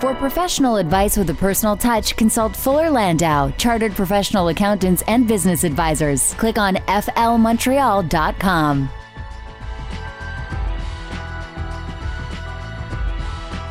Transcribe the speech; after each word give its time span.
For 0.00 0.14
professional 0.14 0.76
advice 0.76 1.16
with 1.16 1.30
a 1.30 1.34
personal 1.34 1.76
touch, 1.76 2.16
consult 2.16 2.54
Fuller 2.54 2.90
Landau, 2.90 3.50
Chartered 3.58 3.92
Professional 3.92 4.48
Accountants 4.48 5.02
and 5.08 5.26
Business 5.26 5.64
Advisors. 5.64 6.34
Click 6.34 6.58
on 6.58 6.76
flmontreal.com. 6.76 9.05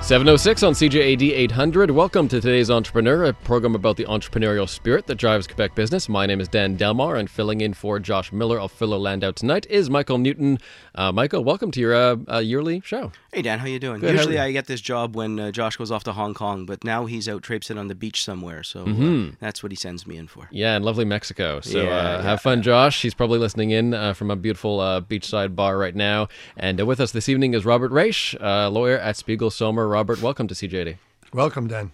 706 0.05 0.61
on 0.61 0.73
CJAD 0.73 1.31
800. 1.31 1.89
Welcome 1.89 2.27
to 2.27 2.39
today's 2.39 2.69
Entrepreneur, 2.69 3.23
a 3.23 3.33
program 3.33 3.73
about 3.73 3.97
the 3.97 4.05
entrepreneurial 4.05 4.69
spirit 4.69 5.07
that 5.07 5.15
drives 5.15 5.47
Quebec 5.47 5.73
business. 5.73 6.07
My 6.07 6.27
name 6.27 6.39
is 6.39 6.47
Dan 6.47 6.75
Delmar, 6.75 7.15
and 7.15 7.27
filling 7.27 7.61
in 7.61 7.73
for 7.73 7.99
Josh 7.99 8.31
Miller 8.31 8.59
of 8.59 8.71
Fuller 8.71 8.99
Landau 8.99 9.31
tonight 9.31 9.65
is 9.67 9.89
Michael 9.89 10.19
Newton. 10.19 10.59
Uh, 10.93 11.11
Michael, 11.11 11.43
welcome 11.43 11.71
to 11.71 11.79
your 11.79 11.95
uh, 11.95 12.17
uh, 12.31 12.37
yearly 12.37 12.83
show. 12.85 13.11
Hey 13.35 13.41
Dan, 13.41 13.59
how 13.59 13.65
you 13.65 13.79
doing? 13.79 13.99
Good, 13.99 14.15
Usually 14.15 14.35
you? 14.35 14.41
I 14.41 14.53
get 14.53 14.67
this 14.67 14.79
job 14.79 15.13
when 15.13 15.37
uh, 15.37 15.51
Josh 15.51 15.75
goes 15.75 15.91
off 15.91 16.05
to 16.05 16.13
Hong 16.13 16.33
Kong, 16.33 16.65
but 16.65 16.85
now 16.85 17.05
he's 17.05 17.27
out 17.27 17.43
traipsing 17.43 17.77
on 17.77 17.89
the 17.89 17.93
beach 17.93 18.23
somewhere, 18.23 18.63
so 18.63 18.83
uh, 18.83 18.85
Mm-hmm. 18.85 19.29
that's 19.41 19.61
what 19.61 19.73
he 19.73 19.75
sends 19.75 20.07
me 20.07 20.15
in 20.15 20.27
for. 20.27 20.47
Yeah, 20.51 20.77
in 20.77 20.83
lovely 20.83 21.03
Mexico. 21.03 21.59
So 21.59 21.83
Yeah, 21.83 21.89
uh, 21.89 21.91
yeah. 21.91 22.21
have 22.21 22.39
fun, 22.39 22.61
Josh. 22.61 23.01
He's 23.01 23.13
probably 23.13 23.37
listening 23.39 23.71
in 23.71 23.93
uh, 23.93 24.13
from 24.13 24.31
a 24.31 24.37
beautiful 24.37 24.79
uh, 24.79 25.01
beachside 25.01 25.53
bar 25.53 25.77
right 25.77 25.93
now. 25.95 26.29
And 26.55 26.79
uh, 26.79 26.85
with 26.85 27.01
us 27.01 27.11
this 27.11 27.27
evening 27.27 27.53
is 27.55 27.65
Robert 27.65 27.91
Raich, 27.91 28.41
uh, 28.41 28.69
lawyer 28.69 28.97
at 28.97 29.17
Spiegel 29.17 29.49
Sohmer. 29.49 29.91
Robert, 29.91 30.21
welcome 30.21 30.47
to 30.47 30.53
CJAD. 30.55 30.95
Welcome, 31.33 31.67
Dan. 31.67 31.91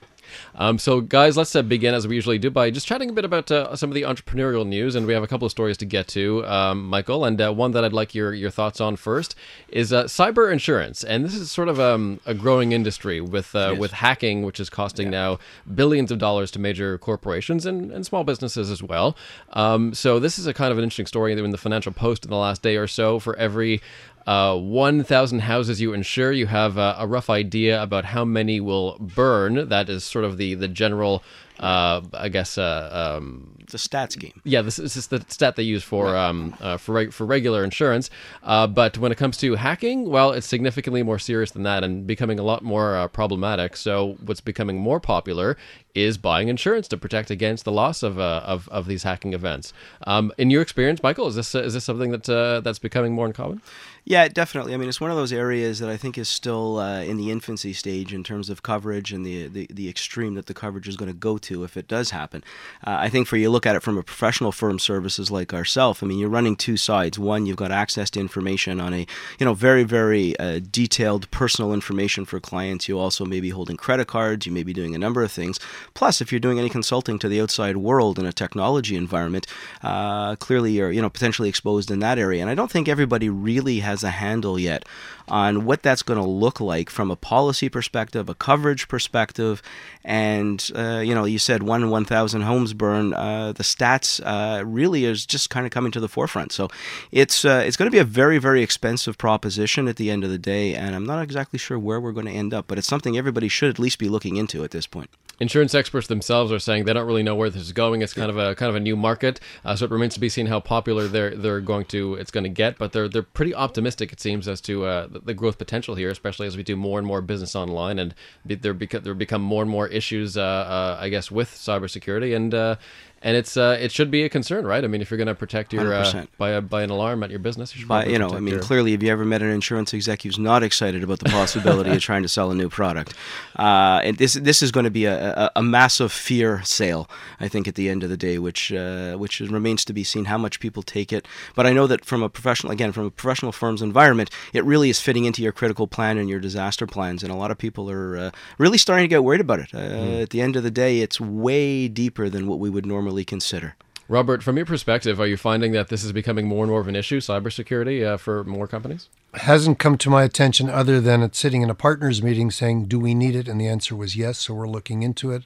Um, 0.56 0.78
so, 0.80 1.02
guys, 1.02 1.38
let's 1.38 1.56
uh, 1.56 1.62
begin 1.62 1.94
as 1.94 2.08
we 2.08 2.16
usually 2.16 2.38
do 2.38 2.50
by 2.50 2.70
just 2.72 2.88
chatting 2.88 3.10
a 3.10 3.14
bit 3.14 3.26
about 3.26 3.52
uh, 3.52 3.76
some 3.76 3.90
of 3.90 3.94
the 3.96 4.04
entrepreneurial 4.04 4.66
news, 4.68 4.96
and 4.96 5.06
we 5.08 5.14
have 5.14 5.24
a 5.24 5.28
couple 5.28 5.46
of 5.46 5.52
stories 5.52 5.78
to 5.78 5.86
get 5.86 6.08
to, 6.10 6.46
um, 6.46 6.86
Michael. 6.88 7.26
And 7.26 7.40
uh, 7.42 7.52
one 7.54 7.72
that 7.72 7.84
I'd 7.84 7.94
like 7.94 8.14
your 8.16 8.34
your 8.34 8.50
thoughts 8.50 8.82
on 8.82 8.96
first 8.96 9.36
is 9.70 9.92
uh, 9.94 10.06
cyber 10.06 10.52
insurance, 10.52 11.04
and 11.04 11.24
this 11.26 11.36
is 11.36 11.52
sort 11.52 11.68
of 11.70 11.80
um, 11.80 12.20
a 12.26 12.34
growing 12.34 12.72
industry 12.72 13.22
with 13.22 13.56
uh, 13.56 13.70
Yes. 13.72 13.80
with 13.80 13.92
hacking, 13.92 14.44
which 14.44 14.60
is 14.60 14.70
costing 14.70 15.10
now 15.10 15.40
billions 15.74 16.12
of 16.12 16.18
dollars 16.20 16.52
to 16.52 16.60
major 16.60 16.98
corporations 16.98 17.66
and, 17.66 17.92
and 17.92 18.06
small 18.06 18.24
businesses 18.24 18.70
as 18.70 18.82
well. 18.84 19.16
Um, 19.54 19.94
so, 19.94 20.20
this 20.20 20.38
is 20.40 20.48
a 20.48 20.54
kind 20.54 20.72
of 20.72 20.78
an 20.78 20.84
interesting 20.84 21.06
story 21.06 21.32
in 21.32 21.52
the 21.52 21.58
Financial 21.58 21.92
Post 21.92 22.26
in 22.26 22.30
the 22.32 22.38
last 22.38 22.62
day 22.62 22.78
or 22.78 22.88
so. 22.88 23.20
For 23.20 23.36
every 23.38 23.82
uh, 24.28 24.56
1,000 24.58 25.40
houses 25.40 25.82
you 25.82 25.94
insure, 25.94 26.32
you 26.32 26.48
have 26.48 26.78
uh, 26.78 26.96
a 26.98 27.08
rough 27.08 27.30
idea 27.30 27.82
about 27.82 28.06
how 28.06 28.24
many 28.24 28.60
will 28.60 28.98
burn. 29.00 29.70
That 29.70 29.90
is 29.90 30.04
sort 30.04 30.26
of 30.26 30.38
the, 30.38 30.54
the 30.54 30.68
general, 30.68 31.24
uh, 31.62 32.02
I 32.14 32.30
guess, 32.30 32.58
uh, 32.58 33.18
um, 33.18 33.56
It's 33.60 33.74
a 33.74 33.78
stats 33.78 34.18
game. 34.18 34.42
yeah, 34.44 34.62
this, 34.62 34.78
this 34.78 34.96
is 34.96 35.08
the 35.08 35.24
stat 35.28 35.56
they 35.56 35.64
use 35.64 35.84
for 35.84 36.16
um, 36.18 36.56
uh, 36.60 36.78
for 36.78 36.94
reg- 36.94 37.14
for 37.14 37.26
regular 37.26 37.64
insurance. 37.64 38.10
Uh, 38.44 38.68
but 38.68 38.98
when 38.98 39.12
it 39.12 39.18
comes 39.18 39.38
to 39.38 39.56
hacking, 39.56 40.10
well, 40.10 40.32
it's 40.32 40.48
significantly 40.48 41.04
more 41.04 41.20
serious 41.20 41.52
than 41.52 41.64
that 41.64 41.84
and 41.84 42.08
becoming 42.08 42.40
a 42.40 42.44
lot 42.44 42.64
more 42.64 42.96
uh, 42.96 43.08
problematic. 43.08 43.78
So 43.78 44.18
what's 44.26 44.42
becoming 44.42 44.78
more 44.80 45.00
popular 45.00 45.56
is 45.94 46.18
buying 46.18 46.48
insurance 46.48 46.88
to 46.88 46.98
protect 46.98 47.30
against 47.30 47.66
the 47.66 47.72
loss 47.72 48.02
of 48.02 48.18
uh, 48.18 48.42
of, 48.46 48.68
of 48.70 48.88
these 48.88 49.04
hacking 49.04 49.34
events. 49.34 49.74
Um, 50.08 50.32
in 50.38 50.50
your 50.50 50.62
experience, 50.62 51.04
Michael, 51.04 51.28
is 51.28 51.36
this 51.36 51.54
is 51.54 51.74
this 51.74 51.84
something 51.84 52.12
that 52.12 52.30
uh, 52.30 52.62
that's 52.62 52.80
becoming 52.80 53.14
more 53.14 53.26
uncommon? 53.28 53.62
Yeah, 54.04 54.28
definitely. 54.30 54.74
I 54.74 54.78
mean, 54.78 54.90
it's 54.90 55.00
one 55.00 55.12
of 55.12 55.18
those 55.18 55.32
areas 55.32 55.78
that 55.78 55.90
I 55.90 55.96
think 55.98 56.18
is 56.18 56.28
still 56.28 56.80
uh, 56.80 57.02
in 57.04 57.18
the 57.18 57.30
infancy 57.30 57.72
stage 57.72 58.16
in 58.16 58.24
terms 58.24 58.50
of 58.50 58.64
coverage 58.64 59.14
and 59.14 59.24
the 59.26 59.48
the, 59.48 59.68
the 59.70 59.90
extreme 59.90 60.34
that 60.36 60.48
the 60.48 60.54
coverage 60.56 60.88
is 60.88 60.96
going 60.96 61.12
to 61.12 61.18
go 61.18 61.38
to 61.38 61.51
if 61.64 61.78
it 61.78 61.88
does 61.88 62.12
happen. 62.12 62.44
Uh, 62.86 62.98
I 63.00 63.10
think 63.10 63.28
for 63.28 63.38
you 63.38 63.50
look 63.50 63.66
at 63.66 63.76
it 63.76 63.84
from 63.84 63.98
a 63.98 64.04
professional 64.04 64.52
firm 64.52 64.80
services 64.80 65.30
like 65.30 65.54
ourselves. 65.54 66.02
I 66.02 66.06
mean, 66.06 66.20
you're 66.20 66.30
running 66.30 66.56
two 66.56 66.78
sides. 66.78 67.20
One, 67.20 67.46
you've 67.46 67.58
got 67.58 67.72
access 67.72 68.10
to 68.12 68.20
information 68.20 68.80
on 68.80 68.94
a 68.94 69.06
you 69.40 69.46
know 69.46 69.54
very 69.54 69.84
very 69.84 70.38
uh, 70.40 70.60
detailed 70.60 71.30
personal 71.32 71.74
information 71.74 72.26
for 72.26 72.40
clients. 72.40 72.88
You 72.88 73.00
also 73.00 73.26
may 73.26 73.40
be 73.40 73.50
holding 73.50 73.78
credit 73.78 74.08
cards. 74.08 74.46
You 74.46 74.52
may 74.52 74.64
be 74.64 74.74
doing 74.74 74.96
a 74.96 75.00
number 75.00 75.24
of 75.24 75.32
things. 75.32 75.60
Plus, 75.94 76.22
if 76.22 76.32
you're 76.32 76.40
doing 76.40 76.60
any 76.60 76.70
consulting 76.70 77.20
to 77.20 77.30
the 77.30 77.42
outside 77.42 77.78
world 77.78 78.18
in 78.18 78.26
a 78.26 78.34
technology 78.34 78.96
environment, 78.96 79.48
uh, 79.84 80.36
clearly 80.38 80.72
you're 80.74 80.92
you 80.92 81.02
know 81.02 81.10
potentially 81.10 81.50
exposed 81.50 81.92
in 81.92 82.00
that 82.00 82.18
area. 82.18 82.42
And 82.42 82.50
I 82.50 82.56
don't 82.56 82.72
think 82.72 82.88
everybody 82.88 83.30
really 83.30 83.80
has 83.80 84.04
a 84.04 84.12
handle 84.12 84.60
yet 84.60 84.86
on 85.28 85.66
what 85.66 85.84
that's 85.84 86.04
going 86.04 86.20
to 86.20 86.26
look 86.26 86.60
like 86.60 86.90
from 86.90 87.12
a 87.12 87.16
policy 87.16 87.70
perspective, 87.70 88.30
a 88.30 88.36
coverage 88.36 88.88
perspective, 88.88 89.62
and 90.04 90.72
uh, 90.76 91.02
you 91.04 91.14
know 91.16 91.26
you 91.26 91.40
said 91.40 91.64
one 91.64 91.84
in 91.84 91.90
one 91.90 92.06
thousand 92.06 92.42
homes 92.42 92.74
burn. 92.74 93.14
Uh, 93.14 93.52
the 93.54 93.64
stats 93.64 94.22
uh, 94.26 94.66
really 94.66 95.06
is 95.06 95.26
just 95.26 95.50
kind 95.50 95.66
of 95.66 95.72
coming 95.72 95.92
to 95.92 96.00
the 96.00 96.10
forefront. 96.10 96.52
So 96.52 96.70
it's 97.12 97.46
uh, 97.46 97.64
it's 97.66 97.78
going 97.78 97.88
to 97.88 97.96
be 97.96 98.00
a 98.00 98.04
very 98.04 98.38
very 98.38 98.62
expensive 98.62 99.18
proposition 99.18 99.88
at 99.88 99.96
the 99.96 100.12
end 100.12 100.24
of 100.24 100.30
the 100.30 100.38
day, 100.38 100.76
and 100.76 100.96
I'm 100.96 101.06
not 101.06 101.22
exactly 101.22 101.60
sure 101.60 101.78
where 101.78 102.00
we're 102.00 102.12
going 102.12 102.26
to 102.26 102.32
end 102.32 102.54
up, 102.54 102.66
but 102.68 102.78
it's 102.78 102.88
something 102.88 103.18
everybody 103.18 103.48
should 103.48 103.70
at 103.70 103.80
least 103.80 104.00
be 104.00 104.10
looking 104.10 104.38
into 104.38 104.64
at 104.64 104.72
this 104.72 104.88
point. 104.88 105.10
Insurance 105.40 105.74
experts 105.74 106.06
themselves 106.06 106.52
are 106.52 106.60
saying 106.60 106.86
they 106.86 106.94
don't 106.94 107.08
really 107.08 107.24
know 107.24 107.34
where 107.36 107.50
this 107.50 107.64
is 107.64 107.72
going. 107.72 108.04
It's 108.04 108.14
kind 108.14 108.30
of 108.30 108.38
a 108.38 108.54
kind 108.54 108.70
of 108.70 108.76
a 108.76 108.80
new 108.80 108.96
market, 108.96 109.40
uh, 109.66 109.76
so 109.76 109.86
it 109.86 109.92
remains 109.92 110.14
to 110.14 110.20
be 110.20 110.30
seen 110.30 110.46
how 110.46 110.60
popular 110.60 111.08
they're 111.08 111.36
they're 111.36 111.62
going 111.62 111.86
to 111.86 112.14
it's 112.16 112.30
going 112.30 112.44
to 112.44 112.50
get. 112.50 112.78
But 112.78 112.92
they're 112.92 113.10
they're 113.10 113.24
pretty 113.24 113.56
optimistic, 113.56 114.12
it 114.14 114.20
seems, 114.20 114.48
as 114.48 114.62
to 114.62 114.86
uh, 114.86 115.08
the, 115.24 115.34
growth 115.34 115.58
potential 115.58 115.96
here, 115.96 116.10
especially 116.10 116.48
as 116.48 116.58
we 116.58 116.64
do 116.64 116.76
more 116.76 116.98
and 116.98 117.08
more 117.08 117.22
business 117.22 117.56
online, 117.56 118.00
and 118.00 118.16
there 118.46 118.74
become 118.74 119.04
there 119.04 119.14
become 119.14 119.42
more 119.42 119.62
and 119.62 119.72
more 119.72 119.88
issues, 119.88 120.38
uh, 120.38 120.42
uh, 120.42 120.98
I 121.00 121.10
guess, 121.10 121.32
with 121.32 121.50
cybersecurity, 121.50 122.36
and 122.36 122.54
uh, 122.54 122.76
and 123.24 123.38
it's 123.38 123.56
uh, 123.58 123.78
it 123.80 123.92
should 123.92 124.10
be 124.10 124.24
a 124.24 124.30
concern, 124.30 124.66
right? 124.66 124.84
I 124.84 124.88
mean, 124.88 125.02
if 125.02 125.12
you're 125.12 125.18
going 125.18 125.28
to 125.28 125.36
protect 125.36 125.74
your 125.74 125.94
uh, 125.94 126.26
by 126.38 126.50
a, 126.52 126.62
by 126.62 126.84
an 126.84 126.90
alarm 126.90 127.24
at 127.24 127.30
your 127.30 127.40
business, 127.40 127.74
you 127.76 127.82
should 127.82 127.88
But 127.88 128.10
you 128.10 128.18
know, 128.18 128.30
I 128.32 128.40
mean, 128.40 128.56
your- 128.56 128.64
clearly, 128.64 128.92
have 128.94 129.04
you 129.04 129.12
ever 129.12 129.26
met 129.26 129.42
an 129.42 129.50
insurance 129.50 129.94
exec 129.94 130.24
who's 130.24 130.40
not 130.40 130.64
excited 130.64 131.04
about 131.04 131.20
the 131.20 131.30
possibility 131.30 131.92
of 131.92 132.00
trying 132.10 132.24
to 132.24 132.30
sell 132.30 132.52
a 132.52 132.56
new 132.56 132.70
product? 132.70 133.14
Uh, 133.58 134.02
and 134.04 134.18
this 134.18 134.34
this 134.34 134.62
is 134.64 134.72
going 134.72 134.86
to 134.86 134.90
be 134.92 135.06
a, 135.06 135.34
a, 135.34 135.52
a 135.58 135.64
massive 135.64 136.12
fear 136.12 136.62
sale, 136.64 137.10
I 137.40 137.48
think, 137.48 137.68
at 137.68 137.76
the 137.76 137.90
end 137.90 138.04
of 138.04 138.10
the 138.10 138.18
day, 138.18 138.40
which 138.40 138.72
uh, 138.74 139.16
which 139.18 139.40
remains 139.40 139.86
to 139.86 139.94
be 139.94 140.04
seen 140.04 140.26
how 140.26 140.38
much 140.38 140.60
people 140.60 140.82
take 140.84 141.14
it. 141.14 141.28
But 141.56 141.66
I 141.68 141.74
know 141.74 141.88
that 141.88 142.06
from 142.06 142.24
a 142.24 142.30
professional, 142.30 142.72
again, 142.72 142.92
from 142.92 143.06
a 143.06 143.12
professional 143.12 143.52
firm's 143.52 143.82
environment, 143.82 144.30
it 144.54 144.64
really 144.66 144.90
is 144.90 145.00
fitting 145.00 145.26
into 145.26 145.42
your 145.44 145.52
critical 145.52 145.88
plan 145.88 146.18
and 146.18 146.30
your 146.30 146.40
disaster 146.40 146.88
plans, 146.88 147.24
and 147.24 147.32
a 147.32 147.36
lot 147.36 147.52
of 147.52 147.58
people 147.58 147.90
are 147.92 148.18
uh, 148.18 148.32
really 148.58 148.78
starting 148.78 149.04
to 149.04 149.08
get 149.10 149.24
worried 149.24 149.42
about 149.42 149.60
it. 149.60 149.74
Uh, 149.74 150.22
At 150.22 150.30
the 150.32 150.42
end 150.42 150.56
of 150.56 150.64
the 150.64 150.72
day, 150.72 151.02
it's 151.02 151.20
way 151.22 151.88
deeper 151.88 152.30
than 152.30 152.48
what 152.48 152.60
we 152.60 152.70
would 152.70 152.86
normally 152.86 153.11
consider. 153.26 153.76
Robert, 154.12 154.44
from 154.44 154.58
your 154.58 154.66
perspective, 154.66 155.22
are 155.22 155.26
you 155.26 155.38
finding 155.38 155.72
that 155.72 155.88
this 155.88 156.04
is 156.04 156.12
becoming 156.12 156.46
more 156.46 156.66
and 156.66 156.70
more 156.70 156.82
of 156.82 156.90
an 156.90 156.98
issue, 156.98 157.22
cybersecurity, 157.22 158.06
uh, 158.06 158.18
for 158.18 158.44
more 158.44 158.68
companies? 158.68 159.08
Hasn't 159.36 159.80
come 159.80 159.98
to 160.00 160.10
my 160.10 160.24
attention 160.24 160.70
other 160.70 161.00
than 161.00 161.24
it 161.24 161.34
sitting 161.34 161.62
in 161.62 161.70
a 161.70 161.74
partners 161.76 162.22
meeting 162.22 162.52
saying, 162.52 162.88
Do 162.88 163.00
we 163.00 163.14
need 163.14 163.38
it? 163.38 163.48
And 163.48 163.62
the 163.62 163.70
answer 163.70 163.96
was 163.96 164.18
yes, 164.18 164.40
so 164.40 164.54
we're 164.54 164.68
looking 164.68 165.02
into 165.02 165.32
it. 165.32 165.44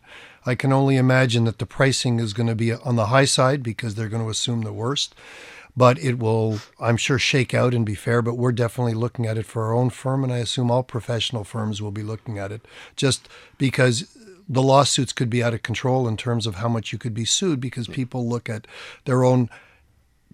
I 0.48 0.56
can 0.56 0.74
only 0.74 0.98
imagine 0.98 1.44
that 1.44 1.60
the 1.60 1.68
pricing 1.68 2.20
is 2.20 2.34
going 2.34 2.48
to 2.48 2.56
be 2.56 2.74
on 2.74 2.96
the 2.96 3.08
high 3.08 3.26
side 3.26 3.62
because 3.62 3.94
they're 3.94 4.10
going 4.10 4.24
to 4.24 4.32
assume 4.32 4.64
the 4.64 4.74
worst. 4.74 5.14
But 5.78 6.00
it 6.00 6.18
will, 6.18 6.60
I'm 6.80 6.98
sure, 6.98 7.20
shake 7.20 7.54
out 7.54 7.76
and 7.76 7.86
be 7.86 7.94
fair. 7.94 8.24
But 8.24 8.36
we're 8.36 8.52
definitely 8.52 8.96
looking 8.96 9.28
at 9.28 9.38
it 9.38 9.46
for 9.46 9.66
our 9.66 9.76
own 9.76 9.92
firm, 9.92 10.24
and 10.24 10.34
I 10.34 10.38
assume 10.38 10.72
all 10.72 10.82
professional 10.82 11.44
firms 11.44 11.84
will 11.84 11.92
be 11.92 12.02
looking 12.02 12.40
at 12.40 12.52
it 12.52 12.66
just 12.96 13.30
because 13.60 14.15
the 14.48 14.62
lawsuits 14.62 15.14
could 15.14 15.30
be 15.30 15.44
out 15.44 15.54
of 15.54 15.64
control 15.64 16.08
in 16.08 16.18
terms 16.18 16.46
of 16.46 16.56
how 16.56 16.68
much 16.68 16.92
you 16.92 17.00
could 17.00 17.14
be 17.14 17.26
sued 17.26 17.60
because 17.60 17.88
people 17.88 18.28
look 18.28 18.50
at 18.50 18.68
their 19.06 19.24
own 19.24 19.50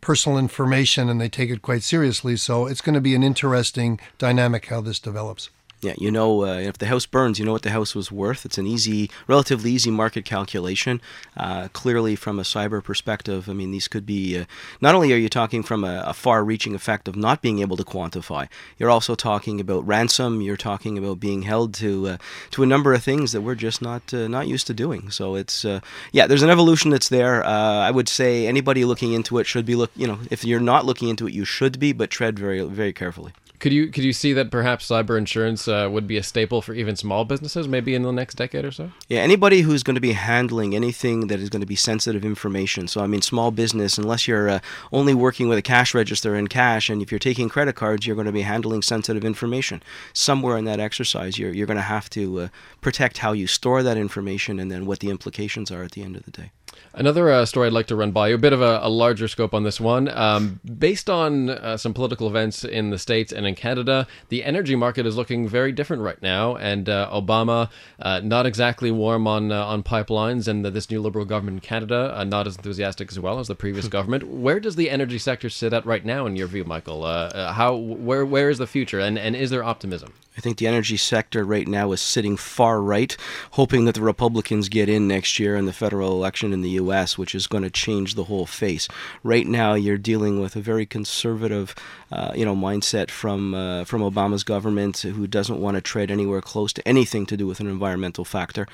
personal 0.01 0.38
information 0.38 1.09
and 1.09 1.22
they 1.22 1.29
take 1.29 1.49
it 1.49 1.61
quite 1.61 1.83
seriously. 1.83 2.35
So 2.35 2.66
it's 2.66 2.81
going 2.81 2.95
to 2.95 3.01
be 3.01 3.16
an 3.16 3.23
interesting 3.23 3.99
dynamic 4.17 4.66
how 4.67 4.81
this 4.81 4.99
develops. 4.99 5.49
Yeah, 5.81 5.95
you 5.97 6.11
know, 6.11 6.45
uh, 6.45 6.59
if 6.59 6.77
the 6.77 6.85
house 6.85 7.07
burns, 7.07 7.39
you 7.39 7.45
know 7.45 7.53
what 7.53 7.63
the 7.63 7.71
house 7.71 7.95
was 7.95 8.11
worth. 8.11 8.45
It's 8.45 8.59
an 8.59 8.67
easy, 8.67 9.09
relatively 9.27 9.71
easy 9.71 9.89
market 9.89 10.25
calculation. 10.25 11.01
Uh, 11.35 11.69
clearly, 11.73 12.15
from 12.15 12.37
a 12.37 12.43
cyber 12.43 12.83
perspective, 12.83 13.49
I 13.49 13.53
mean, 13.53 13.71
these 13.71 13.87
could 13.87 14.05
be 14.05 14.37
uh, 14.37 14.45
not 14.79 14.93
only 14.93 15.11
are 15.11 15.17
you 15.17 15.27
talking 15.27 15.63
from 15.63 15.83
a, 15.83 16.03
a 16.05 16.13
far-reaching 16.13 16.75
effect 16.75 17.07
of 17.07 17.15
not 17.15 17.41
being 17.41 17.59
able 17.59 17.77
to 17.77 17.83
quantify, 17.83 18.47
you're 18.77 18.91
also 18.91 19.15
talking 19.15 19.59
about 19.59 19.87
ransom. 19.87 20.39
You're 20.39 20.55
talking 20.55 20.99
about 20.99 21.19
being 21.19 21.41
held 21.41 21.73
to 21.75 22.09
uh, 22.09 22.17
to 22.51 22.61
a 22.61 22.67
number 22.67 22.93
of 22.93 23.03
things 23.03 23.31
that 23.31 23.41
we're 23.41 23.55
just 23.55 23.81
not 23.81 24.13
uh, 24.13 24.27
not 24.27 24.47
used 24.47 24.67
to 24.67 24.75
doing. 24.75 25.09
So 25.09 25.34
it's 25.34 25.66
uh, 25.66 25.79
yeah, 26.11 26.27
there's 26.27 26.43
an 26.43 26.51
evolution 26.51 26.91
that's 26.91 27.09
there. 27.09 27.43
I 27.43 27.89
would 27.89 28.07
say 28.07 28.45
anybody 28.45 28.85
looking 28.85 29.13
into 29.13 29.39
it 29.39 29.47
should 29.47 29.66
be 29.66 29.73
look. 29.73 29.89
You 29.95 30.05
know, 30.05 30.19
if 30.29 30.45
you're 30.45 30.59
not 30.59 30.85
looking 30.85 31.09
into 31.09 31.25
it, 31.25 31.34
you 31.34 31.43
should 31.43 31.79
be, 31.79 31.91
but 31.91 32.11
tread 32.11 32.37
very 32.37 32.61
very 32.61 32.93
carefully. 32.93 33.34
Could 33.61 33.73
you 33.73 33.90
could 33.90 34.03
you 34.03 34.11
see 34.11 34.34
that 34.34 34.49
perhaps 34.49 34.87
cyber 34.87 35.19
insurance 35.19 35.67
uh, 35.67 35.87
would 35.91 36.08
be 36.08 36.17
a 36.17 36.23
staple 36.23 36.63
for 36.63 36.73
even 36.73 36.96
small 36.96 37.25
businesses, 37.25 37.67
maybe 37.67 37.93
in 37.93 38.02
the 38.02 38.11
next 38.11 38.34
decade 38.34 38.66
or 38.66 38.72
so? 38.72 38.91
Yeah, 39.08 39.19
anybody 39.19 39.61
who's 39.61 39.84
going 39.84 39.93
to 39.93 40.02
be 40.02 40.13
handling 40.13 40.73
anything 40.73 41.28
that 41.28 41.40
is 41.40 41.52
going 41.52 41.61
to 41.61 41.67
be 41.67 41.75
sensitive 41.75 42.25
information. 42.25 42.87
So, 42.87 43.02
I 43.02 43.08
mean, 43.08 43.22
small 43.22 43.52
business, 43.52 43.99
unless 43.99 44.28
you're 44.28 44.49
uh, 44.49 44.59
only 44.91 45.13
working 45.13 45.47
with 45.47 45.59
a 45.59 45.61
cash 45.61 45.93
register 45.93 46.34
and 46.34 46.49
cash, 46.49 46.90
and 46.90 47.03
if 47.03 47.11
you're 47.11 47.19
taking 47.19 47.49
credit 47.49 47.75
cards, 47.75 48.08
you're 48.08 48.16
going 48.16 48.25
to 48.25 48.31
be 48.31 48.41
handling 48.41 48.81
sensitive 48.81 49.23
information. 49.23 49.84
Somewhere 50.11 50.58
in 50.58 50.66
that 50.66 50.79
exercise, 50.79 51.37
you're, 51.37 51.53
you're 51.53 51.67
going 51.67 51.78
to 51.78 51.84
have 51.84 52.09
to 52.11 52.40
uh, 52.40 52.47
protect 52.81 53.19
how 53.19 53.31
you 53.31 53.46
store 53.46 53.84
that 53.84 53.96
information 53.96 54.59
and 54.59 54.72
then 54.72 54.87
what 54.87 55.02
the 55.02 55.11
implications 55.11 55.69
are 55.69 55.84
at 55.84 55.91
the 55.91 56.02
end 56.02 56.16
of 56.16 56.23
the 56.23 56.31
day. 56.31 56.49
Another 56.93 57.31
uh, 57.31 57.45
story 57.45 57.67
I'd 57.67 57.73
like 57.73 57.87
to 57.87 57.95
run 57.95 58.11
by 58.11 58.29
you, 58.29 58.35
a 58.35 58.37
bit 58.37 58.51
of 58.51 58.61
a, 58.61 58.79
a 58.83 58.89
larger 58.89 59.28
scope 59.28 59.53
on 59.53 59.63
this 59.63 59.79
one. 59.79 60.09
Um, 60.09 60.59
based 60.78 61.09
on 61.09 61.49
uh, 61.49 61.78
some 61.78 61.93
political 61.93 62.28
events 62.28 62.66
in 62.66 62.89
the 62.89 62.99
States 62.99 63.31
and 63.31 63.45
in 63.45 63.55
Canada, 63.55 64.07
the 64.29 64.43
energy 64.43 64.75
market 64.75 65.05
is 65.05 65.16
looking 65.16 65.47
very 65.47 65.72
different 65.72 66.01
right 66.01 66.22
now. 66.22 66.57
And 66.57 66.89
uh, 66.89 67.09
Obama, 67.11 67.69
uh, 67.99 68.19
not 68.23 68.45
exactly 68.45 68.91
warm 68.91 69.25
on 69.25 69.51
uh, 69.51 69.66
on 69.66 69.83
pipelines, 69.83 70.47
and 70.47 70.66
this 70.66 70.89
new 70.89 71.01
Liberal 71.01 71.25
government 71.25 71.55
in 71.55 71.61
Canada, 71.61 72.13
uh, 72.16 72.23
not 72.25 72.45
as 72.45 72.57
enthusiastic 72.57 73.09
as 73.11 73.19
well 73.19 73.39
as 73.39 73.47
the 73.47 73.55
previous 73.55 73.87
government. 73.97 74.27
Where 74.27 74.59
does 74.59 74.75
the 74.75 74.89
energy 74.89 75.17
sector 75.17 75.49
sit 75.49 75.72
at 75.73 75.85
right 75.85 76.03
now, 76.03 76.25
in 76.25 76.35
your 76.35 76.47
view, 76.47 76.66
Michael? 76.66 77.01
how 77.01 77.75
where 77.75 78.25
where 78.25 78.49
is 78.49 78.57
the 78.57 78.67
future, 78.67 78.99
and, 78.99 79.17
and 79.17 79.35
is 79.35 79.49
there 79.49 79.63
optimism? 79.63 80.13
I 80.37 80.39
think 80.39 80.57
the 80.57 80.67
energy 80.67 80.95
sector 80.95 81.43
right 81.43 81.67
now 81.67 81.91
is 81.91 81.99
sitting 81.99 82.37
far 82.37 82.81
right, 82.81 83.16
hoping 83.51 83.83
that 83.83 83.95
the 83.95 84.01
Republicans 84.01 84.69
get 84.69 84.87
in 84.87 85.05
next 85.05 85.39
year 85.39 85.57
in 85.57 85.66
the 85.66 85.73
federal 85.73 86.13
election 86.13 86.53
in 86.53 86.61
the 86.61 86.69
U.S., 86.72 87.17
which 87.17 87.35
is 87.35 87.47
going 87.47 87.63
to 87.63 87.69
change 87.69 88.16
the 88.16 88.23
whole 88.23 88.45
face. 88.45 88.87
Right 89.23 89.45
now, 89.45 89.73
you're 89.73 89.97
dealing 89.97 90.39
with 90.39 90.55
a 90.55 90.61
very 90.61 90.85
conservative, 90.85 91.75
uh, 92.13 92.31
you 92.33 92.45
know, 92.45 92.55
mindset 92.55 93.11
from 93.11 93.53
uh, 93.53 93.83
from 93.83 94.01
Obama's 94.01 94.45
government, 94.45 94.99
who 94.99 95.28
doesn't 95.28 95.59
want 95.59 95.75
to 95.75 95.81
tread 95.81 96.09
anywhere 96.09 96.41
close 96.41 96.72
to 96.73 96.87
anything 96.87 97.25
to 97.25 97.35
do 97.35 97.45
with 97.45 97.59
an 97.59 97.67
environmental 97.67 98.23
factor. 98.23 98.67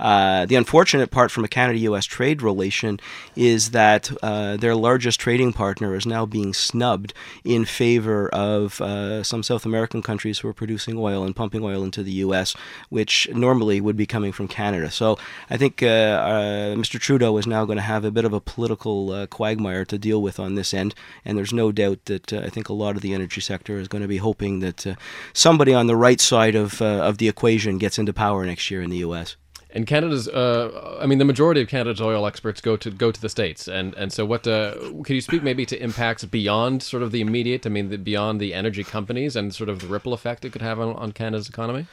Uh, 0.00 0.46
the 0.46 0.56
unfortunate 0.56 1.12
part 1.12 1.30
from 1.30 1.44
a 1.44 1.48
Canada-U.S. 1.48 2.06
trade 2.06 2.42
relation 2.42 2.98
is 3.36 3.70
that 3.70 4.10
uh, 4.20 4.56
their 4.56 4.74
largest 4.74 5.20
trading 5.20 5.52
partner 5.52 5.94
is 5.94 6.06
now 6.06 6.26
being 6.26 6.52
snubbed 6.52 7.14
in 7.44 7.64
favor 7.64 8.28
of 8.30 8.80
uh, 8.80 9.22
some 9.22 9.44
South 9.44 9.64
American 9.64 10.02
countries 10.02 10.40
who 10.40 10.48
are 10.48 10.52
producing 10.52 10.98
oil 10.98 11.03
and 11.12 11.36
pumping 11.36 11.62
oil 11.62 11.84
into 11.84 12.02
the 12.02 12.12
U.S., 12.12 12.56
which 12.88 13.28
normally 13.32 13.80
would 13.80 13.96
be 13.96 14.06
coming 14.06 14.32
from 14.32 14.48
Canada. 14.48 14.90
So 14.90 15.18
I 15.50 15.56
think 15.56 15.82
uh, 15.82 15.86
uh, 15.86 16.74
Mr. 16.74 16.98
Trudeau 16.98 17.36
is 17.36 17.46
now 17.46 17.64
going 17.64 17.76
to 17.76 17.82
have 17.82 18.04
a 18.04 18.10
bit 18.10 18.24
of 18.24 18.32
a 18.32 18.40
political 18.40 19.10
uh, 19.10 19.26
quagmire 19.26 19.84
to 19.84 19.98
deal 19.98 20.22
with 20.22 20.40
on 20.40 20.54
this 20.54 20.72
end, 20.72 20.94
and 21.24 21.36
there's 21.36 21.52
no 21.52 21.72
doubt 21.72 22.04
that 22.06 22.32
uh, 22.32 22.40
I 22.40 22.48
think 22.48 22.68
a 22.68 22.72
lot 22.72 22.96
of 22.96 23.02
the 23.02 23.14
energy 23.14 23.40
sector 23.40 23.78
is 23.78 23.88
going 23.88 24.02
to 24.02 24.08
be 24.08 24.18
hoping 24.18 24.60
that 24.60 24.86
uh, 24.86 24.94
somebody 25.32 25.74
on 25.74 25.86
the 25.86 25.96
right 25.96 26.20
side 26.20 26.54
of 26.54 26.80
uh, 26.80 27.02
of 27.04 27.18
the 27.18 27.28
equation 27.28 27.78
gets 27.78 27.98
into 27.98 28.12
power 28.12 28.44
next 28.46 28.70
year 28.70 28.82
in 28.82 28.90
the 28.90 28.98
U.S. 28.98 29.36
And 29.74 29.88
Canada's, 29.88 30.28
uh, 30.28 30.98
I 31.00 31.06
mean, 31.06 31.18
the 31.18 31.24
majority 31.24 31.60
of 31.60 31.68
Canada's 31.68 32.00
oil 32.00 32.26
experts 32.26 32.60
go 32.60 32.76
to 32.76 32.90
go 32.90 33.10
to 33.10 33.20
the 33.20 33.28
states, 33.28 33.66
and 33.66 33.92
and 33.94 34.12
so 34.12 34.24
what? 34.24 34.46
Uh, 34.46 34.74
can 35.02 35.16
you 35.16 35.20
speak 35.20 35.42
maybe 35.42 35.66
to 35.66 35.82
impacts 35.82 36.24
beyond 36.24 36.82
sort 36.82 37.02
of 37.02 37.10
the 37.10 37.20
immediate? 37.20 37.66
I 37.66 37.70
mean, 37.70 37.88
the, 37.88 37.98
beyond 37.98 38.40
the 38.40 38.54
energy 38.54 38.84
companies 38.84 39.34
and 39.34 39.52
sort 39.52 39.68
of 39.68 39.80
the 39.80 39.88
ripple 39.88 40.14
effect 40.14 40.44
it 40.44 40.52
could 40.52 40.62
have 40.62 40.78
on, 40.78 40.94
on 40.94 41.10
Canada's 41.10 41.48
economy. 41.48 41.86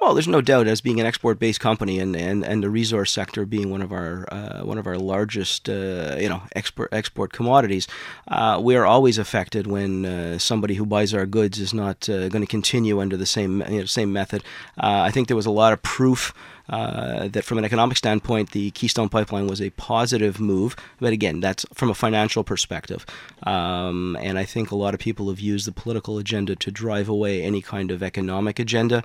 Well, 0.00 0.14
there's 0.14 0.28
no 0.28 0.40
doubt 0.40 0.68
as 0.68 0.80
being 0.80 1.00
an 1.00 1.06
export-based 1.06 1.58
company 1.58 1.98
and, 1.98 2.14
and, 2.14 2.44
and 2.44 2.62
the 2.62 2.70
resource 2.70 3.10
sector 3.10 3.44
being 3.44 3.68
one 3.68 3.82
of 3.82 3.90
our 3.90 4.26
uh, 4.30 4.60
one 4.60 4.78
of 4.78 4.86
our 4.86 4.96
largest 4.96 5.68
uh, 5.68 6.16
you 6.18 6.28
know 6.28 6.42
export 6.54 6.92
export 6.92 7.32
commodities, 7.32 7.88
uh, 8.28 8.60
we 8.62 8.76
are 8.76 8.86
always 8.86 9.18
affected 9.18 9.66
when 9.66 10.06
uh, 10.06 10.38
somebody 10.38 10.74
who 10.74 10.86
buys 10.86 11.12
our 11.12 11.26
goods 11.26 11.58
is 11.58 11.74
not 11.74 12.08
uh, 12.08 12.28
going 12.28 12.42
to 12.42 12.46
continue 12.46 13.00
under 13.00 13.16
the 13.16 13.26
same 13.26 13.60
you 13.68 13.80
know, 13.80 13.86
same 13.86 14.12
method. 14.12 14.44
Uh, 14.76 15.02
I 15.02 15.10
think 15.10 15.26
there 15.26 15.36
was 15.36 15.46
a 15.46 15.50
lot 15.50 15.72
of 15.72 15.82
proof 15.82 16.32
uh, 16.68 17.28
that 17.28 17.44
from 17.44 17.58
an 17.58 17.64
economic 17.64 17.96
standpoint, 17.96 18.50
the 18.50 18.70
Keystone 18.72 19.08
Pipeline 19.08 19.46
was 19.46 19.60
a 19.60 19.70
positive 19.70 20.38
move. 20.38 20.76
But 21.00 21.12
again, 21.12 21.40
that's 21.40 21.64
from 21.74 21.90
a 21.90 21.94
financial 21.94 22.44
perspective. 22.44 23.06
Um, 23.44 24.16
and 24.20 24.38
I 24.38 24.44
think 24.44 24.70
a 24.70 24.76
lot 24.76 24.94
of 24.94 25.00
people 25.00 25.28
have 25.28 25.40
used 25.40 25.66
the 25.66 25.72
political 25.72 26.18
agenda 26.18 26.56
to 26.56 26.70
drive 26.70 27.08
away 27.08 27.42
any 27.42 27.62
kind 27.62 27.90
of 27.90 28.02
economic 28.02 28.58
agenda. 28.58 29.02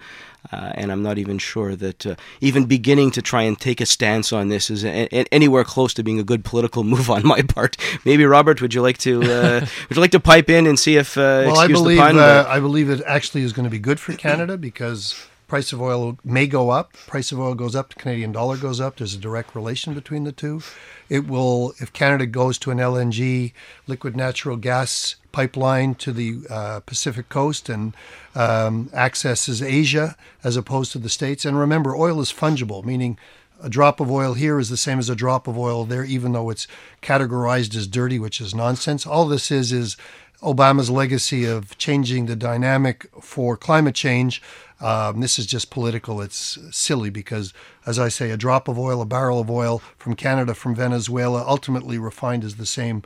Uh, 0.52 0.74
and 0.76 0.92
I'm 0.92 1.02
not 1.02 1.18
even 1.18 1.38
sure 1.38 1.74
that 1.76 2.06
uh, 2.06 2.16
even 2.42 2.66
beginning 2.66 3.12
to 3.12 3.22
try 3.22 3.44
and 3.44 3.58
take 3.58 3.80
a 3.80 3.86
stance 3.86 4.34
on 4.34 4.50
this 4.50 4.70
is 4.70 4.84
a- 4.84 5.08
a- 5.16 5.26
anywhere 5.34 5.64
close 5.64 5.94
to 5.94 6.04
being 6.04 6.20
a 6.20 6.24
good 6.24 6.44
political 6.44 6.84
move 6.94 7.10
on 7.10 7.26
my 7.26 7.42
part. 7.44 7.78
Maybe 8.04 8.26
Robert, 8.26 8.62
would 8.62 8.74
you 8.74 8.82
like 8.82 8.98
to 9.00 9.22
uh, 9.24 9.60
would 9.90 9.96
you 9.96 10.02
like 10.02 10.12
to 10.12 10.20
pipe 10.20 10.50
in 10.50 10.68
and 10.68 10.78
see 10.78 10.98
if 10.98 11.18
uh, 11.18 11.44
well, 11.46 11.60
I 11.60 11.68
believe 11.68 12.00
uh, 12.00 12.46
I 12.48 12.60
believe 12.60 12.90
it 12.90 13.02
actually 13.06 13.44
is 13.44 13.54
going 13.54 13.64
to 13.64 13.70
be 13.70 13.80
good 13.80 14.02
for 14.02 14.14
Canada 14.14 14.58
because 14.58 15.16
price 15.54 15.72
of 15.72 15.80
oil 15.80 16.18
may 16.24 16.48
go 16.48 16.72
up. 16.72 16.94
Price 17.06 17.32
of 17.32 17.40
oil 17.40 17.54
goes 17.54 17.76
up, 17.76 17.90
the 17.90 18.00
Canadian 18.00 18.32
dollar 18.32 18.58
goes 18.58 18.82
up. 18.82 18.98
There's 18.98 19.14
a 19.14 19.20
direct 19.20 19.54
relation 19.54 19.94
between 19.94 20.24
the 20.24 20.32
two. 20.32 20.64
It 21.10 21.28
will, 21.28 21.76
if 21.80 21.94
Canada 21.94 22.26
goes 22.26 22.58
to 22.58 22.72
an 22.72 22.80
LNG, 22.80 23.54
liquid 23.86 24.18
natural 24.18 24.58
gas 24.58 25.18
pipeline 25.32 25.94
to 25.94 26.12
the 26.12 26.40
uh, 26.50 26.80
Pacific 26.80 27.30
coast 27.30 27.70
and 27.70 27.94
um, 28.34 28.90
accesses 28.96 29.62
Asia 29.62 30.16
as 30.44 30.58
opposed 30.58 30.92
to 30.94 30.98
the 30.98 31.08
States. 31.08 31.46
And 31.46 31.60
remember, 31.60 31.96
oil 31.96 32.20
is 32.20 32.34
fungible, 32.34 32.84
meaning 32.84 33.20
a 33.62 33.70
drop 33.70 34.00
of 34.00 34.10
oil 34.10 34.34
here 34.34 34.58
is 34.58 34.70
the 34.70 34.76
same 34.76 34.98
as 34.98 35.08
a 35.08 35.16
drop 35.16 35.48
of 35.48 35.56
oil 35.56 35.86
there, 35.86 36.04
even 36.04 36.32
though 36.32 36.50
it's 36.50 36.66
categorized 37.04 37.76
as 37.76 37.86
dirty, 37.86 38.18
which 38.18 38.42
is 38.42 38.56
nonsense. 38.56 39.06
All 39.06 39.28
this 39.28 39.52
is 39.52 39.72
is 39.72 39.98
Obama's 40.42 40.90
legacy 40.90 41.46
of 41.46 41.78
changing 41.78 42.26
the 42.26 42.36
dynamic 42.36 43.08
for 43.22 43.56
climate 43.56 43.96
change 43.96 44.42
um, 44.84 45.22
this 45.22 45.40
is 45.40 45.46
just 45.46 45.70
political. 45.70 46.22
It's 46.22 46.60
silly 46.72 47.10
because, 47.10 47.54
as 47.86 47.98
I 47.98 48.10
say, 48.10 48.32
a 48.32 48.38
drop 48.38 48.68
of 48.68 48.78
oil, 48.78 49.02
a 49.02 49.06
barrel 49.06 49.40
of 49.40 49.50
oil 49.50 49.82
from 49.98 50.16
Canada, 50.16 50.54
from 50.54 50.76
Venezuela, 50.76 51.44
ultimately 51.48 51.98
refined 51.98 52.44
is 52.44 52.58
the 52.58 52.66
same 52.66 53.02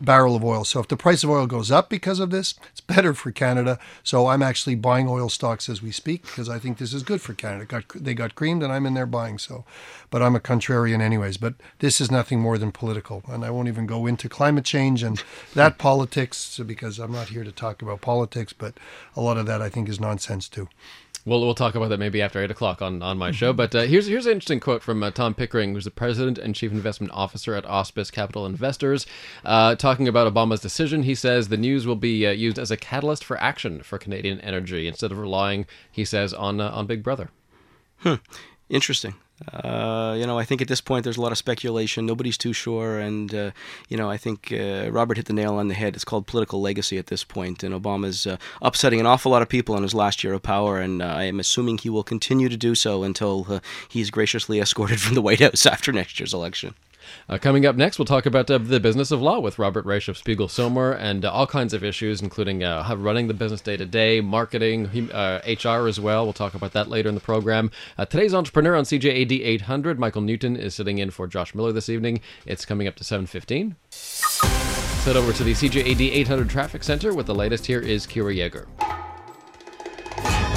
barrel 0.00 0.36
of 0.36 0.44
oil. 0.44 0.64
So 0.64 0.80
if 0.80 0.88
the 0.88 0.96
price 0.96 1.24
of 1.24 1.30
oil 1.30 1.46
goes 1.46 1.70
up 1.70 1.88
because 1.88 2.20
of 2.20 2.30
this, 2.30 2.54
it's 2.70 2.80
better 2.80 3.14
for 3.14 3.30
Canada. 3.30 3.78
So 4.02 4.26
I'm 4.26 4.42
actually 4.42 4.74
buying 4.74 5.08
oil 5.08 5.28
stocks 5.28 5.68
as 5.68 5.82
we 5.82 5.90
speak 5.90 6.22
because 6.22 6.48
I 6.48 6.58
think 6.58 6.78
this 6.78 6.92
is 6.92 7.02
good 7.02 7.20
for 7.20 7.34
Canada. 7.34 7.64
Got, 7.64 7.84
they 7.94 8.14
got 8.14 8.34
creamed 8.34 8.62
and 8.62 8.72
I'm 8.72 8.86
in 8.86 8.94
there 8.94 9.06
buying. 9.06 9.38
So, 9.38 9.64
but 10.10 10.22
I'm 10.22 10.36
a 10.36 10.40
contrarian 10.40 11.00
anyways. 11.00 11.36
But 11.36 11.54
this 11.78 12.00
is 12.00 12.10
nothing 12.10 12.40
more 12.40 12.58
than 12.58 12.72
political, 12.72 13.22
and 13.28 13.44
I 13.44 13.50
won't 13.50 13.68
even 13.68 13.86
go 13.86 14.06
into 14.06 14.28
climate 14.28 14.64
change 14.64 15.02
and 15.02 15.22
that 15.54 15.78
politics 15.78 16.60
because 16.64 16.98
I'm 16.98 17.12
not 17.12 17.28
here 17.28 17.44
to 17.44 17.52
talk 17.52 17.82
about 17.82 18.00
politics. 18.00 18.52
But 18.52 18.74
a 19.16 19.20
lot 19.20 19.38
of 19.38 19.46
that 19.46 19.62
I 19.62 19.68
think 19.68 19.88
is 19.88 20.00
nonsense 20.00 20.48
too. 20.48 20.68
We'll, 21.26 21.40
we'll 21.40 21.54
talk 21.54 21.74
about 21.74 21.88
that 21.88 21.98
maybe 21.98 22.20
after 22.20 22.42
eight 22.42 22.50
o'clock 22.50 22.82
on, 22.82 23.02
on 23.02 23.16
my 23.16 23.30
show. 23.30 23.52
But 23.54 23.74
uh, 23.74 23.82
here's 23.82 24.06
here's 24.06 24.26
an 24.26 24.32
interesting 24.32 24.60
quote 24.60 24.82
from 24.82 25.02
uh, 25.02 25.10
Tom 25.10 25.34
Pickering, 25.34 25.72
who's 25.72 25.84
the 25.84 25.90
president 25.90 26.36
and 26.38 26.54
chief 26.54 26.70
investment 26.70 27.12
officer 27.14 27.54
at 27.54 27.64
Auspice 27.64 28.10
Capital 28.10 28.44
Investors, 28.44 29.06
uh, 29.44 29.74
talking 29.74 30.06
about 30.06 30.32
Obama's 30.32 30.60
decision. 30.60 31.04
He 31.04 31.14
says 31.14 31.48
the 31.48 31.56
news 31.56 31.86
will 31.86 31.96
be 31.96 32.26
uh, 32.26 32.30
used 32.30 32.58
as 32.58 32.70
a 32.70 32.76
catalyst 32.76 33.24
for 33.24 33.38
action 33.38 33.82
for 33.82 33.98
Canadian 33.98 34.40
energy 34.42 34.86
instead 34.86 35.12
of 35.12 35.18
relying, 35.18 35.66
he 35.90 36.04
says, 36.04 36.34
on 36.34 36.60
uh, 36.60 36.70
on 36.70 36.86
Big 36.86 37.02
Brother. 37.02 37.30
Hmm. 37.98 38.16
Interesting. 38.68 39.14
Uh, 39.52 40.14
you 40.16 40.26
know, 40.26 40.38
I 40.38 40.44
think 40.44 40.62
at 40.62 40.68
this 40.68 40.80
point 40.80 41.02
there's 41.02 41.16
a 41.16 41.20
lot 41.20 41.32
of 41.32 41.38
speculation. 41.38 42.06
Nobody's 42.06 42.38
too 42.38 42.52
sure, 42.52 42.98
and 43.00 43.34
uh, 43.34 43.50
you 43.88 43.96
know, 43.96 44.08
I 44.08 44.16
think 44.16 44.52
uh, 44.52 44.88
Robert 44.90 45.16
hit 45.16 45.26
the 45.26 45.32
nail 45.32 45.54
on 45.54 45.68
the 45.68 45.74
head. 45.74 45.94
It's 45.94 46.04
called 46.04 46.26
political 46.26 46.60
legacy 46.60 46.98
at 46.98 47.08
this 47.08 47.24
point, 47.24 47.64
and 47.64 47.74
Obama's 47.74 48.26
uh, 48.26 48.36
upsetting 48.62 49.00
an 49.00 49.06
awful 49.06 49.32
lot 49.32 49.42
of 49.42 49.48
people 49.48 49.76
in 49.76 49.82
his 49.82 49.94
last 49.94 50.22
year 50.22 50.34
of 50.34 50.42
power, 50.42 50.78
and 50.78 51.02
uh, 51.02 51.06
I 51.06 51.24
am 51.24 51.40
assuming 51.40 51.78
he 51.78 51.90
will 51.90 52.04
continue 52.04 52.48
to 52.48 52.56
do 52.56 52.74
so 52.74 53.02
until 53.02 53.60
he's 53.88 54.10
graciously 54.10 54.60
escorted 54.60 55.00
from 55.00 55.14
the 55.14 55.22
White 55.22 55.40
House 55.40 55.66
after 55.74 55.90
next 55.92 56.20
year's 56.20 56.34
election. 56.34 56.74
Uh, 57.28 57.38
coming 57.38 57.66
up 57.66 57.76
next, 57.76 57.98
we'll 57.98 58.06
talk 58.06 58.26
about 58.26 58.50
uh, 58.50 58.58
the 58.58 58.80
business 58.80 59.10
of 59.10 59.20
law 59.20 59.40
with 59.40 59.58
Robert 59.58 59.84
Raich 59.84 60.08
of 60.08 60.16
Spiegel 60.16 60.48
Sohmer 60.48 60.96
and 60.98 61.24
uh, 61.24 61.32
all 61.32 61.46
kinds 61.46 61.72
of 61.72 61.82
issues, 61.82 62.20
including 62.20 62.62
uh, 62.62 62.94
running 62.96 63.28
the 63.28 63.34
business 63.34 63.60
day 63.60 63.76
to 63.76 63.86
day, 63.86 64.20
marketing, 64.20 64.84
HR 64.84 65.68
uh, 65.68 65.86
as 65.86 66.00
well. 66.00 66.24
We'll 66.24 66.32
talk 66.32 66.54
about 66.54 66.72
that 66.72 66.88
later 66.88 67.08
in 67.08 67.14
the 67.14 67.20
program. 67.20 67.70
Uh, 67.98 68.04
today's 68.04 68.34
entrepreneur 68.34 68.74
on 68.74 68.84
CJAD 68.84 69.44
800, 69.44 69.98
Michael 69.98 70.22
Newton, 70.22 70.56
is 70.56 70.74
sitting 70.74 70.98
in 70.98 71.10
for 71.10 71.26
Josh 71.26 71.54
Miller 71.54 71.72
this 71.72 71.88
evening. 71.88 72.20
It's 72.46 72.64
coming 72.64 72.86
up 72.86 72.96
to 72.96 73.04
7:15. 73.04 73.76
Head 75.04 75.16
over 75.16 75.32
to 75.32 75.44
the 75.44 75.52
CJAD 75.52 76.10
800 76.12 76.48
Traffic 76.48 76.82
Center 76.82 77.12
with 77.14 77.26
the 77.26 77.34
latest. 77.34 77.66
Here 77.66 77.80
is 77.80 78.06
Kira 78.06 78.34
Yeager. 78.34 78.93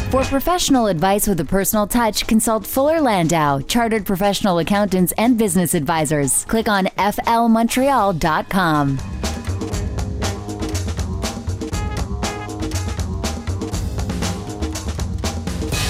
For 0.10 0.24
professional 0.24 0.88
advice 0.88 1.28
with 1.28 1.38
a 1.42 1.46
personal 1.46 1.86
touch, 1.86 2.28
consult 2.28 2.66
Fuller 2.66 3.02
Landau, 3.02 3.60
Chartered 3.60 4.06
Professional 4.06 4.60
Accountants 4.60 5.12
and 5.18 5.38
Business 5.38 5.74
Advisors. 5.74 6.46
Click 6.46 6.70
on 6.70 6.86
flmontreal.com. 6.86 9.17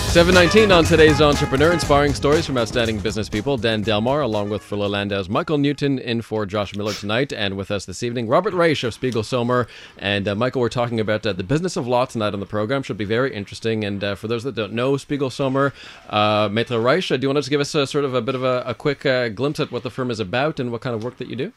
719 0.08 0.72
on 0.72 0.84
today's 0.86 1.22
Entrepreneur, 1.22 1.74
inspiring 1.74 2.14
stories 2.14 2.46
from 2.46 2.58
outstanding 2.58 2.98
business 2.98 3.28
people. 3.28 3.58
Dan 3.58 3.82
Delmar, 3.82 4.22
along 4.22 4.50
with 4.50 4.64
Fuller 4.64 4.88
Landau's 4.88 5.30
Michael 5.30 5.58
Newton, 5.58 6.00
in 6.00 6.22
for 6.22 6.46
Josh 6.46 6.74
Miller 6.76 6.94
tonight, 6.94 7.34
and 7.34 7.56
with 7.56 7.70
us 7.70 7.86
this 7.86 8.02
evening, 8.02 8.28
Robert 8.28 8.54
Raich 8.54 8.84
of 8.84 8.94
Spiegel 8.94 9.22
Sohmer. 9.22 9.68
And 9.98 10.28
uh, 10.28 10.34
Michael, 10.34 10.62
we're 10.62 10.70
talking 10.70 11.00
about 11.00 11.26
uh, 11.26 11.34
the 11.34 11.44
business 11.44 11.76
of 11.76 11.86
law 11.88 12.06
tonight 12.06 12.34
on 12.34 12.40
the 12.40 12.48
program. 12.48 12.84
Should 12.84 12.98
be 12.98 13.06
very 13.06 13.36
interesting. 13.36 13.84
And 13.84 14.04
uh, 14.04 14.16
for 14.16 14.28
those 14.28 14.44
that 14.46 14.56
don't 14.56 14.74
know 14.74 14.96
Spiegel 14.98 15.30
Sohmer, 15.30 15.74
uh, 16.10 16.48
Maître 16.48 16.82
Raich, 16.82 17.12
uh, 17.12 17.18
do 17.18 17.24
you 17.24 17.34
want 17.34 17.44
to 17.44 17.50
give 17.50 17.62
us 17.62 17.76
a, 17.76 17.86
sort 17.86 18.06
of 18.06 18.16
a 18.16 18.22
bit 18.22 18.34
of 18.34 18.44
a, 18.44 18.64
a 18.66 18.74
quick 18.74 19.06
uh, 19.06 19.28
glimpse 19.30 19.60
at 19.60 19.72
what 19.72 19.84
the 19.84 19.92
firm 19.92 20.10
is 20.10 20.22
about 20.22 20.60
and 20.60 20.72
what 20.72 20.82
kind 20.82 20.96
of 20.96 21.04
work 21.04 21.18
that 21.18 21.28
you 21.28 21.36
do? 21.36 21.52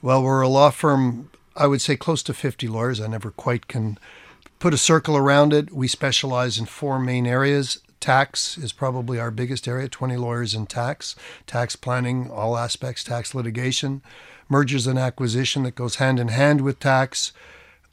Well, 0.00 0.22
we're 0.22 0.40
a 0.40 0.48
law 0.48 0.70
firm, 0.70 1.28
I 1.56 1.66
would 1.66 1.82
say 1.82 1.96
close 1.96 2.22
to 2.22 2.32
50 2.32 2.68
lawyers. 2.68 3.00
I 3.00 3.08
never 3.08 3.32
quite 3.32 3.66
can 3.66 3.98
put 4.60 4.72
a 4.72 4.78
circle 4.78 5.16
around 5.16 5.52
it. 5.52 5.72
We 5.72 5.88
specialize 5.88 6.58
in 6.58 6.66
four 6.66 7.00
main 7.00 7.26
areas 7.26 7.80
tax 8.00 8.56
is 8.56 8.72
probably 8.72 9.18
our 9.18 9.30
biggest 9.30 9.68
area 9.68 9.88
20 9.88 10.16
lawyers 10.16 10.54
in 10.54 10.66
tax, 10.66 11.14
tax 11.46 11.76
planning, 11.76 12.30
all 12.30 12.56
aspects, 12.56 13.04
tax 13.04 13.34
litigation, 13.34 14.02
mergers 14.48 14.86
and 14.86 14.98
acquisition 14.98 15.62
that 15.62 15.74
goes 15.74 15.96
hand 15.96 16.18
in 16.18 16.28
hand 16.28 16.62
with 16.62 16.80
tax, 16.80 17.32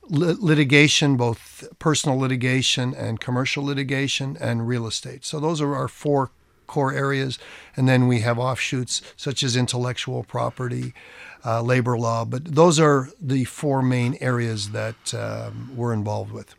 litigation, 0.10 1.18
both 1.18 1.68
personal 1.80 2.18
litigation 2.18 2.96
and 2.96 3.20
commercial 3.20 3.64
litigation, 3.64 4.38
and 4.40 4.68
real 4.68 4.88
estate. 4.88 5.26
So 5.26 5.40
those 5.40 5.60
are 5.60 5.76
our 5.76 5.90
four 5.90 6.32
core 6.66 6.94
areas. 6.94 7.38
And 7.76 7.88
then 7.88 8.08
we 8.08 8.20
have 8.22 8.40
offshoots 8.40 9.02
such 9.16 9.44
as 9.44 9.56
intellectual 9.56 10.24
property, 10.24 10.94
uh, 11.46 11.62
labor 11.62 11.98
law. 11.98 12.26
But 12.26 12.56
those 12.56 12.80
are 12.80 13.10
the 13.20 13.46
four 13.46 13.82
main 13.82 14.18
areas 14.22 14.72
that 14.72 15.14
um, 15.14 15.72
we're 15.76 15.94
involved 15.94 16.32
with. 16.32 16.56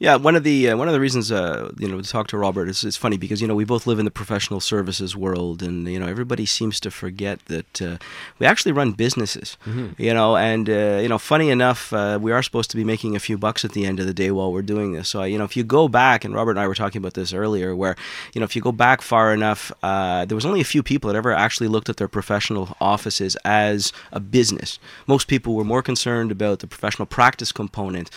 Yeah, 0.00 0.14
one 0.14 0.36
of 0.36 0.44
the 0.44 0.70
uh, 0.70 0.76
one 0.76 0.86
of 0.86 0.94
the 0.94 1.00
reasons 1.00 1.32
uh, 1.32 1.72
you 1.76 1.88
know 1.88 2.00
to 2.00 2.08
talk 2.08 2.28
to 2.28 2.38
Robert 2.38 2.68
is 2.68 2.84
it's 2.84 2.96
funny 2.96 3.16
because 3.16 3.42
you 3.42 3.48
know 3.48 3.56
we 3.56 3.64
both 3.64 3.84
live 3.84 3.98
in 3.98 4.04
the 4.04 4.12
professional 4.12 4.60
services 4.60 5.16
world, 5.16 5.60
and 5.60 5.88
you 5.88 5.98
know 5.98 6.06
everybody 6.06 6.46
seems 6.46 6.78
to 6.80 6.90
forget 6.92 7.44
that 7.46 7.82
uh, 7.82 7.96
we 8.38 8.46
actually 8.46 8.70
run 8.70 8.92
businesses. 8.92 9.56
Mm-hmm. 9.66 10.00
You 10.00 10.14
know, 10.14 10.36
and 10.36 10.70
uh, 10.70 11.00
you 11.02 11.08
know, 11.08 11.18
funny 11.18 11.50
enough, 11.50 11.92
uh, 11.92 12.16
we 12.22 12.30
are 12.30 12.44
supposed 12.44 12.70
to 12.70 12.76
be 12.76 12.84
making 12.84 13.16
a 13.16 13.18
few 13.18 13.36
bucks 13.36 13.64
at 13.64 13.72
the 13.72 13.86
end 13.86 13.98
of 13.98 14.06
the 14.06 14.14
day 14.14 14.30
while 14.30 14.52
we're 14.52 14.62
doing 14.62 14.92
this. 14.92 15.08
So 15.08 15.24
you 15.24 15.36
know, 15.36 15.42
if 15.42 15.56
you 15.56 15.64
go 15.64 15.88
back, 15.88 16.24
and 16.24 16.32
Robert 16.32 16.52
and 16.52 16.60
I 16.60 16.68
were 16.68 16.76
talking 16.76 17.00
about 17.00 17.14
this 17.14 17.32
earlier, 17.32 17.74
where 17.74 17.96
you 18.34 18.40
know 18.40 18.44
if 18.44 18.54
you 18.54 18.62
go 18.62 18.70
back 18.70 19.02
far 19.02 19.34
enough, 19.34 19.72
uh, 19.82 20.24
there 20.24 20.36
was 20.36 20.46
only 20.46 20.60
a 20.60 20.64
few 20.64 20.84
people 20.84 21.08
that 21.08 21.16
ever 21.16 21.32
actually 21.32 21.66
looked 21.66 21.88
at 21.88 21.96
their 21.96 22.06
professional 22.06 22.76
offices 22.80 23.36
as 23.44 23.92
a 24.12 24.20
business. 24.20 24.78
Most 25.08 25.26
people 25.26 25.56
were 25.56 25.64
more 25.64 25.82
concerned 25.82 26.30
about 26.30 26.60
the 26.60 26.68
professional 26.68 27.06
practice 27.06 27.50
component, 27.50 28.10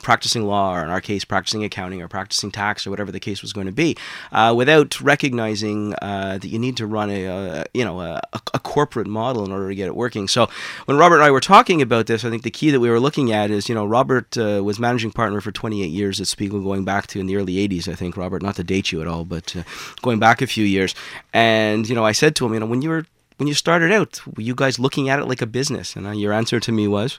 practicing 0.00 0.44
law, 0.46 0.76
or 0.76 0.84
in 0.84 0.90
our 0.90 1.00
case 1.00 1.23
practicing 1.24 1.64
accounting 1.64 2.02
or 2.02 2.08
practicing 2.08 2.50
tax 2.50 2.86
or 2.86 2.90
whatever 2.90 3.12
the 3.12 3.20
case 3.20 3.42
was 3.42 3.52
going 3.52 3.66
to 3.66 3.72
be, 3.72 3.96
uh, 4.32 4.54
without 4.56 5.00
recognizing 5.00 5.94
uh, 6.02 6.38
that 6.40 6.48
you 6.48 6.58
need 6.58 6.76
to 6.76 6.86
run 6.86 7.10
a, 7.10 7.24
a 7.24 7.64
you 7.74 7.84
know 7.84 8.00
a, 8.00 8.20
a, 8.32 8.58
corporate 8.58 9.06
model 9.06 9.44
in 9.44 9.52
order 9.52 9.68
to 9.68 9.74
get 9.74 9.86
it 9.86 9.96
working. 9.96 10.26
So 10.28 10.48
when 10.86 10.96
Robert 10.96 11.16
and 11.16 11.24
I 11.24 11.30
were 11.30 11.40
talking 11.40 11.82
about 11.82 12.06
this, 12.06 12.24
I 12.24 12.30
think 12.30 12.42
the 12.42 12.50
key 12.50 12.70
that 12.70 12.80
we 12.80 12.90
were 12.90 13.00
looking 13.00 13.32
at 13.32 13.50
is 13.50 13.68
you 13.68 13.74
know 13.74 13.86
Robert 13.86 14.36
uh, 14.36 14.62
was 14.64 14.78
managing 14.78 15.12
partner 15.12 15.40
for 15.40 15.52
28 15.52 15.86
years 15.86 16.20
at 16.20 16.26
Spiegel, 16.26 16.60
going 16.60 16.84
back 16.84 17.06
to 17.08 17.20
in 17.20 17.26
the 17.26 17.36
early 17.36 17.54
80s. 17.68 17.88
I 17.88 17.94
think 17.94 18.16
Robert, 18.16 18.42
not 18.42 18.56
to 18.56 18.64
date 18.64 18.92
you 18.92 19.00
at 19.00 19.08
all, 19.08 19.24
but 19.24 19.54
uh, 19.56 19.62
going 20.02 20.18
back 20.18 20.42
a 20.42 20.46
few 20.46 20.64
years. 20.64 20.94
And 21.32 21.88
you 21.88 21.94
know 21.94 22.04
I 22.04 22.12
said 22.12 22.36
to 22.36 22.46
him, 22.46 22.54
you 22.54 22.60
know 22.60 22.66
when 22.66 22.82
you 22.82 22.90
were 22.90 23.06
when 23.36 23.48
you 23.48 23.54
started 23.54 23.90
out, 23.92 24.20
were 24.26 24.42
you 24.42 24.54
guys 24.54 24.78
looking 24.78 25.08
at 25.08 25.18
it 25.18 25.26
like 25.26 25.42
a 25.42 25.46
business? 25.46 25.96
And 25.96 26.06
uh, 26.06 26.10
your 26.10 26.32
answer 26.32 26.60
to 26.60 26.72
me 26.72 26.86
was. 26.88 27.18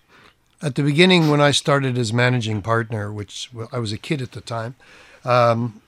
At 0.61 0.75
the 0.75 0.83
beginning, 0.83 1.29
when 1.29 1.41
I 1.41 1.51
started 1.51 1.97
as 1.97 2.13
managing 2.13 2.61
partner, 2.61 3.11
which 3.11 3.49
I 3.71 3.79
was 3.79 3.91
a 3.91 3.97
kid 3.97 4.21
at 4.21 4.31
the 4.31 4.41
time, 4.41 4.75
um, 5.23 5.81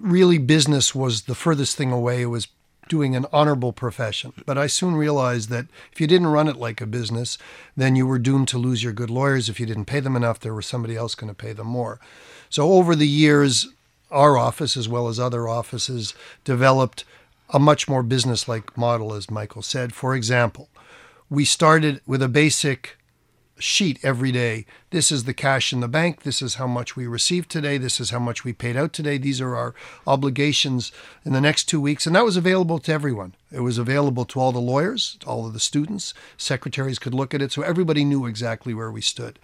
really 0.00 0.38
business 0.38 0.94
was 0.94 1.22
the 1.22 1.34
furthest 1.34 1.76
thing 1.76 1.92
away. 1.92 2.22
It 2.22 2.26
was 2.26 2.48
doing 2.88 3.16
an 3.16 3.26
honorable 3.32 3.72
profession. 3.72 4.32
But 4.46 4.58
I 4.58 4.66
soon 4.66 4.94
realized 4.94 5.48
that 5.50 5.66
if 5.92 6.00
you 6.00 6.06
didn't 6.06 6.28
run 6.28 6.48
it 6.48 6.56
like 6.56 6.80
a 6.80 6.86
business, 6.86 7.36
then 7.76 7.96
you 7.96 8.06
were 8.06 8.18
doomed 8.18 8.48
to 8.48 8.58
lose 8.58 8.82
your 8.82 8.92
good 8.92 9.10
lawyers. 9.10 9.48
If 9.48 9.58
you 9.58 9.66
didn't 9.66 9.86
pay 9.86 10.00
them 10.00 10.16
enough, 10.16 10.40
there 10.40 10.54
was 10.54 10.66
somebody 10.66 10.96
else 10.96 11.14
going 11.14 11.28
to 11.28 11.34
pay 11.34 11.52
them 11.52 11.66
more. 11.66 11.98
So 12.48 12.72
over 12.72 12.94
the 12.94 13.08
years, 13.08 13.68
our 14.10 14.36
office, 14.36 14.76
as 14.76 14.88
well 14.88 15.08
as 15.08 15.18
other 15.18 15.48
offices, 15.48 16.14
developed 16.44 17.04
a 17.50 17.58
much 17.58 17.88
more 17.88 18.02
business 18.02 18.48
like 18.48 18.76
model, 18.76 19.14
as 19.14 19.30
Michael 19.30 19.62
said. 19.62 19.92
For 19.92 20.14
example, 20.14 20.68
we 21.28 21.44
started 21.44 22.00
with 22.06 22.22
a 22.22 22.28
basic 22.28 22.96
sheet 23.58 23.98
every 24.02 24.32
day. 24.32 24.66
This 24.90 25.10
is 25.10 25.24
the 25.24 25.34
cash 25.34 25.72
in 25.72 25.80
the 25.80 25.88
bank. 25.88 26.22
This 26.22 26.42
is 26.42 26.54
how 26.54 26.66
much 26.66 26.96
we 26.96 27.06
received 27.06 27.50
today. 27.50 27.78
This 27.78 28.00
is 28.00 28.10
how 28.10 28.18
much 28.18 28.44
we 28.44 28.52
paid 28.52 28.76
out 28.76 28.92
today. 28.92 29.18
These 29.18 29.40
are 29.40 29.56
our 29.56 29.74
obligations 30.06 30.92
in 31.24 31.32
the 31.32 31.40
next 31.40 31.64
two 31.64 31.80
weeks. 31.80 32.06
And 32.06 32.14
that 32.14 32.24
was 32.24 32.36
available 32.36 32.78
to 32.80 32.92
everyone. 32.92 33.34
It 33.50 33.60
was 33.60 33.78
available 33.78 34.24
to 34.26 34.40
all 34.40 34.52
the 34.52 34.58
lawyers, 34.58 35.18
all 35.26 35.46
of 35.46 35.52
the 35.52 35.60
students. 35.60 36.12
Secretaries 36.36 36.98
could 36.98 37.14
look 37.14 37.34
at 37.34 37.42
it. 37.42 37.52
So 37.52 37.62
everybody 37.62 38.04
knew 38.04 38.26
exactly 38.26 38.74
where 38.74 38.90
we 38.90 39.00
stood. 39.00 39.38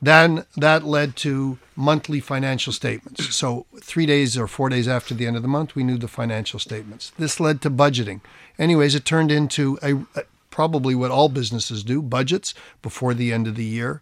Then 0.00 0.44
that 0.56 0.84
led 0.84 1.16
to 1.16 1.58
monthly 1.74 2.20
financial 2.20 2.72
statements. 2.72 3.34
So, 3.34 3.66
three 3.80 4.06
days 4.06 4.36
or 4.36 4.46
four 4.46 4.68
days 4.68 4.86
after 4.86 5.14
the 5.14 5.26
end 5.26 5.36
of 5.36 5.42
the 5.42 5.48
month, 5.48 5.74
we 5.74 5.84
knew 5.84 5.96
the 5.96 6.08
financial 6.08 6.58
statements. 6.58 7.12
This 7.18 7.40
led 7.40 7.62
to 7.62 7.70
budgeting. 7.70 8.20
Anyways, 8.58 8.94
it 8.94 9.04
turned 9.04 9.30
into 9.30 9.78
a, 9.82 10.24
probably 10.56 10.94
what 10.94 11.10
all 11.10 11.28
businesses 11.28 11.84
do 11.84 12.00
budgets 12.00 12.54
before 12.80 13.12
the 13.12 13.30
end 13.30 13.46
of 13.46 13.56
the 13.56 13.64
year, 13.64 14.00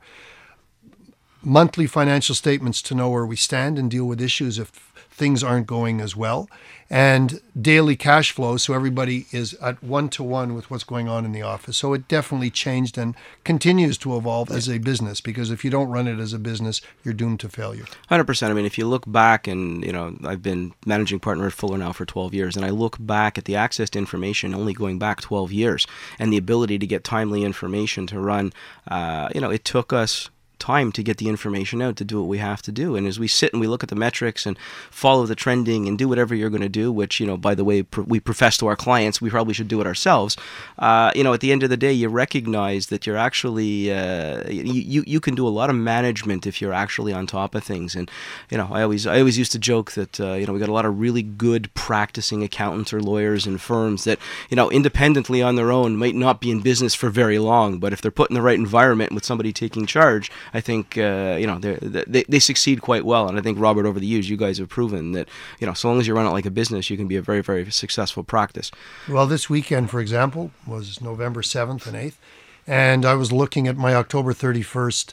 monthly 1.42 1.84
financial 1.84 2.32
statements 2.32 2.80
to 2.80 2.94
know 2.94 3.10
where 3.10 3.26
we 3.26 3.34
stand 3.34 3.76
and 3.76 3.90
deal 3.90 4.04
with 4.04 4.20
issues 4.20 4.56
if 4.56 4.92
things 5.14 5.44
aren't 5.44 5.66
going 5.66 6.00
as 6.00 6.16
well, 6.16 6.48
and 6.90 7.40
daily 7.60 7.96
cash 7.96 8.32
flow 8.32 8.56
so 8.56 8.74
everybody 8.74 9.26
is 9.30 9.54
at 9.54 9.82
one 9.82 10.08
to 10.08 10.22
one 10.22 10.54
with 10.54 10.70
what's 10.70 10.84
going 10.84 11.08
on 11.08 11.24
in 11.24 11.32
the 11.32 11.42
office. 11.42 11.76
So 11.76 11.92
it 11.92 12.08
definitely 12.08 12.50
changed 12.50 12.98
and 12.98 13.14
continues 13.44 13.96
to 13.98 14.16
evolve 14.16 14.50
as 14.50 14.68
a 14.68 14.78
business 14.78 15.20
because 15.20 15.50
if 15.50 15.64
you 15.64 15.70
don't 15.70 15.88
run 15.88 16.08
it 16.08 16.18
as 16.18 16.32
a 16.32 16.38
business, 16.38 16.80
you're 17.02 17.14
doomed 17.14 17.40
to 17.40 17.48
failure. 17.48 17.84
100%. 18.10 18.50
I 18.50 18.52
mean, 18.52 18.64
if 18.64 18.76
you 18.76 18.86
look 18.86 19.10
back 19.10 19.46
and, 19.46 19.84
you 19.84 19.92
know, 19.92 20.16
I've 20.24 20.42
been 20.42 20.74
managing 20.84 21.20
partner 21.20 21.46
at 21.46 21.52
Fuller 21.52 21.78
now 21.78 21.92
for 21.92 22.04
12 22.04 22.34
years 22.34 22.56
and 22.56 22.64
I 22.64 22.70
look 22.70 22.96
back 23.00 23.38
at 23.38 23.44
the 23.44 23.56
access 23.56 23.90
to 23.90 23.98
information 23.98 24.54
only 24.54 24.72
going 24.72 24.98
back 24.98 25.20
12 25.20 25.52
years 25.52 25.86
and 26.18 26.32
the 26.32 26.36
ability 26.36 26.78
to 26.78 26.86
get 26.86 27.04
timely 27.04 27.44
information 27.44 28.06
to 28.08 28.18
run, 28.18 28.52
uh, 28.88 29.28
you 29.34 29.40
know, 29.40 29.50
it 29.50 29.64
took 29.64 29.92
us 29.92 30.30
time 30.64 30.90
to 30.92 31.02
get 31.02 31.18
the 31.18 31.28
information 31.28 31.82
out 31.82 31.96
to 31.96 32.04
do 32.04 32.18
what 32.18 32.28
we 32.28 32.38
have 32.38 32.62
to 32.62 32.72
do. 32.72 32.96
And 32.96 33.06
as 33.06 33.18
we 33.18 33.28
sit 33.28 33.52
and 33.52 33.60
we 33.60 33.66
look 33.66 33.82
at 33.82 33.90
the 33.90 33.94
metrics 34.06 34.46
and 34.46 34.58
follow 34.90 35.26
the 35.26 35.34
trending 35.34 35.86
and 35.86 35.98
do 35.98 36.08
whatever 36.08 36.34
you're 36.34 36.54
going 36.56 36.62
to 36.62 36.80
do, 36.82 36.90
which, 36.90 37.20
you 37.20 37.26
know, 37.26 37.36
by 37.36 37.54
the 37.54 37.64
way, 37.64 37.82
pr- 37.82 38.00
we 38.12 38.18
profess 38.18 38.56
to 38.58 38.66
our 38.66 38.76
clients, 38.76 39.20
we 39.20 39.28
probably 39.28 39.52
should 39.52 39.68
do 39.68 39.82
it 39.82 39.86
ourselves. 39.86 40.38
Uh, 40.78 41.10
you 41.14 41.22
know, 41.22 41.34
at 41.34 41.40
the 41.40 41.52
end 41.52 41.62
of 41.62 41.70
the 41.70 41.76
day, 41.76 41.92
you 41.92 42.08
recognize 42.08 42.86
that 42.86 43.06
you're 43.06 43.18
actually, 43.28 43.92
uh, 43.92 44.48
you, 44.48 45.04
you 45.06 45.20
can 45.20 45.34
do 45.34 45.46
a 45.46 45.50
lot 45.60 45.68
of 45.68 45.76
management 45.76 46.46
if 46.46 46.62
you're 46.62 46.72
actually 46.72 47.12
on 47.12 47.26
top 47.26 47.54
of 47.54 47.62
things. 47.62 47.94
And, 47.94 48.10
you 48.50 48.56
know, 48.56 48.68
I 48.72 48.82
always, 48.82 49.06
I 49.06 49.18
always 49.18 49.36
used 49.36 49.52
to 49.52 49.58
joke 49.58 49.92
that, 49.92 50.18
uh, 50.18 50.32
you 50.32 50.46
know, 50.46 50.54
we 50.54 50.60
got 50.60 50.70
a 50.70 50.72
lot 50.72 50.86
of 50.86 50.98
really 50.98 51.22
good 51.22 51.72
practicing 51.74 52.42
accountants 52.42 52.92
or 52.92 53.02
lawyers 53.02 53.46
and 53.46 53.60
firms 53.60 54.04
that, 54.04 54.18
you 54.48 54.56
know, 54.56 54.70
independently 54.70 55.42
on 55.42 55.56
their 55.56 55.70
own 55.70 55.98
might 55.98 56.14
not 56.14 56.40
be 56.40 56.50
in 56.50 56.60
business 56.60 56.94
for 56.94 57.10
very 57.10 57.38
long, 57.38 57.78
but 57.78 57.92
if 57.92 58.00
they're 58.00 58.10
put 58.10 58.30
in 58.30 58.34
the 58.34 58.42
right 58.42 58.58
environment 58.58 59.12
with 59.12 59.26
somebody 59.26 59.52
taking 59.52 59.84
charge, 59.84 60.30
I 60.54 60.60
think 60.60 60.96
uh, 60.96 61.36
you 61.38 61.48
know 61.48 61.58
they 61.58 62.24
they 62.28 62.38
succeed 62.38 62.80
quite 62.80 63.04
well, 63.04 63.28
and 63.28 63.36
I 63.36 63.42
think 63.42 63.58
Robert, 63.58 63.86
over 63.86 63.98
the 63.98 64.06
years, 64.06 64.30
you 64.30 64.36
guys 64.36 64.58
have 64.58 64.68
proven 64.68 65.12
that 65.12 65.28
you 65.58 65.66
know 65.66 65.74
so 65.74 65.88
long 65.88 65.98
as 65.98 66.06
you 66.06 66.14
run 66.14 66.26
it 66.26 66.30
like 66.30 66.46
a 66.46 66.50
business, 66.50 66.88
you 66.88 66.96
can 66.96 67.08
be 67.08 67.16
a 67.16 67.22
very 67.22 67.42
very 67.42 67.68
successful 67.72 68.22
practice. 68.22 68.70
Well, 69.08 69.26
this 69.26 69.50
weekend, 69.50 69.90
for 69.90 70.00
example, 70.00 70.52
was 70.64 71.00
November 71.00 71.42
seventh 71.42 71.88
and 71.88 71.96
eighth, 71.96 72.20
and 72.68 73.04
I 73.04 73.14
was 73.14 73.32
looking 73.32 73.66
at 73.66 73.76
my 73.76 73.94
October 73.94 74.32
thirty 74.32 74.62
first 74.62 75.12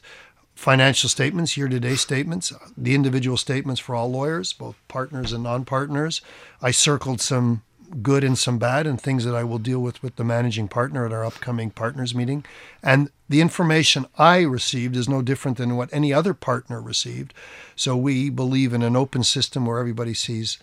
financial 0.53 1.09
statements, 1.09 1.57
year 1.57 1.67
to 1.67 1.79
date 1.79 1.97
statements, 1.97 2.53
the 2.77 2.93
individual 2.93 3.35
statements 3.35 3.81
for 3.81 3.95
all 3.95 4.11
lawyers, 4.11 4.53
both 4.53 4.75
partners 4.87 5.33
and 5.33 5.43
non 5.43 5.65
partners. 5.65 6.21
I 6.61 6.69
circled 6.69 7.19
some 7.19 7.63
good 8.01 8.23
and 8.23 8.37
some 8.37 8.57
bad 8.57 8.87
and 8.87 8.99
things 8.99 9.25
that 9.25 9.35
I 9.35 9.43
will 9.43 9.57
deal 9.57 9.79
with 9.79 10.01
with 10.01 10.15
the 10.15 10.23
managing 10.23 10.67
partner 10.67 11.05
at 11.05 11.11
our 11.11 11.25
upcoming 11.25 11.71
partners 11.71 12.15
meeting. 12.15 12.45
And 12.81 13.11
the 13.29 13.41
information 13.41 14.05
I 14.17 14.41
received 14.41 14.95
is 14.95 15.09
no 15.09 15.21
different 15.21 15.57
than 15.57 15.77
what 15.77 15.89
any 15.91 16.13
other 16.13 16.33
partner 16.33 16.81
received. 16.81 17.33
So 17.75 17.95
we 17.97 18.29
believe 18.29 18.73
in 18.73 18.81
an 18.81 18.95
open 18.95 19.23
system 19.23 19.65
where 19.65 19.79
everybody 19.79 20.13
sees 20.13 20.57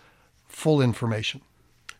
full 0.47 0.81
information. 0.81 1.41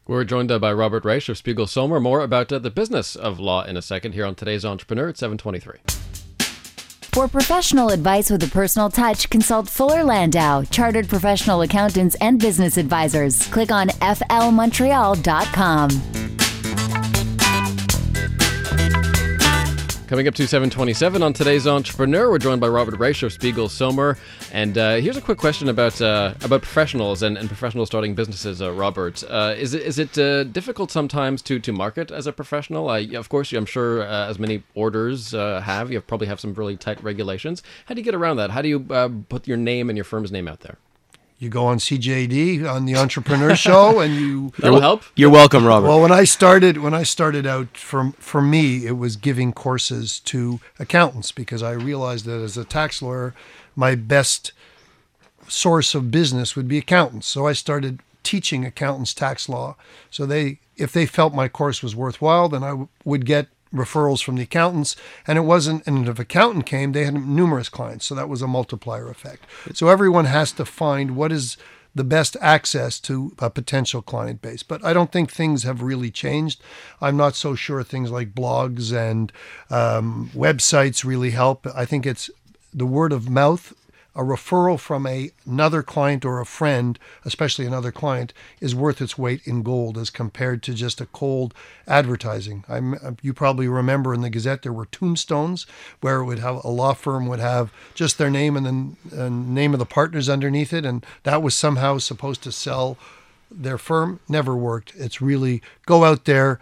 We're 0.07 0.23
joined 0.23 0.51
uh, 0.51 0.57
by 0.57 0.73
Robert 0.73 1.03
Raich 1.03 1.29
of 1.29 1.37
Spiegel 1.37 1.67
Sohmer. 1.67 2.01
More 2.01 2.21
about 2.21 2.51
uh, 2.51 2.57
the 2.57 2.71
business 2.71 3.15
of 3.15 3.39
law 3.39 3.63
in 3.63 3.77
a 3.77 3.81
second 3.81 4.13
here 4.13 4.25
on 4.25 4.33
today's 4.33 4.65
Entrepreneur 4.65 5.09
at 5.09 5.17
723. 5.17 6.08
For 7.13 7.27
professional 7.27 7.89
advice 7.89 8.29
with 8.29 8.43
a 8.43 8.47
personal 8.47 8.89
touch, 8.89 9.29
consult 9.29 9.67
Fuller 9.67 10.03
Landau, 10.03 10.63
Chartered 10.63 11.09
Professional 11.09 11.63
Accountants 11.63 12.15
and 12.21 12.39
Business 12.39 12.77
Advisors. 12.77 13.45
Click 13.47 13.71
on 13.71 13.89
flmontreal.com. 13.89 16.38
Coming 20.09 20.27
up 20.27 20.33
to 20.33 20.47
727 20.47 21.21
on 21.21 21.33
today's 21.33 21.67
Entrepreneur, 21.67 22.31
we're 22.31 22.39
joined 22.39 22.59
by 22.59 22.67
Robert 22.67 22.95
Raich 22.95 23.21
of 23.21 23.31
Spiegel 23.31 23.67
Sohmer. 23.67 24.17
And 24.51 24.75
uh, 24.75 24.95
here's 24.95 25.17
a 25.17 25.21
quick 25.21 25.37
question 25.37 25.69
about 25.69 26.01
uh, 26.01 26.33
about 26.41 26.63
professionals 26.63 27.21
and, 27.21 27.37
and 27.37 27.47
professionals 27.47 27.89
starting 27.89 28.15
businesses, 28.15 28.59
uh, 28.59 28.71
Robert. 28.71 29.23
Uh, 29.29 29.53
is 29.55 29.75
it, 29.75 29.83
is 29.83 29.99
it 29.99 30.17
uh, 30.17 30.45
difficult 30.45 30.89
sometimes 30.89 31.43
to, 31.43 31.59
to 31.59 31.71
market 31.71 32.09
as 32.09 32.25
a 32.25 32.33
professional? 32.33 32.89
of 32.89 33.29
course, 33.29 33.53
I'm 33.53 33.67
sure 33.67 34.01
uh, 34.01 34.27
as 34.27 34.39
many 34.39 34.63
orders 34.73 35.29
have, 35.29 35.91
you 35.91 36.01
probably 36.01 36.25
have 36.25 36.39
some 36.39 36.55
really 36.55 36.75
tight 36.75 37.03
regulations. 37.03 37.61
How 37.85 37.93
do 37.93 38.01
you 38.01 38.05
get 38.05 38.15
around 38.15 38.37
that? 38.37 38.49
How 38.49 38.63
do 38.63 38.67
you 38.67 38.79
put 39.29 39.47
your 39.47 39.57
name 39.57 39.91
and 39.91 39.95
your 39.95 40.05
firm's 40.05 40.31
name 40.31 40.47
out 40.47 40.61
there? 40.61 40.79
You 41.39 41.47
go 41.47 41.65
on 41.65 41.77
CJAD 41.77 42.69
on 42.69 42.85
the 42.85 42.97
Entrepreneur 42.97 43.55
Show, 43.67 44.01
and 44.01 44.13
you 44.13 44.51
that'll 44.59 44.81
help. 44.81 45.03
You're 45.15 45.29
welcome, 45.29 45.65
Robert. 45.65 45.87
Well, 45.87 46.01
when 46.01 46.11
I 46.11 46.25
started, 46.25 46.79
when 46.79 46.93
I 46.93 47.03
started 47.03 47.47
out, 47.47 47.77
for 47.77 48.11
for 48.19 48.41
me, 48.41 48.85
it 48.85 48.97
was 48.97 49.15
giving 49.15 49.53
courses 49.53 50.19
to 50.21 50.59
accountants 50.79 51.31
because 51.31 51.63
I 51.63 51.71
realized 51.71 52.25
that 52.25 52.41
as 52.41 52.57
a 52.57 52.65
tax 52.65 53.01
lawyer, 53.01 53.33
my 53.73 53.95
best 53.95 54.51
source 55.47 55.95
of 55.95 56.11
business 56.11 56.57
would 56.57 56.67
be 56.67 56.77
accountants. 56.77 57.27
So 57.27 57.47
I 57.47 57.53
started 57.53 58.01
teaching 58.23 58.65
accountants 58.65 59.13
tax 59.13 59.47
law. 59.49 59.75
So 60.11 60.25
they, 60.25 60.59
if 60.75 60.91
they 60.91 61.05
felt 61.05 61.33
my 61.33 61.47
course 61.47 61.81
was 61.81 61.95
worthwhile, 61.95 62.49
then 62.49 62.63
I 62.63 62.69
w- 62.69 62.87
would 63.05 63.25
get 63.25 63.47
referrals 63.73 64.23
from 64.23 64.35
the 64.35 64.43
accountants. 64.43 64.95
And 65.27 65.37
it 65.37 65.41
wasn't, 65.41 65.85
and 65.85 66.07
if 66.07 66.19
accountant 66.19 66.65
came, 66.65 66.91
they 66.91 67.05
had 67.05 67.13
numerous 67.13 67.69
clients. 67.69 68.05
So 68.05 68.15
that 68.15 68.29
was 68.29 68.41
a 68.41 68.47
multiplier 68.47 69.09
effect. 69.09 69.45
So 69.73 69.89
everyone 69.89 70.25
has 70.25 70.51
to 70.53 70.65
find 70.65 71.15
what 71.15 71.31
is 71.31 71.57
the 71.95 72.03
best 72.03 72.37
access 72.39 72.99
to 72.99 73.33
a 73.39 73.49
potential 73.49 74.01
client 74.01 74.41
base. 74.41 74.63
But 74.63 74.83
I 74.85 74.93
don't 74.93 75.11
think 75.11 75.31
things 75.31 75.63
have 75.63 75.81
really 75.81 76.11
changed. 76.11 76.61
I'm 77.01 77.17
not 77.17 77.35
so 77.35 77.55
sure 77.55 77.83
things 77.83 78.11
like 78.11 78.33
blogs 78.33 78.93
and 78.93 79.31
um, 79.69 80.29
websites 80.35 81.03
really 81.03 81.31
help. 81.31 81.65
I 81.75 81.85
think 81.85 82.05
it's 82.05 82.29
the 82.73 82.85
word 82.85 83.11
of 83.11 83.29
mouth 83.29 83.73
a 84.19 84.21
referral 84.21 84.77
from 84.77 85.07
a, 85.07 85.31
another 85.45 85.81
client 85.81 86.25
or 86.25 86.41
a 86.41 86.45
friend, 86.45 86.99
especially 87.23 87.65
another 87.65 87.89
client, 87.91 88.33
is 88.59 88.75
worth 88.75 89.01
its 89.01 89.17
weight 89.17 89.39
in 89.47 89.63
gold 89.63 89.97
as 89.97 90.09
compared 90.09 90.61
to 90.61 90.73
just 90.73 90.99
a 90.99 91.05
cold 91.05 91.53
advertising. 91.87 92.65
I'm, 92.67 93.17
you 93.21 93.33
probably 93.33 93.69
remember 93.69 94.13
in 94.13 94.19
the 94.19 94.29
Gazette 94.29 94.63
there 94.63 94.73
were 94.73 94.87
tombstones 94.87 95.65
where 96.01 96.19
it 96.19 96.25
would 96.25 96.39
have 96.39 96.61
a 96.65 96.67
law 96.67 96.93
firm 96.93 97.27
would 97.27 97.39
have 97.39 97.71
just 97.93 98.17
their 98.17 98.29
name 98.29 98.57
and 98.57 98.65
the 98.65 99.23
and 99.23 99.55
name 99.55 99.71
of 99.71 99.79
the 99.79 99.85
partners 99.85 100.27
underneath 100.27 100.73
it, 100.73 100.85
and 100.85 101.05
that 101.23 101.41
was 101.41 101.55
somehow 101.55 101.97
supposed 101.97 102.43
to 102.43 102.51
sell 102.51 102.97
their 103.49 103.77
firm. 103.77 104.19
Never 104.27 104.53
worked. 104.53 104.93
It's 104.97 105.21
really 105.21 105.61
go 105.85 106.03
out 106.03 106.25
there, 106.25 106.59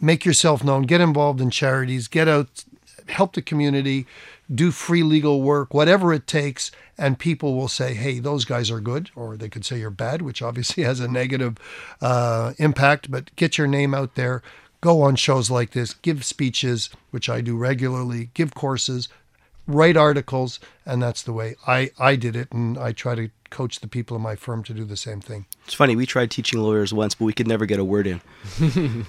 make 0.00 0.24
yourself 0.24 0.64
known, 0.64 0.82
get 0.82 1.00
involved 1.00 1.40
in 1.40 1.50
charities, 1.50 2.08
get 2.08 2.26
out, 2.26 2.64
help 3.06 3.34
the 3.34 3.42
community 3.42 4.08
do 4.52 4.70
free 4.70 5.02
legal 5.02 5.42
work, 5.42 5.72
whatever 5.72 6.12
it 6.12 6.26
takes, 6.26 6.70
and 6.98 7.18
people 7.18 7.54
will 7.54 7.68
say, 7.68 7.94
hey, 7.94 8.18
those 8.18 8.44
guys 8.44 8.70
are 8.70 8.80
good, 8.80 9.10
or 9.14 9.36
they 9.36 9.48
could 9.48 9.64
say 9.64 9.78
you're 9.78 9.90
bad, 9.90 10.22
which 10.22 10.42
obviously 10.42 10.82
has 10.84 11.00
a 11.00 11.08
negative 11.08 11.56
uh, 12.00 12.52
impact, 12.58 13.10
but 13.10 13.34
get 13.36 13.58
your 13.58 13.66
name 13.66 13.94
out 13.94 14.14
there. 14.14 14.42
Go 14.80 15.02
on 15.02 15.14
shows 15.16 15.50
like 15.50 15.70
this, 15.70 15.92
give 15.92 16.24
speeches, 16.24 16.88
which 17.10 17.28
I 17.28 17.42
do 17.42 17.56
regularly, 17.56 18.30
give 18.32 18.54
courses, 18.54 19.08
write 19.66 19.96
articles, 19.96 20.58
and 20.86 21.02
that's 21.02 21.22
the 21.22 21.32
way 21.32 21.54
I, 21.66 21.90
I 21.98 22.16
did 22.16 22.34
it. 22.34 22.50
And 22.50 22.78
I 22.78 22.92
try 22.92 23.14
to 23.14 23.30
coach 23.50 23.80
the 23.80 23.88
people 23.88 24.16
in 24.16 24.22
my 24.22 24.36
firm 24.36 24.62
to 24.64 24.72
do 24.72 24.84
the 24.84 24.96
same 24.96 25.20
thing. 25.20 25.44
It's 25.64 25.74
funny, 25.74 25.96
we 25.96 26.06
tried 26.06 26.30
teaching 26.30 26.60
lawyers 26.60 26.94
once, 26.94 27.14
but 27.14 27.26
we 27.26 27.32
could 27.32 27.48
never 27.48 27.66
get 27.66 27.78
a 27.78 27.84
word 27.84 28.06
in. 28.06 28.20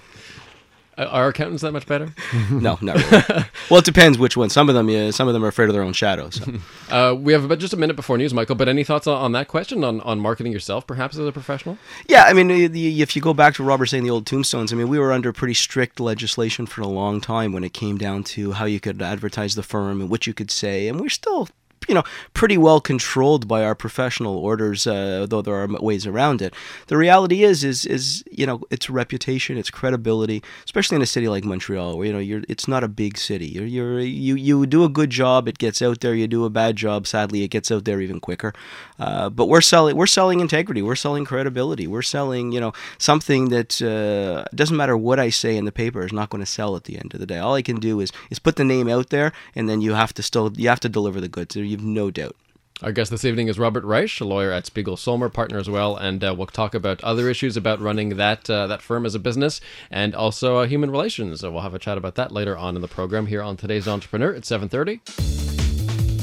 Are 0.98 1.29
accountants 1.29 1.62
that 1.62 1.71
much 1.71 1.88
better? 1.88 2.13
no, 2.51 2.77
not 2.81 2.98
really. 2.98 3.45
well, 3.69 3.79
it 3.79 3.86
depends 3.86 4.17
which 4.17 4.36
one. 4.36 4.50
Some 4.50 4.67
of 4.67 4.75
them, 4.75 4.89
yeah, 4.89 5.12
some 5.12 5.27
of 5.27 5.33
them 5.33 5.43
are 5.43 5.48
afraid 5.48 5.69
of 5.69 5.74
their 5.74 5.83
own 5.83 5.93
shadows. 5.93 6.36
So. 6.36 6.53
Uh, 6.91 7.13
we 7.13 7.31
have 7.31 7.45
about 7.45 7.57
just 7.57 7.74
a 7.74 7.77
minute 7.77 7.95
before 7.95 8.17
news, 8.17 8.33
Michael. 8.33 8.55
But 8.55 8.67
any 8.67 8.83
thoughts 8.83 9.07
on, 9.07 9.15
on 9.15 9.31
that 9.31 9.48
question 9.48 9.86
on, 9.86 10.01
on 10.01 10.19
marketing 10.19 10.51
yourself, 10.51 10.86
perhaps 10.86 11.17
as 11.17 11.25
a 11.25 11.31
professional? 11.31 11.77
Yeah, 12.05 12.24
I 12.24 12.33
mean, 12.33 12.51
if 12.51 13.15
you 13.15 13.21
go 13.21 13.33
back 13.33 13.53
to 13.55 13.63
Robert 13.63 13.86
saying 13.86 14.03
the 14.03 14.10
old 14.10 14.25
tombstones, 14.25 14.74
I 14.74 14.75
mean, 14.75 14.89
we 14.89 15.00
were 15.00 15.13
under 15.13 15.31
pretty 15.31 15.53
strict 15.53 16.01
legislation 16.01 16.65
for 16.65 16.81
a 16.81 16.88
long 16.88 17.21
time 17.21 17.53
when 17.53 17.63
it 17.63 17.74
came 17.74 17.98
down 17.98 18.25
to 18.25 18.51
how 18.51 18.65
you 18.65 18.81
could 18.81 19.01
advertise 19.01 19.55
the 19.55 19.63
firm 19.63 20.01
and 20.01 20.10
what 20.10 20.27
you 20.27 20.33
could 20.33 20.51
say, 20.51 20.89
and 20.89 21.00
we're 21.00 21.07
still 21.07 21.48
you 21.88 21.95
know 21.95 22.03
pretty 22.33 22.57
well 22.57 22.79
controlled 22.79 23.47
by 23.47 23.63
our 23.63 23.75
professional 23.75 24.38
orders, 24.38 24.85
uh, 24.85 25.25
though 25.27 25.41
there 25.41 25.55
are 25.55 25.67
ways 25.67 26.05
around 26.05 26.41
it. 26.41 26.53
The 26.88 26.97
reality 26.97 27.43
is, 27.43 27.63
is 27.63 27.85
is 27.85 28.23
you 28.31 28.45
know 28.45 28.61
its 28.69 28.89
reputation, 28.89 29.57
its 29.57 29.69
credibility, 29.69 30.43
especially 30.65 30.95
in 30.95 31.01
a 31.01 31.07
city 31.07 31.27
like 31.27 31.43
Montreal, 31.43 31.97
where 31.97 32.07
you 32.07 32.13
know 32.13 32.19
you're 32.19 32.43
it's 32.47 32.67
not 32.67 32.83
a 32.83 32.88
big 32.88 33.17
city. 33.17 33.47
You're, 33.47 33.65
you're 33.65 34.00
you 34.00 34.35
you 34.35 34.65
do 34.65 34.83
a 34.83 34.89
good 34.89 35.09
job, 35.09 35.47
it 35.47 35.57
gets 35.57 35.81
out 35.81 36.01
there. 36.01 36.15
You 36.15 36.27
do 36.27 36.45
a 36.45 36.50
bad 36.50 36.75
job, 36.75 37.07
sadly, 37.07 37.43
it 37.43 37.50
gets 37.50 37.71
out 37.71 37.85
there 37.85 38.01
even 38.01 38.19
quicker. 38.19 38.53
Uh, 39.01 39.31
but 39.31 39.48
we're 39.48 39.62
selling 39.62 39.98
we're 39.98 40.05
selling 40.05 40.39
integrity, 40.41 40.84
we're 40.84 40.96
selling 40.96 41.25
credibility, 41.25 41.88
we're 41.88 42.03
selling 42.03 42.51
you 42.51 42.60
know 42.60 42.72
something 43.00 43.50
that 43.50 43.81
uh, 43.81 44.46
doesn't 44.53 44.77
matter 44.77 44.96
what 44.96 45.20
I 45.20 45.31
say 45.31 45.58
in 45.58 45.65
the 45.65 45.72
paper 45.72 46.05
is 46.05 46.13
not 46.13 46.29
going 46.29 46.43
to 46.43 46.46
sell 46.46 46.75
at 46.75 46.84
the 46.84 47.00
end 47.00 47.12
of 47.15 47.20
the 47.20 47.25
day. 47.25 47.39
All 47.39 47.55
I 47.55 47.63
can 47.63 47.79
do 47.79 48.00
is 48.00 48.12
is 48.29 48.38
put 48.38 48.58
the 48.58 48.63
name 48.63 48.88
out 48.88 49.10
there, 49.10 49.31
and 49.55 49.67
then 49.67 49.81
you 49.81 49.96
have 49.96 50.13
to 50.13 50.22
still 50.22 50.53
you 50.55 50.70
have 50.70 50.79
to 50.81 50.89
deliver 50.89 51.20
the 51.20 51.27
goods. 51.27 51.55
You've 51.55 51.84
no 51.84 52.12
doubt. 52.12 52.36
Our 52.84 52.91
guest 52.91 53.10
this 53.10 53.25
evening 53.25 53.48
is 53.48 53.58
Robert 53.58 53.84
Raich, 53.84 54.22
a 54.22 54.25
lawyer 54.25 54.51
at 54.51 54.65
Spiegel 54.67 54.98
Sohmer, 54.98 55.31
partner 55.31 55.58
as 55.58 55.70
well, 55.70 55.96
and 55.96 56.24
uh, 56.24 56.34
we'll 56.36 56.48
talk 56.48 56.75
about 56.75 57.03
other 57.03 57.27
issues 57.27 57.58
about 57.58 57.79
running 57.79 58.17
that 58.17 58.48
uh, 58.51 58.67
that 58.67 58.84
firm 58.84 59.08
as 59.08 59.15
a 59.15 59.19
business 59.19 59.62
and 59.89 60.13
also 60.13 60.58
uh, 60.58 60.67
human 60.67 60.91
relations. 60.91 61.39
So 61.39 61.52
we'll 61.52 61.62
have 61.62 61.73
a 61.73 61.80
chat 61.80 61.97
about 61.97 62.15
that 62.15 62.32
later 62.32 62.56
on 62.56 62.75
in 62.75 62.84
the 62.84 62.88
program 62.88 63.25
here 63.25 63.41
on 63.41 63.58
today's 63.58 63.88
Entrepreneur 63.88 64.36
at 64.36 64.45
seven 64.45 64.69
thirty. 64.69 65.02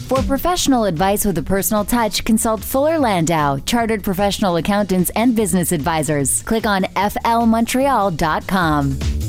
For 0.08 0.22
professional 0.22 0.86
advice 0.86 1.26
with 1.26 1.36
a 1.36 1.42
personal 1.42 1.84
touch, 1.84 2.24
consult 2.24 2.64
Fuller 2.64 2.98
Landau, 2.98 3.58
chartered 3.66 4.02
professional 4.02 4.56
accountants 4.56 5.10
and 5.14 5.36
business 5.36 5.70
advisors. 5.70 6.42
Click 6.44 6.64
on 6.64 6.84
flmontreal.com. 6.84 9.27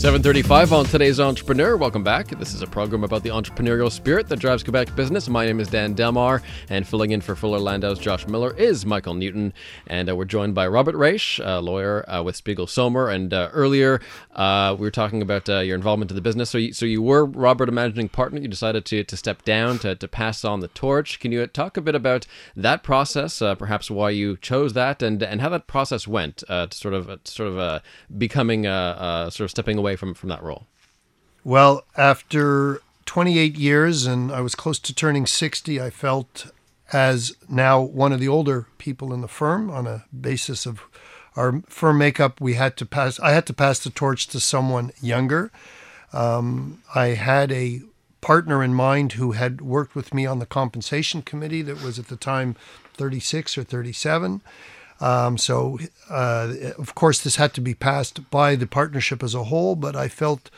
735 0.00 0.72
on 0.72 0.86
today's 0.86 1.20
Entrepreneur. 1.20 1.76
Welcome 1.76 2.02
back. 2.02 2.28
This 2.28 2.54
is 2.54 2.62
a 2.62 2.66
program 2.66 3.04
about 3.04 3.22
the 3.22 3.28
entrepreneurial 3.28 3.92
spirit 3.92 4.28
that 4.30 4.38
drives 4.38 4.62
Quebec 4.62 4.96
business. 4.96 5.28
My 5.28 5.44
name 5.44 5.60
is 5.60 5.68
Dan 5.68 5.92
Delmar, 5.92 6.40
and 6.70 6.88
filling 6.88 7.10
in 7.10 7.20
for 7.20 7.36
Fuller 7.36 7.58
Landau's 7.58 7.98
Josh 7.98 8.26
Miller 8.26 8.56
is 8.56 8.86
Michael 8.86 9.12
Newton. 9.12 9.52
And 9.88 10.08
uh, 10.08 10.16
we're 10.16 10.24
joined 10.24 10.54
by 10.54 10.68
Robert 10.68 10.94
Raich, 10.94 11.38
a 11.44 11.60
lawyer 11.60 12.08
uh, 12.08 12.22
with 12.22 12.34
Spiegel 12.34 12.64
Sohmer. 12.64 13.14
And 13.14 13.34
uh, 13.34 13.50
earlier, 13.52 14.00
uh, 14.34 14.74
we 14.78 14.86
were 14.86 14.90
talking 14.90 15.20
about 15.20 15.50
uh, 15.50 15.58
your 15.58 15.76
involvement 15.76 16.10
in 16.10 16.14
the 16.14 16.22
business. 16.22 16.48
So 16.48 16.56
you, 16.56 16.72
so 16.72 16.86
you 16.86 17.02
were 17.02 17.26
Robert, 17.26 17.70
managing 17.70 18.08
partner. 18.08 18.40
You 18.40 18.48
decided 18.48 18.86
to, 18.86 19.04
to 19.04 19.16
step 19.18 19.44
down, 19.44 19.80
to, 19.80 19.94
to 19.96 20.08
pass 20.08 20.46
on 20.46 20.60
the 20.60 20.68
torch. 20.68 21.20
Can 21.20 21.30
you 21.30 21.46
talk 21.46 21.76
a 21.76 21.82
bit 21.82 21.94
about 21.94 22.26
that 22.56 22.82
process, 22.82 23.42
uh, 23.42 23.54
perhaps 23.54 23.90
why 23.90 24.08
you 24.10 24.38
chose 24.38 24.72
that, 24.72 25.02
and, 25.02 25.22
and 25.22 25.42
how 25.42 25.50
that 25.50 25.66
process 25.66 26.08
went 26.08 26.38
to 26.38 26.68
sort 26.70 26.94
of 26.94 27.20
sort 27.24 27.52
of 27.52 27.82
becoming, 28.16 28.64
sort 28.64 29.40
of 29.40 29.50
stepping 29.50 29.76
away 29.76 29.89
away 29.90 29.96
from 29.96 30.14
from 30.14 30.28
that 30.28 30.42
role? 30.42 30.66
Well, 31.44 31.84
after 31.96 32.80
28 33.06 33.56
years 33.56 34.06
and 34.06 34.30
I 34.30 34.40
was 34.40 34.54
close 34.54 34.78
to 34.80 34.94
turning 34.94 35.26
60, 35.26 35.80
I 35.80 35.90
felt 35.90 36.52
as 36.92 37.34
now 37.48 37.80
one 37.80 38.12
of 38.12 38.20
the 38.20 38.28
older 38.28 38.66
people 38.78 39.12
in 39.12 39.20
the 39.20 39.28
firm 39.28 39.70
on 39.70 39.86
a 39.86 40.04
basis 40.18 40.66
of 40.66 40.82
our 41.36 41.62
firm 41.68 41.98
makeup, 41.98 42.40
we 42.40 42.54
had 42.54 42.76
to 42.78 42.86
pass. 42.86 43.20
I 43.20 43.30
had 43.30 43.46
to 43.46 43.54
pass 43.54 43.78
the 43.78 43.90
torch 43.90 44.26
to 44.28 44.40
someone 44.40 44.90
younger. 45.00 45.52
Um, 46.12 46.82
I 46.94 47.08
had 47.08 47.52
a 47.52 47.82
partner 48.20 48.62
in 48.64 48.74
mind 48.74 49.12
who 49.12 49.32
had 49.32 49.60
worked 49.60 49.94
with 49.94 50.12
me 50.12 50.26
on 50.26 50.40
the 50.40 50.46
compensation 50.46 51.22
committee 51.22 51.62
that 51.62 51.82
was 51.82 51.98
at 51.98 52.08
the 52.08 52.16
time 52.16 52.56
36 52.94 53.56
or 53.56 53.62
37. 53.62 54.40
Um, 55.00 55.38
so, 55.38 55.78
uh, 56.10 56.54
of 56.78 56.94
course, 56.94 57.20
this 57.20 57.36
had 57.36 57.54
to 57.54 57.60
be 57.60 57.74
passed 57.74 58.30
by 58.30 58.54
the 58.54 58.66
partnership 58.66 59.22
as 59.22 59.34
a 59.34 59.44
whole, 59.44 59.74
but 59.76 59.96
I 59.96 60.08
felt 60.08 60.50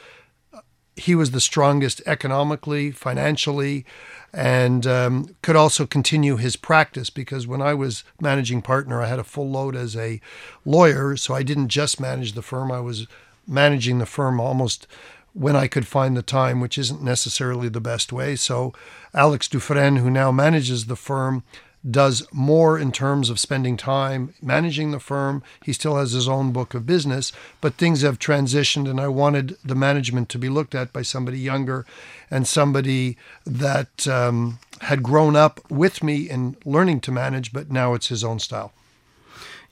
he 0.96 1.14
was 1.14 1.30
the 1.30 1.40
strongest 1.40 2.02
economically, 2.06 2.90
financially, 2.90 3.86
and 4.32 4.86
um, 4.86 5.34
could 5.42 5.56
also 5.56 5.86
continue 5.86 6.36
his 6.36 6.56
practice 6.56 7.08
because 7.08 7.46
when 7.46 7.62
I 7.62 7.74
was 7.74 8.04
managing 8.20 8.62
partner, 8.62 9.00
I 9.00 9.06
had 9.06 9.18
a 9.18 9.24
full 9.24 9.50
load 9.50 9.74
as 9.74 9.96
a 9.96 10.20
lawyer. 10.64 11.16
So 11.16 11.34
I 11.34 11.42
didn't 11.42 11.68
just 11.68 12.00
manage 12.00 12.32
the 12.32 12.42
firm, 12.42 12.70
I 12.70 12.80
was 12.80 13.06
managing 13.46 13.98
the 13.98 14.06
firm 14.06 14.40
almost 14.40 14.86
when 15.34 15.56
I 15.56 15.66
could 15.66 15.86
find 15.86 16.16
the 16.16 16.22
time, 16.22 16.60
which 16.60 16.76
isn't 16.76 17.02
necessarily 17.02 17.68
the 17.68 17.80
best 17.80 18.12
way. 18.12 18.36
So 18.36 18.74
Alex 19.14 19.48
Dufresne, 19.48 19.96
who 19.96 20.10
now 20.10 20.30
manages 20.30 20.86
the 20.86 20.96
firm, 20.96 21.42
does 21.88 22.26
more 22.32 22.78
in 22.78 22.92
terms 22.92 23.28
of 23.28 23.40
spending 23.40 23.76
time 23.76 24.34
managing 24.40 24.90
the 24.90 25.00
firm. 25.00 25.42
He 25.64 25.72
still 25.72 25.96
has 25.96 26.12
his 26.12 26.28
own 26.28 26.52
book 26.52 26.74
of 26.74 26.86
business, 26.86 27.32
but 27.60 27.74
things 27.74 28.02
have 28.02 28.18
transitioned, 28.18 28.88
and 28.88 29.00
I 29.00 29.08
wanted 29.08 29.56
the 29.64 29.74
management 29.74 30.28
to 30.30 30.38
be 30.38 30.48
looked 30.48 30.74
at 30.74 30.92
by 30.92 31.02
somebody 31.02 31.38
younger 31.38 31.84
and 32.30 32.46
somebody 32.46 33.16
that 33.44 34.06
um, 34.06 34.58
had 34.82 35.02
grown 35.02 35.36
up 35.36 35.60
with 35.70 36.02
me 36.02 36.28
in 36.30 36.56
learning 36.64 37.00
to 37.00 37.12
manage, 37.12 37.52
but 37.52 37.70
now 37.70 37.94
it's 37.94 38.08
his 38.08 38.24
own 38.24 38.38
style. 38.38 38.72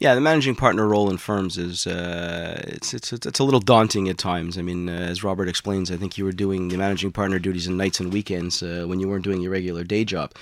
Yeah, 0.00 0.14
the 0.14 0.22
managing 0.22 0.54
partner 0.54 0.86
role 0.86 1.10
in 1.10 1.18
firms 1.18 1.58
is 1.58 1.86
uh, 1.86 2.58
it's, 2.68 2.94
it's 2.94 3.12
it's 3.12 3.38
a 3.38 3.44
little 3.44 3.60
daunting 3.60 4.08
at 4.08 4.16
times. 4.16 4.56
I 4.56 4.62
mean, 4.62 4.88
uh, 4.88 4.92
as 4.92 5.22
Robert 5.22 5.46
explains, 5.46 5.90
I 5.90 5.98
think 5.98 6.16
you 6.16 6.24
were 6.24 6.32
doing 6.32 6.68
the 6.68 6.78
managing 6.78 7.12
partner 7.12 7.38
duties 7.38 7.66
in 7.66 7.76
nights 7.76 8.00
and 8.00 8.10
weekends 8.10 8.62
uh, 8.62 8.86
when 8.86 8.98
you 8.98 9.08
weren't 9.10 9.24
doing 9.24 9.42
your 9.42 9.52
regular 9.52 9.84
day 9.84 10.06
job, 10.06 10.32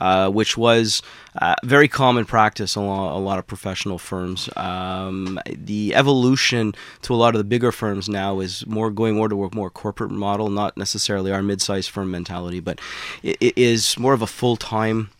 uh, 0.00 0.30
which 0.30 0.56
was 0.56 1.02
uh, 1.42 1.56
very 1.64 1.88
common 1.88 2.26
practice 2.26 2.76
in 2.76 2.82
a 2.82 3.18
lot 3.18 3.40
of 3.40 3.46
professional 3.48 3.98
firms. 3.98 4.48
Um, 4.54 5.40
the 5.48 5.96
evolution 5.96 6.76
to 7.02 7.12
a 7.12 7.16
lot 7.16 7.34
of 7.34 7.40
the 7.40 7.44
bigger 7.44 7.72
firms 7.72 8.08
now 8.08 8.38
is 8.38 8.64
more 8.68 8.88
going 8.88 9.16
more 9.16 9.28
to 9.28 9.44
a 9.46 9.52
more 9.52 9.68
corporate 9.68 10.12
model, 10.12 10.48
not 10.48 10.76
necessarily 10.76 11.32
our 11.32 11.42
mid-sized 11.42 11.90
firm 11.90 12.12
mentality, 12.12 12.60
but 12.60 12.80
it, 13.24 13.36
it 13.40 13.58
is 13.58 13.98
more 13.98 14.14
of 14.14 14.22
a 14.22 14.28
full-time 14.28 15.10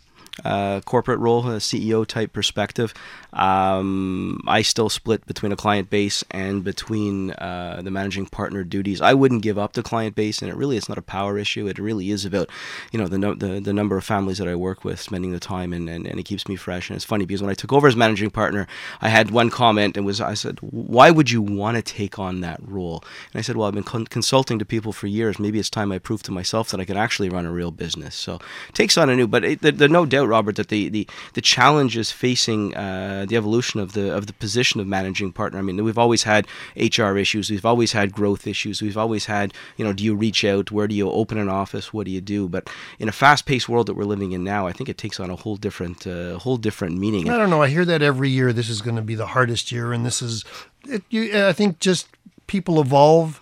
uh, 0.45 0.81
corporate 0.83 1.19
role, 1.19 1.49
a 1.49 1.57
CEO 1.57 2.07
type 2.07 2.33
perspective. 2.33 2.95
Um, 3.33 4.41
I 4.47 4.63
still 4.63 4.89
split 4.89 5.27
between 5.27 5.53
a 5.53 5.57
client 5.57 5.91
base 5.91 6.25
and 6.31 6.65
between 6.65 7.33
uh, 7.33 7.81
the 7.83 7.91
managing 7.91 8.27
partner 8.27 8.65
duties. 8.65 9.01
I 9.01 9.15
wouldn't 9.15 9.43
give 9.43 9.59
up 9.59 9.75
the 9.75 9.83
client 9.83 10.15
base, 10.15 10.41
and 10.41 10.51
it 10.51 10.57
really 10.57 10.77
it's 10.77 10.89
not 10.89 10.99
a 10.99 11.03
power 11.03 11.39
issue. 11.39 11.67
It 11.67 11.79
really 11.79 12.11
is 12.11 12.25
about 12.25 12.49
you 12.93 12.99
know 12.99 13.07
the 13.07 13.19
no, 13.19 13.35
the, 13.35 13.61
the 13.61 13.73
number 13.73 13.97
of 13.97 14.05
families 14.05 14.39
that 14.39 14.49
I 14.49 14.55
work 14.55 14.85
with, 14.85 15.01
spending 15.01 15.33
the 15.33 15.41
time, 15.41 15.73
and, 15.73 15.89
and, 15.89 16.07
and 16.07 16.19
it 16.19 16.25
keeps 16.25 16.49
me 16.49 16.57
fresh. 16.57 16.89
And 16.89 16.97
it's 16.97 17.05
funny 17.05 17.27
because 17.27 17.43
when 17.43 17.51
I 17.51 17.55
took 17.55 17.73
over 17.73 17.89
as 17.89 17.97
managing 17.97 18.31
partner, 18.31 18.67
I 19.01 19.09
had 19.09 19.31
one 19.31 19.51
comment 19.51 19.97
and 19.97 20.07
was 20.07 20.21
I 20.21 20.35
said, 20.35 20.59
"Why 20.61 21.11
would 21.11 21.31
you 21.31 21.43
want 21.43 21.77
to 21.77 21.83
take 21.83 22.19
on 22.19 22.41
that 22.41 22.61
role?" 22.63 23.03
And 23.33 23.39
I 23.39 23.43
said, 23.43 23.57
"Well, 23.57 23.69
I've 23.69 23.75
been 23.75 23.83
con- 23.83 24.07
consulting 24.07 24.59
to 24.59 24.65
people 24.65 24.93
for 24.93 25.07
years. 25.07 25.39
Maybe 25.39 25.59
it's 25.59 25.71
time 25.71 25.93
I 25.93 25.99
prove 25.99 26.23
to 26.25 26.33
myself 26.33 26.71
that 26.71 26.81
I 26.81 26.85
can 26.85 26.97
actually 26.97 27.29
run 27.29 27.47
a 27.47 27.53
real 27.53 27.71
business." 27.71 28.15
So 28.15 28.39
takes 28.73 28.97
on 28.97 29.11
a 29.11 29.17
new, 29.17 29.27
but 29.27 29.45
it, 29.45 29.63
no 29.91 30.07
doubt, 30.07 30.28
Robert, 30.29 30.57
that 30.57 30.69
the 30.69 30.89
the 30.89 31.09
the 31.35 31.41
challenges 31.41 32.11
facing 32.13 32.77
uh, 32.77 33.27
the 33.29 33.37
evolution 33.37 33.81
of 33.81 33.93
the 33.93 34.15
of 34.15 34.27
the 34.27 34.33
position 34.35 34.81
of 34.81 34.87
managing 34.87 35.33
partner. 35.33 35.59
I 35.59 35.63
mean, 35.63 35.83
we've 35.83 35.99
always 35.99 36.23
had 36.23 36.47
HR 36.77 37.17
issues, 37.17 37.51
we've 37.51 37.67
always 37.67 37.93
had 37.93 38.13
growth 38.13 38.47
issues, 38.47 38.83
we've 38.83 38.97
always 38.97 39.27
had, 39.27 39.55
you 39.77 39.85
know, 39.85 39.93
do 39.93 40.05
you 40.05 40.15
reach 40.15 40.45
out? 40.45 40.71
Where 40.71 40.87
do 40.87 40.95
you 40.95 41.11
open 41.11 41.39
an 41.39 41.49
office? 41.49 41.93
What 41.93 42.07
do 42.07 42.13
you 42.13 42.21
do? 42.21 42.49
But 42.49 42.69
in 42.99 43.09
a 43.09 43.13
fast-paced 43.13 43.69
world 43.69 43.87
that 43.87 43.95
we're 43.95 44.05
living 44.05 44.33
in 44.33 44.45
now, 44.45 44.67
I 44.67 44.73
think 44.73 44.89
it 44.89 44.99
takes 44.99 45.19
on 45.19 45.31
a 45.31 45.37
whole 45.37 45.57
different 45.57 46.07
uh, 46.07 46.39
whole 46.39 46.57
different 46.57 46.99
meaning. 46.99 47.29
I 47.29 47.39
don't 47.39 47.51
know. 47.51 47.63
I 47.63 47.69
hear 47.69 47.85
that 47.85 48.03
every 48.03 48.31
year. 48.31 48.53
This 48.53 48.69
is 48.69 48.83
going 48.83 48.97
to 48.97 49.03
be 49.03 49.15
the 49.15 49.27
hardest 49.27 49.73
year, 49.73 49.93
and 49.93 50.05
this 50.05 50.23
is. 50.23 50.45
It, 50.89 51.03
you, 51.11 51.47
I 51.47 51.53
think 51.53 51.81
just 51.81 52.09
people 52.47 52.81
evolve, 52.81 53.41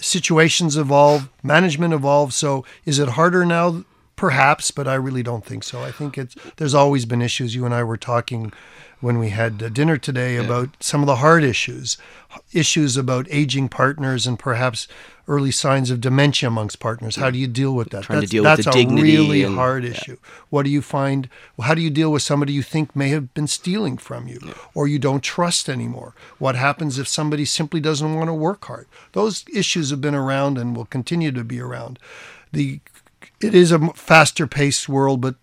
situations 0.00 0.76
evolve, 0.76 1.28
management 1.42 1.94
evolves. 1.94 2.36
So 2.36 2.64
is 2.84 2.98
it 2.98 3.10
harder 3.10 3.44
now? 3.44 3.84
Perhaps, 4.18 4.72
but 4.72 4.88
I 4.88 4.94
really 4.94 5.22
don't 5.22 5.44
think 5.44 5.62
so. 5.62 5.82
I 5.82 5.92
think 5.92 6.18
it's 6.18 6.34
there's 6.56 6.74
always 6.74 7.04
been 7.06 7.22
issues. 7.22 7.54
You 7.54 7.64
and 7.64 7.72
I 7.72 7.84
were 7.84 7.96
talking 7.96 8.52
when 9.00 9.18
we 9.18 9.28
had 9.28 9.62
uh, 9.62 9.68
dinner 9.68 9.96
today 9.96 10.34
yeah. 10.34 10.42
about 10.42 10.70
some 10.80 11.02
of 11.02 11.06
the 11.06 11.16
hard 11.16 11.44
issues, 11.44 11.96
issues 12.52 12.96
about 12.96 13.28
aging 13.30 13.68
partners 13.68 14.26
and 14.26 14.38
perhaps 14.38 14.88
early 15.28 15.50
signs 15.50 15.90
of 15.90 16.00
dementia 16.00 16.48
amongst 16.48 16.80
partners. 16.80 17.16
How 17.16 17.30
do 17.30 17.38
you 17.38 17.46
deal 17.46 17.74
with 17.74 17.90
that? 17.90 18.04
Trying 18.04 18.20
that's, 18.20 18.30
to 18.30 18.36
deal 18.36 18.42
that's 18.42 18.66
with 18.66 18.74
the 18.74 18.86
a 18.88 19.02
really 19.02 19.44
and, 19.44 19.54
hard 19.54 19.84
yeah. 19.84 19.90
issue. 19.90 20.16
What 20.50 20.64
do 20.64 20.70
you 20.70 20.82
find? 20.82 21.28
How 21.60 21.74
do 21.74 21.80
you 21.80 21.90
deal 21.90 22.10
with 22.10 22.22
somebody 22.22 22.52
you 22.52 22.62
think 22.62 22.96
may 22.96 23.10
have 23.10 23.32
been 23.34 23.46
stealing 23.46 23.98
from 23.98 24.26
you 24.26 24.40
yeah. 24.44 24.54
or 24.74 24.88
you 24.88 24.98
don't 24.98 25.22
trust 25.22 25.68
anymore? 25.68 26.14
What 26.38 26.56
happens 26.56 26.98
if 26.98 27.06
somebody 27.06 27.44
simply 27.44 27.80
doesn't 27.80 28.14
want 28.14 28.28
to 28.28 28.34
work 28.34 28.64
hard? 28.64 28.88
Those 29.12 29.44
issues 29.54 29.90
have 29.90 30.00
been 30.00 30.14
around 30.14 30.58
and 30.58 30.74
will 30.74 30.86
continue 30.86 31.30
to 31.30 31.44
be 31.44 31.60
around. 31.60 31.98
The 32.50 32.80
it 33.40 33.54
is 33.54 33.72
a 33.72 33.88
faster 33.94 34.46
paced 34.46 34.88
world, 34.88 35.20
but 35.20 35.36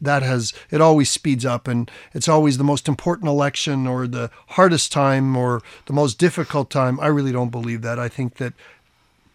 that 0.00 0.22
has 0.22 0.52
it 0.70 0.80
always 0.80 1.10
speeds 1.10 1.44
up 1.44 1.68
and 1.68 1.90
it's 2.14 2.28
always 2.28 2.56
the 2.56 2.64
most 2.64 2.88
important 2.88 3.28
election 3.28 3.86
or 3.86 4.06
the 4.06 4.30
hardest 4.48 4.90
time 4.90 5.36
or 5.36 5.60
the 5.86 5.92
most 5.92 6.18
difficult 6.18 6.70
time. 6.70 6.98
I 7.00 7.08
really 7.08 7.32
don't 7.32 7.50
believe 7.50 7.82
that. 7.82 7.98
I 7.98 8.08
think 8.08 8.36
that 8.36 8.54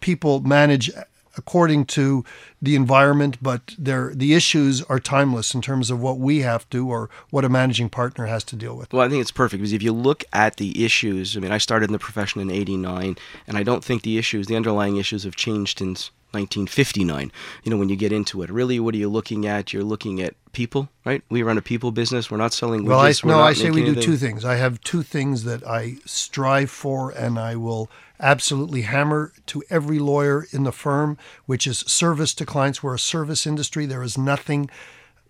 people 0.00 0.40
manage 0.40 0.90
according 1.36 1.84
to 1.84 2.24
the 2.60 2.74
environment 2.74 3.36
but 3.42 3.74
the 3.78 4.32
issues 4.32 4.82
are 4.82 4.98
timeless 4.98 5.54
in 5.54 5.60
terms 5.60 5.90
of 5.90 6.00
what 6.00 6.18
we 6.18 6.40
have 6.40 6.68
to 6.70 6.88
or 6.88 7.10
what 7.30 7.44
a 7.44 7.48
managing 7.48 7.88
partner 7.88 8.26
has 8.26 8.42
to 8.44 8.56
deal 8.56 8.76
with 8.76 8.92
well 8.92 9.02
i 9.04 9.08
think 9.08 9.20
it's 9.20 9.30
perfect 9.30 9.60
because 9.60 9.72
if 9.72 9.82
you 9.82 9.92
look 9.92 10.24
at 10.32 10.56
the 10.56 10.84
issues 10.84 11.36
i 11.36 11.40
mean 11.40 11.52
i 11.52 11.58
started 11.58 11.88
in 11.88 11.92
the 11.92 11.98
profession 11.98 12.40
in 12.40 12.50
89 12.50 13.16
and 13.46 13.56
i 13.58 13.62
don't 13.62 13.84
think 13.84 14.02
the 14.02 14.18
issues 14.18 14.46
the 14.46 14.56
underlying 14.56 14.96
issues 14.96 15.24
have 15.24 15.36
changed 15.36 15.78
since 15.78 16.10
1959. 16.36 17.32
You 17.64 17.70
know, 17.70 17.78
when 17.78 17.88
you 17.88 17.96
get 17.96 18.12
into 18.12 18.42
it, 18.42 18.50
really, 18.50 18.78
what 18.78 18.94
are 18.94 18.98
you 18.98 19.08
looking 19.08 19.46
at? 19.46 19.72
You're 19.72 19.84
looking 19.84 20.20
at 20.20 20.34
people, 20.52 20.88
right? 21.04 21.22
We 21.30 21.42
run 21.42 21.56
a 21.56 21.62
people 21.62 21.92
business. 21.92 22.30
We're 22.30 22.36
not 22.36 22.52
selling 22.52 22.82
widgets. 22.82 23.24
Well, 23.24 23.34
I, 23.34 23.36
We're 23.36 23.42
no, 23.42 23.46
I 23.48 23.52
say 23.52 23.70
we 23.70 23.80
do 23.80 23.92
anything. 23.92 24.02
two 24.02 24.16
things. 24.16 24.44
I 24.44 24.56
have 24.56 24.80
two 24.82 25.02
things 25.02 25.44
that 25.44 25.66
I 25.66 25.96
strive 26.04 26.70
for, 26.70 27.10
and 27.10 27.38
I 27.38 27.56
will 27.56 27.90
absolutely 28.18 28.82
hammer 28.82 29.32
to 29.46 29.62
every 29.70 29.98
lawyer 29.98 30.46
in 30.50 30.64
the 30.64 30.72
firm, 30.72 31.18
which 31.46 31.66
is 31.66 31.78
service 31.80 32.34
to 32.34 32.46
clients. 32.46 32.55
We're 32.56 32.94
a 32.94 32.98
service 32.98 33.46
industry. 33.46 33.84
There 33.84 34.02
is 34.02 34.16
nothing 34.16 34.70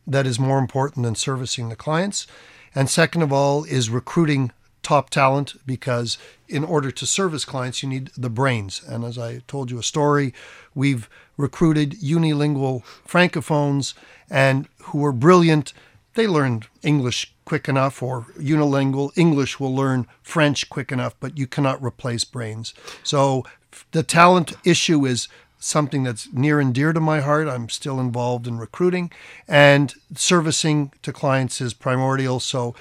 that 0.07 0.29
is 0.29 0.39
more 0.39 0.61
important 0.61 1.05
than 1.05 1.17
servicing 1.17 1.69
the 1.69 1.75
clients. 1.75 2.25
And 2.73 2.89
second 2.89 3.23
of 3.23 3.33
all, 3.33 3.65
is 3.65 3.91
recruiting 3.91 4.53
top 4.85 5.11
talent 5.11 5.55
because 5.67 6.19
in 6.47 6.63
order 6.63 6.93
to 6.93 7.05
service 7.05 7.45
clients, 7.45 7.83
you 7.83 7.89
need 7.89 8.13
the 8.17 8.31
brains. 8.31 8.81
And 8.87 9.03
as 9.03 9.19
I 9.19 9.43
told 9.49 9.73
you 9.73 9.79
a 9.81 9.83
story, 9.83 10.33
we've 10.73 11.09
recruited 11.37 12.01
unilingual 12.01 12.85
francophones 13.05 13.95
and 14.31 14.69
who 14.83 15.05
are 15.05 15.11
brilliant. 15.11 15.73
They 16.15 16.29
learned 16.29 16.69
English 16.85 17.35
quick 17.45 17.69
enough, 17.69 18.05
or 18.05 18.27
unilingual 18.39 19.11
English 19.17 19.59
will 19.59 19.75
learn 19.75 20.07
French 20.23 20.71
quick 20.71 20.93
enough, 20.93 21.17
but 21.19 21.37
you 21.37 21.49
cannot 21.49 21.83
replace 21.83 22.23
brains. 22.23 22.73
So 23.03 23.45
the 23.91 24.05
talent 24.05 24.53
issue 24.65 25.05
is 25.05 25.27
something 25.67 26.05
that's 26.05 26.33
near 26.33 26.61
and 26.61 26.75
dear 26.75 26.93
to 26.93 27.01
my 27.01 27.21
heart. 27.21 27.49
I'm 27.49 27.69
still 27.69 27.99
involved 27.99 28.47
in 28.47 28.59
recruiting, 28.59 29.11
and 29.49 29.93
servicing 30.15 30.93
to 31.03 31.13
clients 31.13 31.61
is 31.61 31.75
primordial. 31.75 32.39
So 32.41 32.75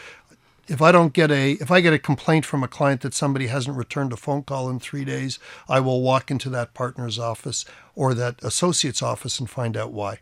if 0.67 0.81
I 0.81 0.91
don't 0.91 1.13
get 1.13 1.31
a 1.31 1.51
if 1.53 1.69
I 1.71 1.81
get 1.81 1.93
a 1.93 1.99
complaint 1.99 2.45
from 2.45 2.63
a 2.63 2.67
client 2.67 3.01
that 3.01 3.13
somebody 3.13 3.47
hasn't 3.47 3.77
returned 3.77 4.13
a 4.13 4.17
phone 4.17 4.43
call 4.43 4.69
in 4.69 4.79
3 4.79 5.05
days, 5.05 5.39
I 5.69 5.79
will 5.79 6.01
walk 6.01 6.31
into 6.31 6.49
that 6.49 6.73
partner's 6.73 7.19
office 7.19 7.65
or 7.95 8.13
that 8.13 8.43
associate's 8.43 9.01
office 9.01 9.39
and 9.39 9.49
find 9.49 9.77
out 9.77 9.91
why. 9.91 10.19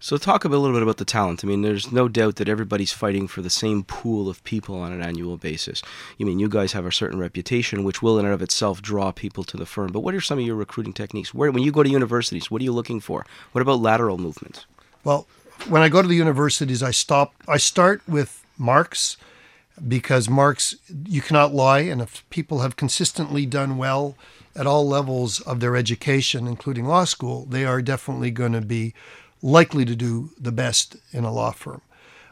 So 0.00 0.16
talk 0.16 0.44
a 0.44 0.48
little 0.48 0.72
bit 0.72 0.82
about 0.82 0.96
the 0.96 1.04
talent. 1.04 1.44
I 1.44 1.46
mean, 1.46 1.62
there's 1.62 1.92
no 1.92 2.08
doubt 2.08 2.36
that 2.36 2.48
everybody's 2.48 2.92
fighting 2.92 3.28
for 3.28 3.40
the 3.40 3.50
same 3.50 3.84
pool 3.84 4.28
of 4.28 4.42
people 4.42 4.80
on 4.80 4.92
an 4.92 5.00
annual 5.00 5.36
basis. 5.36 5.80
You 6.18 6.26
mean 6.26 6.40
you 6.40 6.48
guys 6.48 6.72
have 6.72 6.86
a 6.86 6.90
certain 6.90 7.20
reputation, 7.20 7.84
which 7.84 8.02
will 8.02 8.18
in 8.18 8.24
and 8.24 8.34
of 8.34 8.42
itself 8.42 8.82
draw 8.82 9.12
people 9.12 9.44
to 9.44 9.56
the 9.56 9.66
firm. 9.66 9.92
But 9.92 10.00
what 10.00 10.14
are 10.14 10.20
some 10.20 10.40
of 10.40 10.44
your 10.44 10.56
recruiting 10.56 10.92
techniques? 10.92 11.32
Where, 11.32 11.52
when 11.52 11.62
you 11.62 11.70
go 11.70 11.84
to 11.84 11.88
universities, 11.88 12.50
what 12.50 12.60
are 12.60 12.64
you 12.64 12.72
looking 12.72 12.98
for? 12.98 13.24
What 13.52 13.62
about 13.62 13.80
lateral 13.80 14.18
movements? 14.18 14.66
Well, 15.04 15.28
when 15.68 15.82
I 15.82 15.88
go 15.88 16.02
to 16.02 16.08
the 16.08 16.16
universities, 16.16 16.82
I 16.82 16.90
stop. 16.90 17.34
I 17.46 17.58
start 17.58 18.02
with 18.08 18.44
marks 18.58 19.16
because 19.88 20.28
marks 20.28 20.76
you 21.06 21.20
cannot 21.20 21.54
lie, 21.54 21.80
and 21.80 22.00
if 22.00 22.28
people 22.30 22.60
have 22.60 22.76
consistently 22.76 23.46
done 23.46 23.76
well 23.78 24.16
at 24.54 24.66
all 24.66 24.86
levels 24.86 25.40
of 25.40 25.60
their 25.60 25.76
education, 25.76 26.46
including 26.46 26.86
law 26.86 27.04
school, 27.04 27.46
they 27.46 27.64
are 27.64 27.80
definitely 27.80 28.30
going 28.30 28.52
to 28.52 28.60
be 28.60 28.94
likely 29.40 29.84
to 29.84 29.96
do 29.96 30.30
the 30.38 30.52
best 30.52 30.96
in 31.12 31.24
a 31.24 31.32
law 31.32 31.50
firm. 31.50 31.80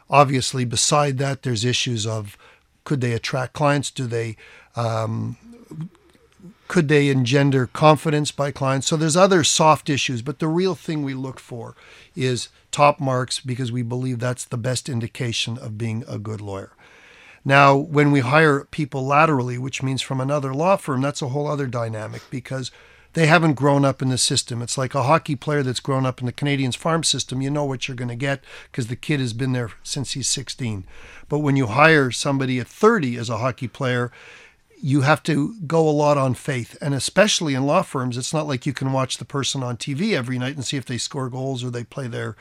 Obviously, 0.09 0.65
beside 0.65 1.17
that, 1.17 1.43
there's 1.43 1.65
issues 1.65 2.05
of 2.05 2.37
could 2.83 3.01
they 3.01 3.13
attract 3.13 3.53
clients? 3.53 3.91
Do 3.91 4.07
they 4.07 4.37
um, 4.75 5.37
could 6.67 6.87
they 6.87 7.09
engender 7.09 7.67
confidence 7.67 8.31
by 8.31 8.51
clients? 8.51 8.87
So 8.87 8.95
there's 8.95 9.17
other 9.17 9.43
soft 9.43 9.89
issues, 9.89 10.21
but 10.21 10.39
the 10.39 10.47
real 10.47 10.73
thing 10.73 11.03
we 11.03 11.13
look 11.13 11.39
for 11.39 11.75
is 12.15 12.47
top 12.71 12.99
marks 12.99 13.41
because 13.41 13.71
we 13.73 13.81
believe 13.81 14.19
that's 14.19 14.45
the 14.45 14.57
best 14.57 14.87
indication 14.87 15.57
of 15.57 15.77
being 15.77 16.05
a 16.07 16.17
good 16.17 16.39
lawyer. 16.39 16.71
Now, 17.43 17.75
when 17.75 18.11
we 18.11 18.19
hire 18.19 18.65
people 18.65 19.05
laterally, 19.05 19.57
which 19.57 19.81
means 19.81 20.01
from 20.01 20.21
another 20.21 20.53
law 20.53 20.75
firm, 20.75 21.01
that's 21.01 21.21
a 21.21 21.29
whole 21.29 21.47
other 21.47 21.67
dynamic 21.67 22.21
because 22.29 22.71
they 23.13 23.25
haven't 23.25 23.55
grown 23.55 23.83
up 23.83 24.01
in 24.01 24.09
the 24.09 24.17
system. 24.17 24.61
It's 24.61 24.77
like 24.77 24.95
a 24.95 25.03
hockey 25.03 25.35
player 25.35 25.63
that's 25.63 25.79
grown 25.79 26.05
up 26.05 26.19
in 26.19 26.27
the 26.27 26.31
Canadiens 26.31 26.77
farm 26.77 27.03
system. 27.03 27.41
You 27.41 27.49
know 27.49 27.65
what 27.65 27.87
you're 27.87 27.95
going 27.95 28.09
to 28.09 28.15
get 28.15 28.43
because 28.71 28.87
the 28.87 28.95
kid 28.95 29.19
has 29.19 29.33
been 29.33 29.51
there 29.51 29.71
since 29.83 30.11
he's 30.11 30.29
16. 30.29 30.85
But 31.27 31.39
when 31.39 31.55
you 31.55 31.67
hire 31.67 32.11
somebody 32.11 32.59
at 32.59 32.67
30 32.67 33.17
as 33.17 33.29
a 33.29 33.37
hockey 33.37 33.67
player, 33.67 34.11
you 34.81 35.01
have 35.01 35.21
to 35.23 35.55
go 35.67 35.87
a 35.87 35.91
lot 35.91 36.17
on 36.17 36.33
faith. 36.33 36.75
And 36.81 36.93
especially 36.93 37.53
in 37.53 37.65
law 37.65 37.83
firms, 37.83 38.17
it's 38.17 38.33
not 38.33 38.47
like 38.47 38.65
you 38.65 38.73
can 38.73 38.91
watch 38.91 39.17
the 39.17 39.25
person 39.25 39.61
on 39.61 39.77
TV 39.77 40.13
every 40.13 40.39
night 40.39 40.55
and 40.55 40.65
see 40.65 40.77
if 40.77 40.85
they 40.85 40.97
score 40.97 41.29
goals 41.29 41.63
or 41.63 41.69
they 41.69 41.83
play 41.83 42.07
their 42.07 42.35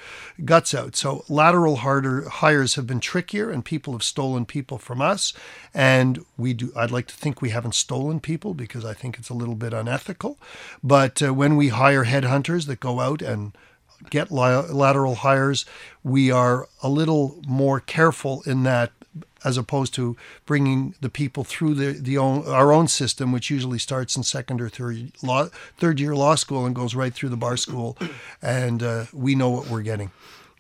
guts 0.45 0.75
out. 0.75 0.97
So 0.97 1.25
lateral 1.29 1.77
harder 1.77 2.29
hires 2.29 2.75
have 2.77 2.87
been 2.87 3.01
trickier 3.01 3.51
and 3.51 3.65
people 3.65 3.93
have 3.93 4.03
stolen 4.03 4.47
people 4.47 4.79
from 4.79 5.03
us. 5.03 5.35
And 5.75 6.25
we 6.39 6.55
do, 6.55 6.73
I'd 6.75 6.91
like 6.91 7.09
to 7.09 7.15
think 7.15 7.43
we 7.43 7.51
haven't 7.51 7.75
stolen 7.75 8.21
people 8.21 8.55
because 8.55 8.85
I 8.85 8.95
think 8.95 9.19
it's 9.19 9.31
a 9.31 9.35
little 9.35 9.55
bit 9.55 9.75
unethical. 9.75 10.39
But 10.83 11.23
uh, 11.23 11.35
when 11.35 11.57
we 11.57 11.69
hire 11.69 12.07
headhunters 12.07 12.67
that 12.67 12.81
go 12.81 13.01
out 13.01 13.21
and 13.21 13.53
get 14.09 14.31
lateral 14.31 15.17
hires, 15.17 15.67
we 16.03 16.31
are 16.31 16.69
a 16.83 16.89
little 16.89 17.39
more 17.47 17.81
careful 17.81 18.43
in 18.47 18.63
that 18.63 18.93
as 19.45 19.57
opposed 19.57 19.95
to 19.95 20.17
bringing 20.47 20.95
the 21.01 21.09
people 21.09 21.45
through 21.45 21.75
the, 21.75 21.93
the 21.93 22.19
own, 22.19 22.47
our 22.47 22.73
own 22.73 22.89
system, 22.89 23.33
which 23.33 23.51
usually 23.51 23.79
starts 23.79 24.17
in 24.17 24.23
second 24.23 24.61
or 24.61 24.69
third 24.69 25.13
law, 25.23 25.47
third 25.79 25.99
year 26.01 26.15
law 26.15 26.35
school 26.35 26.67
and 26.67 26.75
goes 26.75 26.95
right 26.95 27.15
through 27.15 27.29
the 27.31 27.37
bar 27.37 27.57
school, 27.57 27.97
and 28.43 28.83
uh, 28.83 29.05
we 29.13 29.35
know 29.35 29.51
what 29.51 29.69
we're 29.69 29.83
getting. 29.83 30.11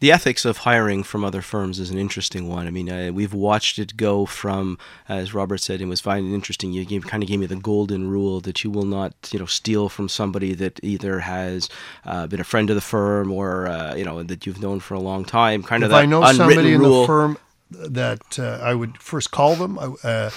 the 0.01 0.11
ethics 0.11 0.47
of 0.47 0.59
hiring 0.59 1.03
from 1.03 1.25
other 1.25 1.43
firms 1.43 1.79
is 1.79 1.90
an 1.90 1.99
interesting 1.99 2.49
one. 2.49 2.66
I 2.66 2.71
mean, 2.71 2.88
uh, 2.90 3.12
we've 3.12 3.35
watched 3.35 3.79
it 3.79 3.99
go 3.99 4.25
from, 4.25 4.79
as 5.09 5.35
Robert 5.35 5.59
said, 5.59 5.81
and 5.81 5.90
was 5.90 6.01
finding 6.01 6.33
interesting. 6.33 6.73
You 6.73 6.87
gave, 6.87 7.07
kind 7.07 7.23
of 7.23 7.29
gave 7.29 7.38
me 7.38 7.45
the 7.47 7.57
golden 7.57 8.09
rule 8.09 8.40
that 8.40 8.64
you 8.64 8.71
will 8.71 8.87
not, 8.87 9.12
you 9.31 9.38
know, 9.38 9.45
steal 9.45 9.90
from 9.90 10.09
somebody 10.09 10.55
that 10.55 10.81
either 10.83 11.21
has 11.21 11.69
uh, 12.07 12.27
been 12.27 12.40
a 12.40 12.45
friend 12.45 12.71
of 12.71 12.77
the 12.77 12.81
firm 12.81 13.31
or 13.31 13.69
uh, 13.69 13.95
you 13.95 14.05
know 14.05 14.23
that 14.23 14.47
you've 14.47 14.62
known 14.62 14.81
for 14.81 14.95
a 14.95 15.01
long 15.01 15.25
time. 15.25 15.62
Kind 15.62 15.83
if 15.83 15.88
of 15.88 15.90
that 15.90 16.03
I 16.03 16.07
know 16.07 16.23
unwritten 16.23 16.47
somebody 16.47 16.73
in 16.73 16.81
rule. 16.81 17.03
the 17.03 17.07
firm 17.07 17.38
that 17.70 18.38
uh, 18.38 18.59
I 18.62 18.74
would 18.74 18.98
first 18.98 19.30
call 19.30 19.56
them, 19.56 19.78
uh, 20.02 20.30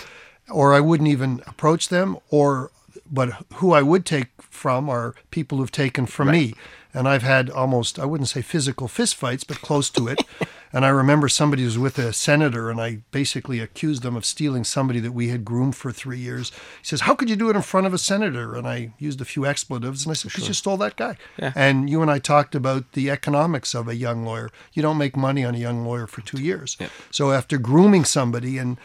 or 0.50 0.74
I 0.74 0.80
wouldn't 0.80 1.10
even 1.10 1.41
approach 1.48 1.89
them, 1.89 2.17
or 2.30 2.72
but 3.12 3.32
who 3.56 3.74
I 3.74 3.82
would 3.82 4.06
take 4.06 4.28
from 4.41 4.89
are 4.89 5.15
people 5.32 5.58
who've 5.58 5.72
taken 5.72 6.06
from 6.06 6.32
me. 6.32 6.54
And 6.94 7.08
I've 7.08 7.24
had 7.24 7.50
almost, 7.50 7.98
I 7.98 8.06
wouldn't 8.06 8.30
say 8.30 8.42
physical 8.42 8.88
fistfights, 8.88 9.46
but 9.48 9.62
close 9.62 9.90
to 9.92 10.08
it. 10.08 10.24
and 10.74 10.86
I 10.86 10.90
remember 10.90 11.28
somebody 11.28 11.64
was 11.64 11.78
with 11.78 11.98
a 11.98 12.14
senator, 12.14 12.70
and 12.70 12.80
I 12.80 13.02
basically 13.12 13.60
accused 13.60 14.04
them 14.04 14.16
of 14.16 14.26
stealing 14.26 14.64
somebody 14.64 15.00
that 15.00 15.12
we 15.12 15.30
had 15.30 15.44
groomed 15.44 15.76
for 15.76 15.92
three 15.92 16.20
years. 16.20 16.52
He 16.82 16.86
says, 16.86 17.02
How 17.02 17.16
could 17.16 17.30
you 17.30 17.36
do 17.36 17.50
it 17.50 17.56
in 17.56 17.64
front 17.64 17.88
of 17.88 17.94
a 17.94 17.98
senator? 17.98 18.56
And 18.56 18.68
I 18.68 18.94
used 19.00 19.22
a 19.22 19.26
few 19.26 19.46
expletives, 19.46 20.06
and 20.06 20.12
I 20.12 20.14
said, 20.14 20.32
Because 20.32 20.48
you 20.48 20.54
stole 20.54 20.78
that 20.78 20.96
guy. 20.96 21.18
And 21.56 21.90
you 21.90 22.02
and 22.02 22.12
I 22.12 22.20
talked 22.20 22.54
about 22.54 22.92
the 22.92 23.10
economics 23.10 23.74
of 23.74 23.88
a 23.88 23.96
young 23.96 24.24
lawyer. 24.24 24.52
You 24.74 24.82
don't 24.84 24.98
make 24.98 25.18
money 25.18 25.44
on 25.44 25.56
a 25.56 25.60
young 25.60 25.84
lawyer 25.86 26.06
for 26.06 26.22
two 26.22 26.42
years. 26.42 26.78
So 27.10 27.32
after 27.32 27.58
grooming 27.58 28.06
somebody 28.06 28.58
and 28.60 28.78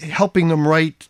helping 0.00 0.48
them 0.48 0.66
write 0.66 1.08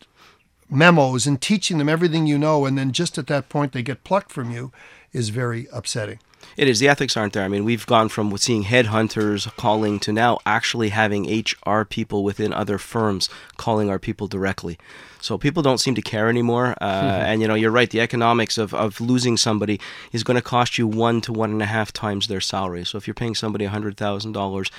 memos 0.70 1.26
and 1.26 1.40
teaching 1.40 1.78
them 1.78 1.88
everything 1.88 2.26
you 2.26 2.38
know, 2.38 2.66
and 2.66 2.76
then 2.76 2.92
just 2.92 3.16
at 3.16 3.26
that 3.28 3.48
point 3.48 3.72
they 3.72 3.82
get 3.82 4.04
plucked 4.04 4.30
from 4.30 4.50
you, 4.50 4.72
is 5.12 5.28
very 5.30 5.68
upsetting. 5.72 6.18
It 6.56 6.68
is. 6.68 6.80
The 6.80 6.88
ethics 6.88 7.16
aren't 7.16 7.34
there. 7.34 7.44
I 7.44 7.48
mean, 7.48 7.64
we've 7.64 7.86
gone 7.86 8.08
from 8.08 8.36
seeing 8.36 8.64
headhunters 8.64 9.54
calling 9.56 10.00
to 10.00 10.12
now 10.12 10.38
actually 10.44 10.88
having 10.88 11.44
HR 11.44 11.84
people 11.84 12.24
within 12.24 12.52
other 12.52 12.78
firms 12.78 13.28
calling 13.56 13.90
our 13.90 13.98
people 13.98 14.26
directly. 14.26 14.78
So 15.20 15.36
people 15.36 15.62
don't 15.62 15.78
seem 15.78 15.94
to 15.94 16.02
care 16.02 16.28
anymore. 16.28 16.74
Uh, 16.80 16.84
And, 17.26 17.40
you 17.42 17.48
know, 17.48 17.54
you're 17.54 17.70
right. 17.70 17.90
The 17.90 18.00
economics 18.00 18.56
of, 18.58 18.72
of 18.72 19.00
losing 19.00 19.36
somebody 19.36 19.80
is 20.12 20.22
going 20.22 20.36
to 20.36 20.42
cost 20.42 20.78
you 20.78 20.86
one 20.86 21.20
to 21.22 21.32
one 21.32 21.50
and 21.50 21.62
a 21.62 21.66
half 21.66 21.92
times 21.92 22.28
their 22.28 22.40
salary. 22.40 22.84
So 22.84 22.98
if 22.98 23.06
you're 23.06 23.14
paying 23.14 23.34
somebody 23.34 23.66
$100,000, 23.66 24.70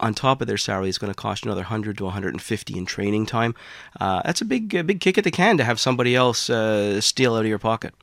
on 0.00 0.14
top 0.14 0.40
of 0.40 0.46
their 0.46 0.56
salary, 0.56 0.88
it's 0.88 0.98
going 0.98 1.12
to 1.12 1.16
cost 1.16 1.44
you 1.44 1.50
another 1.50 1.62
100 1.62 1.98
to 1.98 2.04
150 2.04 2.78
in 2.78 2.86
training 2.86 3.26
time. 3.26 3.54
Uh, 4.00 4.20
that's 4.24 4.40
a 4.40 4.44
big, 4.44 4.74
a 4.74 4.82
big 4.82 5.00
kick 5.00 5.16
at 5.18 5.24
the 5.24 5.30
can 5.30 5.56
to 5.58 5.64
have 5.64 5.78
somebody 5.80 6.14
else 6.14 6.50
uh, 6.50 7.00
steal 7.00 7.34
out 7.34 7.40
of 7.40 7.46
your 7.46 7.58
pocket. 7.58 7.94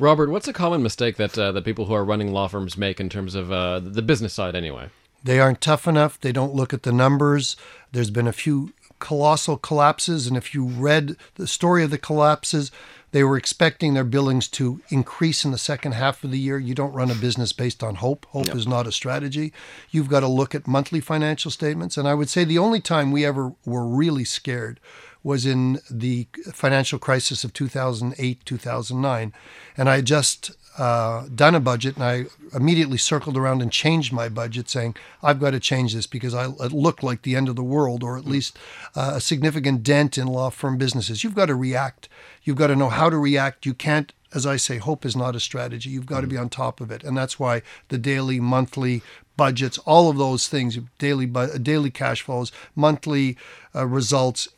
Robert, 0.00 0.30
what's 0.30 0.48
a 0.48 0.52
common 0.54 0.82
mistake 0.82 1.16
that 1.16 1.38
uh, 1.38 1.52
that 1.52 1.64
people 1.64 1.84
who 1.84 1.92
are 1.92 2.04
running 2.04 2.32
law 2.32 2.48
firms 2.48 2.76
make 2.76 3.00
in 3.00 3.10
terms 3.10 3.34
of 3.34 3.52
uh, 3.52 3.80
the 3.80 4.02
business 4.02 4.32
side, 4.32 4.56
anyway? 4.56 4.88
They 5.22 5.38
aren't 5.38 5.60
tough 5.60 5.86
enough. 5.86 6.18
They 6.18 6.32
don't 6.32 6.54
look 6.54 6.72
at 6.72 6.84
the 6.84 6.92
numbers. 6.92 7.54
There's 7.92 8.10
been 8.10 8.26
a 8.26 8.32
few 8.32 8.72
colossal 8.98 9.58
collapses, 9.58 10.26
and 10.26 10.38
if 10.38 10.54
you 10.54 10.64
read 10.64 11.16
the 11.34 11.46
story 11.46 11.84
of 11.84 11.90
the 11.90 11.98
collapses, 11.98 12.70
they 13.12 13.24
were 13.24 13.36
expecting 13.36 13.92
their 13.92 14.04
billings 14.04 14.48
to 14.48 14.80
increase 14.88 15.44
in 15.44 15.50
the 15.50 15.58
second 15.58 15.92
half 15.92 16.24
of 16.24 16.30
the 16.30 16.38
year. 16.38 16.58
You 16.58 16.74
don't 16.74 16.94
run 16.94 17.10
a 17.10 17.14
business 17.14 17.52
based 17.52 17.82
on 17.82 17.96
hope. 17.96 18.24
Hope 18.26 18.54
is 18.54 18.66
not 18.66 18.86
a 18.86 18.92
strategy. 18.92 19.52
You've 19.90 20.08
got 20.08 20.20
to 20.20 20.28
look 20.28 20.54
at 20.54 20.66
monthly 20.66 21.00
financial 21.00 21.50
statements. 21.50 21.98
And 21.98 22.08
I 22.08 22.14
would 22.14 22.28
say 22.28 22.44
the 22.44 22.58
only 22.58 22.80
time 22.80 23.10
we 23.10 23.24
ever 23.24 23.52
were 23.66 23.86
really 23.86 24.24
scared 24.24 24.80
was 25.22 25.44
in 25.44 25.80
the 25.90 26.26
financial 26.52 26.98
crisis 26.98 27.44
of 27.44 27.52
2008, 27.52 28.44
2009. 28.44 29.32
And 29.76 29.88
I 29.88 29.96
had 29.96 30.06
just 30.06 30.52
uh, 30.78 31.26
done 31.34 31.54
a 31.54 31.60
budget 31.60 31.96
and 31.96 32.04
I 32.04 32.24
immediately 32.54 32.96
circled 32.96 33.36
around 33.36 33.60
and 33.60 33.70
changed 33.70 34.12
my 34.12 34.28
budget, 34.28 34.70
saying, 34.70 34.96
I've 35.22 35.40
got 35.40 35.50
to 35.50 35.60
change 35.60 35.94
this 35.94 36.06
because 36.06 36.34
I, 36.34 36.46
it 36.46 36.72
looked 36.72 37.02
like 37.02 37.22
the 37.22 37.36
end 37.36 37.48
of 37.48 37.56
the 37.56 37.62
world 37.62 38.02
or 38.02 38.16
at 38.16 38.24
least 38.24 38.58
uh, 38.96 39.12
a 39.16 39.20
significant 39.20 39.82
dent 39.82 40.16
in 40.16 40.26
law 40.26 40.50
firm 40.50 40.78
businesses. 40.78 41.22
You've 41.22 41.34
got 41.34 41.46
to 41.46 41.54
react. 41.54 42.08
You've 42.42 42.56
got 42.56 42.68
to 42.68 42.76
know 42.76 42.88
how 42.88 43.10
to 43.10 43.18
react. 43.18 43.66
You 43.66 43.74
can't 43.74 44.12
as 44.32 44.46
I 44.46 44.56
say, 44.56 44.78
hope 44.78 45.04
is 45.04 45.16
not 45.16 45.34
a 45.34 45.40
strategy. 45.40 45.90
You've 45.90 46.06
got 46.06 46.20
to 46.20 46.26
be 46.26 46.36
on 46.36 46.48
top 46.48 46.80
of 46.80 46.90
it, 46.90 47.02
and 47.02 47.16
that's 47.16 47.40
why 47.40 47.62
the 47.88 47.98
daily, 47.98 48.38
monthly 48.38 49.02
budgets, 49.36 49.78
all 49.78 50.08
of 50.08 50.18
those 50.18 50.48
things, 50.48 50.78
daily 50.98 51.26
daily 51.26 51.90
cash 51.90 52.22
flows, 52.22 52.52
monthly 52.76 53.36
uh, 53.74 53.86
results, 53.86 54.48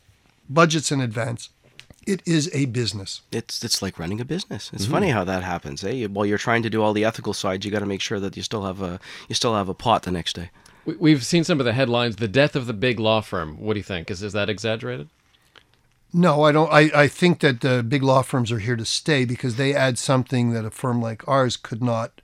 budgets 0.53 0.91
in 0.91 1.01
advance. 1.01 1.49
It 2.05 2.21
is 2.25 2.49
a 2.53 2.65
business. 2.65 3.21
It's 3.31 3.63
it's 3.63 3.81
like 3.81 3.97
running 3.97 4.19
a 4.19 4.25
business. 4.25 4.71
It's 4.73 4.85
funny 4.85 5.09
how 5.09 5.23
that 5.23 5.41
happens. 5.43 5.83
Eh? 5.85 6.05
While 6.07 6.25
you're 6.25 6.37
trying 6.37 6.61
to 6.63 6.69
do 6.69 6.83
all 6.83 6.91
the 6.93 7.05
ethical 7.05 7.33
sides, 7.33 7.65
you 7.65 7.71
got 7.71 7.79
to 7.79 7.85
make 7.85 8.01
sure 8.01 8.19
that 8.19 8.35
you 8.35 8.43
still 8.43 8.63
have 8.65 8.81
a 8.81 8.99
you 9.29 9.35
still 9.35 9.55
have 9.55 9.69
a 9.69 9.73
pot 9.73 10.03
the 10.03 10.11
next 10.11 10.33
day. 10.35 10.49
We- 10.85 10.95
We've 10.97 11.25
seen 11.25 11.45
some 11.45 11.61
of 11.61 11.65
the 11.65 11.71
headlines. 11.71 12.17
The 12.17 12.27
death 12.27 12.55
of 12.57 12.67
the 12.67 12.73
big 12.73 12.99
law 12.99 13.21
firm. 13.21 13.57
What 13.57 13.73
do 13.75 13.79
you 13.79 13.83
think? 13.83 14.11
Is 14.11 14.21
is 14.21 14.33
that 14.33 14.49
exaggerated? 14.49 15.07
No, 16.15 16.43
I 16.43 16.51
don't. 16.51 16.71
I, 16.71 16.91
I 16.93 17.07
think 17.07 17.39
that 17.39 17.61
the 17.61 17.81
big 17.81 18.03
law 18.03 18.21
firms 18.21 18.51
are 18.51 18.59
here 18.59 18.75
to 18.75 18.85
stay 18.85 19.23
because 19.25 19.55
they 19.55 19.73
add 19.73 19.97
something 19.97 20.51
that 20.53 20.65
a 20.65 20.69
firm 20.71 21.01
like 21.01 21.25
ours 21.27 21.55
could 21.57 21.81
not. 21.81 22.21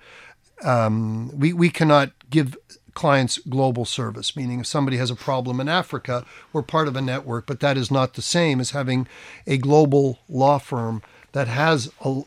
Um, 0.63 1.32
we 1.39 1.54
we 1.54 1.70
cannot 1.70 2.12
give 2.30 2.58
clients 3.00 3.38
global 3.48 3.86
service, 3.86 4.36
meaning 4.36 4.60
if 4.60 4.68
somebody 4.68 4.98
has 4.98 5.10
a 5.10 5.16
problem 5.16 5.62
in 5.62 5.70
Africa, 5.70 6.26
we're 6.52 6.62
part 6.62 6.86
of 6.86 6.98
a 6.98 7.02
network, 7.02 7.46
but 7.46 7.62
that 7.62 7.78
is 7.78 7.90
not 7.90 8.16
the 8.16 8.22
same 8.22 8.60
as 8.60 8.72
having 8.72 9.08
a 9.48 9.58
global 9.58 10.20
law 10.28 10.58
firm 10.58 11.02
that 11.32 11.48
has 11.48 11.90
a, 12.04 12.24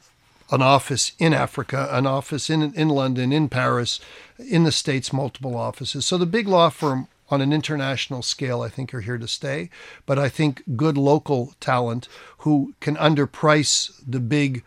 an 0.51 0.63
office 0.63 1.13
in 1.19 1.35
Africa, 1.35 1.91
an 1.91 2.07
office 2.07 2.49
in 2.49 2.73
in 2.73 2.89
London, 2.89 3.35
in 3.35 3.51
Paris, 3.51 4.01
in 4.39 4.65
the 4.65 4.73
states, 4.73 5.13
multiple 5.13 5.59
offices. 5.59 6.07
So 6.07 6.17
the 6.17 6.25
big 6.25 6.49
law 6.49 6.71
firm 6.71 7.07
on 7.29 7.43
an 7.43 7.53
international 7.53 8.23
scale, 8.23 8.63
I 8.63 8.71
think 8.71 8.95
are 8.95 9.03
here 9.03 9.19
to 9.19 9.29
stay. 9.29 9.69
But 10.07 10.19
I 10.19 10.31
think 10.31 10.63
good 10.75 10.97
local 10.97 11.53
talent 11.61 12.09
who 12.39 12.73
can 12.81 12.97
underprice 12.97 13.93
the 14.09 14.21
big 14.21 14.65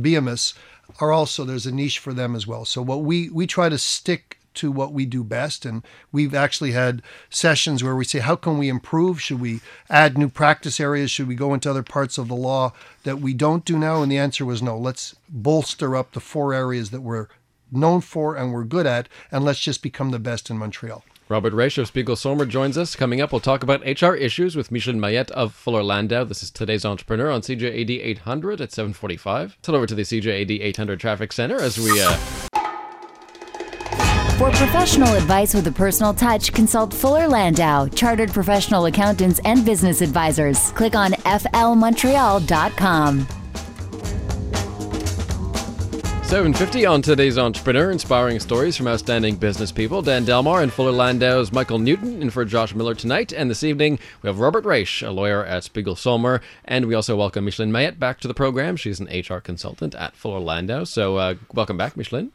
behemoths 0.00 0.54
are 1.00 1.12
also 1.12 1.44
there's 1.44 1.66
a 1.66 1.72
niche 1.72 1.98
for 1.98 2.14
them 2.14 2.34
as 2.34 2.46
well. 2.46 2.64
So 2.64 2.80
what 2.80 3.02
we 3.02 3.28
we 3.28 3.46
try 3.46 3.68
to 3.68 3.78
stick 3.78 4.38
to 4.54 4.70
what 4.70 4.92
we 4.92 5.04
do 5.06 5.24
best 5.24 5.64
and 5.64 5.82
we've 6.12 6.34
actually 6.34 6.72
had 6.72 7.02
sessions 7.30 7.82
where 7.82 7.96
we 7.96 8.04
say 8.04 8.18
how 8.18 8.36
can 8.36 8.58
we 8.58 8.68
improve 8.68 9.20
should 9.20 9.40
we 9.40 9.60
add 9.90 10.16
new 10.16 10.28
practice 10.28 10.80
areas 10.80 11.10
should 11.10 11.28
we 11.28 11.34
go 11.34 11.54
into 11.54 11.70
other 11.70 11.82
parts 11.82 12.18
of 12.18 12.28
the 12.28 12.34
law 12.34 12.72
that 13.04 13.20
we 13.20 13.34
don't 13.34 13.64
do 13.64 13.78
now 13.78 14.02
and 14.02 14.10
the 14.10 14.18
answer 14.18 14.44
was 14.44 14.62
no 14.62 14.76
let's 14.76 15.14
bolster 15.28 15.96
up 15.96 16.12
the 16.12 16.20
four 16.20 16.54
areas 16.54 16.90
that 16.90 17.00
we're 17.00 17.28
known 17.70 18.00
for 18.00 18.36
and 18.36 18.52
we're 18.52 18.64
good 18.64 18.86
at 18.86 19.08
and 19.30 19.44
let's 19.44 19.60
just 19.60 19.82
become 19.82 20.10
the 20.10 20.18
best 20.18 20.50
in 20.50 20.58
Montreal 20.58 21.04
Robert 21.28 21.54
Raich 21.54 21.78
of 21.78 21.86
Spiegel 21.86 22.16
Sohmer 22.16 22.46
joins 22.46 22.76
us. 22.76 22.94
Coming 22.94 23.22
up, 23.22 23.32
we'll 23.32 23.40
talk 23.40 23.62
about 23.62 23.80
HR 23.80 24.14
issues 24.14 24.56
with 24.56 24.70
Micheline 24.70 25.00
Maillet 25.00 25.30
of 25.30 25.54
Fuller 25.54 25.82
Landau. 25.82 26.24
This 26.24 26.42
is 26.42 26.50
today's 26.50 26.84
entrepreneur 26.84 27.30
on 27.30 27.40
CJAD 27.40 27.90
800 27.90 28.60
at 28.60 28.72
745. 28.72 29.56
Head 29.64 29.74
over 29.74 29.86
to 29.86 29.94
the 29.94 30.02
CJAD 30.02 30.60
800 30.60 31.00
traffic 31.00 31.32
center 31.32 31.56
as 31.56 31.78
we 31.78 31.98
uh, 32.02 32.14
For 34.38 34.50
professional 34.50 35.14
advice 35.14 35.54
with 35.54 35.66
a 35.68 35.72
personal 35.72 36.12
touch, 36.12 36.52
consult 36.52 36.92
Fuller 36.92 37.28
Landau, 37.28 37.86
chartered 37.86 38.32
professional 38.32 38.86
accountants 38.86 39.38
and 39.44 39.64
business 39.64 40.00
advisors. 40.00 40.72
Click 40.72 40.96
on 40.96 41.12
flmontreal.com. 41.12 43.28
750 46.24 46.84
on 46.84 47.00
today's 47.00 47.38
entrepreneur, 47.38 47.92
inspiring 47.92 48.40
stories 48.40 48.76
from 48.76 48.88
outstanding 48.88 49.36
business 49.36 49.70
people. 49.70 50.02
Dan 50.02 50.24
Delmar 50.24 50.62
and 50.62 50.72
Fuller 50.72 50.90
Landau's 50.90 51.52
Michael 51.52 51.78
Newton 51.78 52.20
in 52.20 52.30
for 52.30 52.44
Josh 52.44 52.74
Miller 52.74 52.96
tonight. 52.96 53.32
And 53.32 53.48
this 53.48 53.62
evening, 53.62 54.00
we 54.22 54.26
have 54.26 54.40
Robert 54.40 54.64
Raich, 54.64 55.06
a 55.06 55.12
lawyer 55.12 55.44
at 55.44 55.62
Spiegel 55.62 55.94
Sohmer. 55.94 56.40
And 56.64 56.86
we 56.86 56.94
also 56.94 57.14
welcome 57.14 57.44
Micheline 57.44 57.70
Maillet 57.70 58.00
back 58.00 58.18
to 58.18 58.26
the 58.26 58.34
program. 58.34 58.74
She's 58.74 58.98
an 58.98 59.06
HR 59.06 59.38
consultant 59.38 59.94
at 59.94 60.16
Fuller 60.16 60.40
Landau. 60.40 60.82
So 60.82 61.18
uh, 61.18 61.34
welcome 61.52 61.76
back, 61.76 61.96
Micheline. 61.96 62.32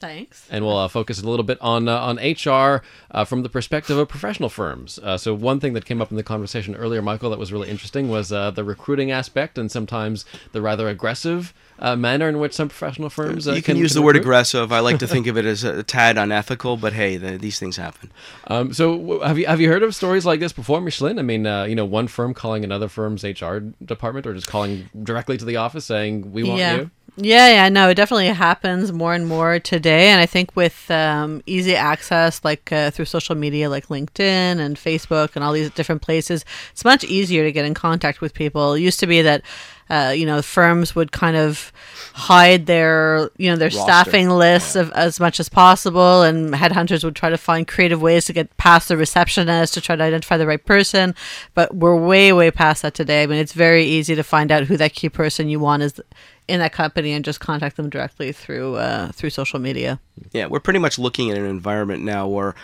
Thanks. 0.00 0.48
and 0.50 0.64
we'll 0.64 0.78
uh, 0.78 0.88
focus 0.88 1.20
a 1.22 1.28
little 1.28 1.44
bit 1.44 1.58
on 1.60 1.86
uh, 1.86 1.98
on 1.98 2.16
HR 2.16 2.82
uh, 3.10 3.24
from 3.24 3.42
the 3.42 3.48
perspective 3.50 3.98
of 3.98 4.08
professional 4.08 4.48
firms. 4.48 4.98
Uh, 5.02 5.18
so 5.18 5.34
one 5.34 5.60
thing 5.60 5.74
that 5.74 5.84
came 5.84 6.00
up 6.00 6.10
in 6.10 6.16
the 6.16 6.22
conversation 6.22 6.74
earlier, 6.74 7.02
Michael, 7.02 7.28
that 7.30 7.38
was 7.38 7.52
really 7.52 7.68
interesting 7.68 8.08
was 8.08 8.32
uh, 8.32 8.50
the 8.50 8.64
recruiting 8.64 9.10
aspect 9.10 9.58
and 9.58 9.70
sometimes 9.70 10.24
the 10.52 10.62
rather 10.62 10.88
aggressive 10.88 11.52
uh, 11.80 11.96
manner 11.96 12.28
in 12.28 12.38
which 12.38 12.52
some 12.52 12.68
professional 12.68 13.08
firms 13.08 13.48
uh, 13.48 13.52
you 13.52 13.62
can, 13.62 13.76
use 13.76 13.94
the 13.94 14.02
word 14.02 14.16
aggressive. 14.16 14.70
I 14.70 14.80
like 14.80 14.98
to 14.98 15.06
think 15.06 15.26
of 15.26 15.38
it 15.38 15.46
as 15.46 15.64
a 15.64 15.82
tad 15.82 16.18
unethical, 16.18 16.76
but 16.76 16.92
hey, 16.92 17.16
the, 17.16 17.38
these 17.38 17.58
things 17.58 17.76
happen. 17.76 18.12
Um, 18.48 18.72
so 18.72 19.20
have 19.20 19.38
you 19.38 19.46
have 19.46 19.60
you 19.60 19.68
heard 19.68 19.82
of 19.82 19.94
stories 19.94 20.26
like 20.26 20.40
this 20.40 20.52
before, 20.52 20.80
Micheline? 20.80 21.18
I 21.18 21.22
mean, 21.22 21.46
uh, 21.46 21.64
you 21.64 21.74
know, 21.74 21.86
one 21.86 22.06
firm 22.06 22.34
calling 22.34 22.64
another 22.64 22.88
firm's 22.88 23.24
HR 23.24 23.58
department 23.84 24.26
or 24.26 24.34
just 24.34 24.46
calling 24.46 24.90
directly 25.02 25.38
to 25.38 25.44
the 25.44 25.56
office 25.56 25.86
saying, 25.86 26.32
"We 26.32 26.42
want 26.42 26.58
yeah. 26.58 26.76
you." 26.76 26.90
Yeah, 27.16 27.48
yeah, 27.48 27.68
no, 27.68 27.90
it 27.90 27.96
definitely 27.96 28.28
happens 28.28 28.92
more 28.92 29.14
and 29.14 29.26
more 29.26 29.58
today. 29.58 30.08
And 30.08 30.20
I 30.20 30.26
think 30.26 30.54
with 30.54 30.90
um, 30.90 31.42
easy 31.44 31.74
access, 31.74 32.42
like 32.44 32.72
uh, 32.72 32.90
through 32.92 33.06
social 33.06 33.34
media, 33.34 33.68
like 33.68 33.88
LinkedIn 33.88 34.58
and 34.58 34.76
Facebook 34.76 35.30
and 35.34 35.44
all 35.44 35.52
these 35.52 35.70
different 35.70 36.02
places, 36.02 36.44
it's 36.70 36.84
much 36.84 37.04
easier 37.04 37.42
to 37.42 37.52
get 37.52 37.64
in 37.64 37.74
contact 37.74 38.20
with 38.20 38.32
people. 38.32 38.74
It 38.74 38.80
used 38.80 39.00
to 39.00 39.06
be 39.06 39.22
that 39.22 39.42
uh, 39.90 40.14
you 40.16 40.24
know, 40.24 40.40
firms 40.40 40.94
would 40.94 41.10
kind 41.10 41.36
of 41.36 41.72
hide 42.14 42.66
their, 42.66 43.28
you 43.36 43.50
know, 43.50 43.56
their 43.56 43.68
Roster. 43.68 43.82
staffing 43.82 44.30
lists 44.30 44.76
of, 44.76 44.92
as 44.92 45.18
much 45.18 45.40
as 45.40 45.48
possible, 45.48 46.22
and 46.22 46.54
headhunters 46.54 47.02
would 47.02 47.16
try 47.16 47.28
to 47.28 47.36
find 47.36 47.66
creative 47.66 48.00
ways 48.00 48.24
to 48.26 48.32
get 48.32 48.56
past 48.56 48.88
the 48.88 48.96
receptionist 48.96 49.74
to 49.74 49.80
try 49.80 49.96
to 49.96 50.02
identify 50.02 50.36
the 50.36 50.46
right 50.46 50.64
person. 50.64 51.14
But 51.54 51.74
we're 51.74 51.96
way, 51.96 52.32
way 52.32 52.52
past 52.52 52.82
that 52.82 52.94
today. 52.94 53.24
I 53.24 53.26
mean, 53.26 53.38
it's 53.38 53.52
very 53.52 53.84
easy 53.84 54.14
to 54.14 54.22
find 54.22 54.52
out 54.52 54.64
who 54.64 54.76
that 54.76 54.94
key 54.94 55.08
person 55.08 55.48
you 55.48 55.58
want 55.58 55.82
is 55.82 56.00
in 56.46 56.60
that 56.60 56.72
company 56.72 57.12
and 57.12 57.24
just 57.24 57.40
contact 57.40 57.76
them 57.76 57.90
directly 57.90 58.30
through 58.32 58.76
uh, 58.76 59.10
through 59.12 59.30
social 59.30 59.58
media. 59.58 60.00
Yeah, 60.30 60.46
we're 60.46 60.60
pretty 60.60 60.78
much 60.78 60.98
looking 60.98 61.30
at 61.30 61.36
an 61.36 61.46
environment 61.46 62.04
now 62.04 62.28
where 62.28 62.54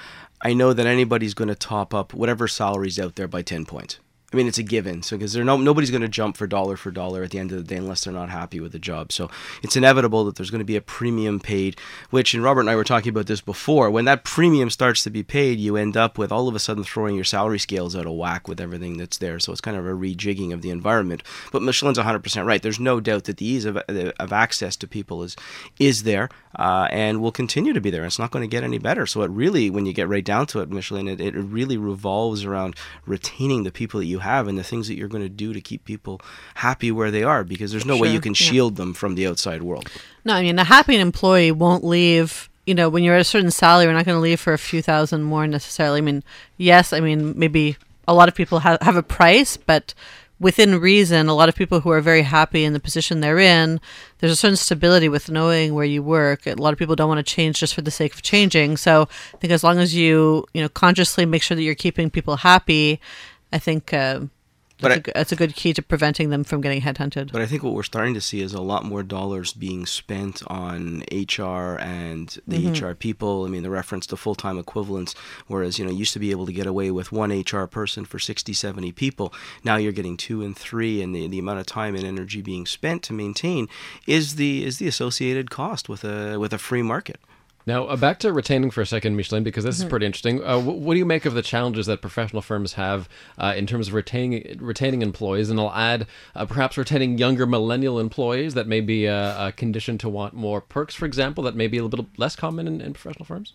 I 0.42 0.54
know 0.54 0.72
that 0.72 0.86
anybody's 0.86 1.34
going 1.34 1.48
to 1.48 1.54
top 1.54 1.92
up 1.92 2.14
whatever 2.14 2.46
salary's 2.46 3.00
out 3.00 3.16
there 3.16 3.28
by 3.28 3.42
10 3.42 3.64
points. 3.64 3.98
I 4.36 4.38
mean, 4.38 4.48
it's 4.48 4.58
a 4.58 4.62
given. 4.62 5.02
So, 5.02 5.16
because 5.16 5.34
no, 5.34 5.56
nobody's 5.56 5.90
going 5.90 6.02
to 6.02 6.08
jump 6.08 6.36
for 6.36 6.46
dollar 6.46 6.76
for 6.76 6.90
dollar 6.90 7.22
at 7.22 7.30
the 7.30 7.38
end 7.38 7.52
of 7.52 7.56
the 7.56 7.64
day 7.64 7.76
unless 7.76 8.04
they're 8.04 8.12
not 8.12 8.28
happy 8.28 8.60
with 8.60 8.72
the 8.72 8.78
job. 8.78 9.10
So, 9.10 9.30
it's 9.62 9.76
inevitable 9.76 10.26
that 10.26 10.36
there's 10.36 10.50
going 10.50 10.58
to 10.58 10.64
be 10.66 10.76
a 10.76 10.82
premium 10.82 11.40
paid, 11.40 11.80
which, 12.10 12.34
and 12.34 12.44
Robert 12.44 12.60
and 12.60 12.68
I 12.68 12.76
were 12.76 12.84
talking 12.84 13.08
about 13.08 13.28
this 13.28 13.40
before. 13.40 13.90
When 13.90 14.04
that 14.04 14.24
premium 14.24 14.68
starts 14.68 15.02
to 15.04 15.10
be 15.10 15.22
paid, 15.22 15.58
you 15.58 15.78
end 15.78 15.96
up 15.96 16.18
with 16.18 16.30
all 16.30 16.48
of 16.48 16.54
a 16.54 16.58
sudden 16.58 16.84
throwing 16.84 17.14
your 17.14 17.24
salary 17.24 17.58
scales 17.58 17.96
out 17.96 18.04
of 18.04 18.12
whack 18.12 18.46
with 18.46 18.60
everything 18.60 18.98
that's 18.98 19.16
there. 19.16 19.40
So, 19.40 19.52
it's 19.52 19.62
kind 19.62 19.78
of 19.78 19.86
a 19.86 19.92
rejigging 19.92 20.52
of 20.52 20.60
the 20.60 20.68
environment. 20.68 21.22
But 21.50 21.62
Micheline's 21.62 21.96
100% 21.96 22.44
right. 22.44 22.62
There's 22.62 22.78
no 22.78 23.00
doubt 23.00 23.24
that 23.24 23.38
the 23.38 23.46
ease 23.46 23.64
of, 23.64 23.78
of 23.78 24.32
access 24.34 24.76
to 24.76 24.86
people 24.86 25.22
is 25.22 25.34
is 25.78 26.02
there 26.02 26.28
uh, 26.58 26.88
and 26.90 27.22
will 27.22 27.32
continue 27.32 27.72
to 27.72 27.80
be 27.80 27.90
there. 27.90 28.04
It's 28.04 28.18
not 28.18 28.32
going 28.32 28.42
to 28.42 28.54
get 28.54 28.64
any 28.64 28.76
better. 28.76 29.06
So, 29.06 29.22
it 29.22 29.30
really, 29.30 29.70
when 29.70 29.86
you 29.86 29.94
get 29.94 30.10
right 30.10 30.22
down 30.22 30.44
to 30.48 30.60
it, 30.60 30.68
Micheline, 30.68 31.08
it, 31.08 31.22
it 31.22 31.34
really 31.34 31.78
revolves 31.78 32.44
around 32.44 32.76
retaining 33.06 33.62
the 33.62 33.72
people 33.72 34.00
that 34.00 34.06
you 34.06 34.18
have 34.26 34.48
and 34.48 34.58
the 34.58 34.64
things 34.64 34.88
that 34.88 34.96
you're 34.96 35.08
going 35.08 35.22
to 35.22 35.28
do 35.28 35.52
to 35.52 35.60
keep 35.60 35.84
people 35.84 36.20
happy 36.56 36.90
where 36.90 37.10
they 37.10 37.22
are 37.22 37.44
because 37.44 37.70
there's 37.70 37.86
no 37.86 37.96
way 37.96 38.12
you 38.12 38.20
can 38.20 38.32
yeah. 38.32 38.46
shield 38.48 38.76
them 38.76 38.92
from 38.92 39.14
the 39.14 39.26
outside 39.26 39.62
world. 39.62 39.90
No, 40.24 40.34
I 40.34 40.42
mean 40.42 40.58
a 40.58 40.64
happy 40.64 40.96
employee 40.96 41.52
won't 41.52 41.84
leave. 41.84 42.48
You 42.66 42.74
know, 42.74 42.88
when 42.88 43.04
you're 43.04 43.14
at 43.14 43.20
a 43.20 43.24
certain 43.24 43.52
salary, 43.52 43.84
you're 43.84 43.94
not 43.94 44.04
going 44.04 44.16
to 44.16 44.20
leave 44.20 44.40
for 44.40 44.52
a 44.52 44.58
few 44.58 44.82
thousand 44.82 45.22
more 45.22 45.46
necessarily. 45.46 45.98
I 45.98 46.02
mean, 46.02 46.24
yes, 46.56 46.92
I 46.92 47.00
mean 47.00 47.38
maybe 47.38 47.76
a 48.08 48.14
lot 48.14 48.28
of 48.28 48.34
people 48.34 48.60
have 48.60 48.80
have 48.82 48.96
a 48.96 49.02
price, 49.02 49.56
but 49.56 49.94
within 50.38 50.80
reason, 50.80 51.28
a 51.28 51.34
lot 51.34 51.48
of 51.48 51.54
people 51.54 51.80
who 51.80 51.90
are 51.90 52.00
very 52.00 52.22
happy 52.22 52.64
in 52.64 52.72
the 52.72 52.80
position 52.80 53.20
they're 53.20 53.38
in, 53.38 53.80
there's 54.18 54.32
a 54.32 54.36
certain 54.36 54.56
stability 54.56 55.08
with 55.08 55.30
knowing 55.30 55.74
where 55.74 55.84
you 55.84 56.02
work. 56.02 56.46
A 56.46 56.54
lot 56.54 56.72
of 56.72 56.78
people 56.78 56.96
don't 56.96 57.08
want 57.08 57.24
to 57.24 57.34
change 57.34 57.58
just 57.58 57.74
for 57.74 57.82
the 57.82 57.90
sake 57.90 58.14
of 58.14 58.22
changing. 58.22 58.76
So 58.76 59.08
I 59.34 59.36
think 59.38 59.52
as 59.52 59.64
long 59.64 59.78
as 59.78 59.94
you 59.94 60.44
you 60.52 60.62
know 60.62 60.68
consciously 60.68 61.24
make 61.26 61.42
sure 61.42 61.56
that 61.56 61.62
you're 61.62 61.74
keeping 61.74 62.10
people 62.10 62.36
happy, 62.36 63.00
I 63.56 63.58
think. 63.58 63.92
Uh, 63.92 64.20
But 64.78 64.88
that's, 64.90 64.98
a, 64.98 65.02
g- 65.04 65.12
that's 65.18 65.32
a 65.32 65.36
good 65.42 65.54
key 65.56 65.72
to 65.72 65.82
preventing 65.82 66.28
them 66.28 66.44
from 66.44 66.60
getting 66.60 66.82
headhunted. 66.82 67.32
But 67.32 67.40
I 67.40 67.46
think 67.46 67.62
what 67.62 67.72
we're 67.72 67.82
starting 67.94 68.12
to 68.12 68.20
see 68.20 68.42
is 68.42 68.52
a 68.52 68.60
lot 68.60 68.84
more 68.84 69.02
dollars 69.02 69.54
being 69.54 69.86
spent 69.86 70.42
on 70.48 71.02
HR 71.10 71.78
and 71.80 72.26
the 72.46 72.58
HR 72.68 72.92
people. 72.94 73.46
I 73.46 73.48
mean, 73.48 73.62
the 73.62 73.70
reference 73.70 74.06
to 74.08 74.16
full 74.18 74.34
time 74.34 74.58
equivalents, 74.58 75.14
whereas, 75.46 75.78
you 75.78 75.86
know, 75.86 75.90
you 75.92 76.00
used 76.04 76.12
to 76.12 76.18
be 76.26 76.30
able 76.30 76.44
to 76.44 76.52
get 76.52 76.66
away 76.66 76.90
with 76.90 77.08
one 77.10 77.32
HR 77.32 77.64
person 77.66 78.04
for 78.04 78.18
60, 78.18 78.52
70 78.52 78.92
people. 78.92 79.32
Now 79.64 79.76
you're 79.76 79.92
getting 80.00 80.18
two 80.18 80.42
and 80.44 80.54
three, 80.54 81.00
and 81.02 81.14
the, 81.14 81.26
the 81.26 81.38
amount 81.38 81.60
of 81.60 81.66
time 81.66 81.94
and 81.96 82.04
energy 82.04 82.42
being 82.42 82.66
spent 82.66 83.02
to 83.04 83.14
maintain 83.14 83.68
is 84.06 84.34
the 84.34 84.52
is 84.68 84.76
the 84.76 84.88
associated 84.88 85.48
cost 85.48 85.88
with 85.88 86.04
a 86.04 86.38
with 86.38 86.52
a 86.52 86.58
free 86.58 86.82
market. 86.82 87.18
Now, 87.66 87.86
uh, 87.86 87.96
back 87.96 88.20
to 88.20 88.32
retaining 88.32 88.70
for 88.70 88.80
a 88.80 88.86
second, 88.86 89.16
Micheline, 89.16 89.42
because 89.42 89.64
this 89.64 89.80
is 89.80 89.84
pretty 89.84 90.06
interesting. 90.06 90.42
Uh, 90.42 90.60
wh- 90.60 90.78
what 90.78 90.94
do 90.94 90.98
you 90.98 91.04
make 91.04 91.24
of 91.24 91.34
the 91.34 91.42
challenges 91.42 91.86
that 91.86 92.00
professional 92.00 92.40
firms 92.40 92.74
have 92.74 93.08
uh, 93.38 93.54
in 93.56 93.66
terms 93.66 93.88
of 93.88 93.94
retaining 93.94 94.56
retaining 94.60 95.02
employees? 95.02 95.50
And 95.50 95.58
I'll 95.58 95.72
add 95.72 96.06
uh, 96.36 96.46
perhaps 96.46 96.78
retaining 96.78 97.18
younger 97.18 97.44
millennial 97.44 97.98
employees 97.98 98.54
that 98.54 98.68
may 98.68 98.80
be 98.80 99.08
uh, 99.08 99.48
a 99.48 99.52
condition 99.52 99.98
to 99.98 100.08
want 100.08 100.32
more 100.32 100.60
perks, 100.60 100.94
for 100.94 101.06
example, 101.06 101.42
that 101.42 101.56
may 101.56 101.66
be 101.66 101.78
a 101.78 101.82
little 101.82 102.04
bit 102.04 102.18
less 102.18 102.36
common 102.36 102.68
in, 102.68 102.80
in 102.80 102.92
professional 102.92 103.24
firms. 103.24 103.52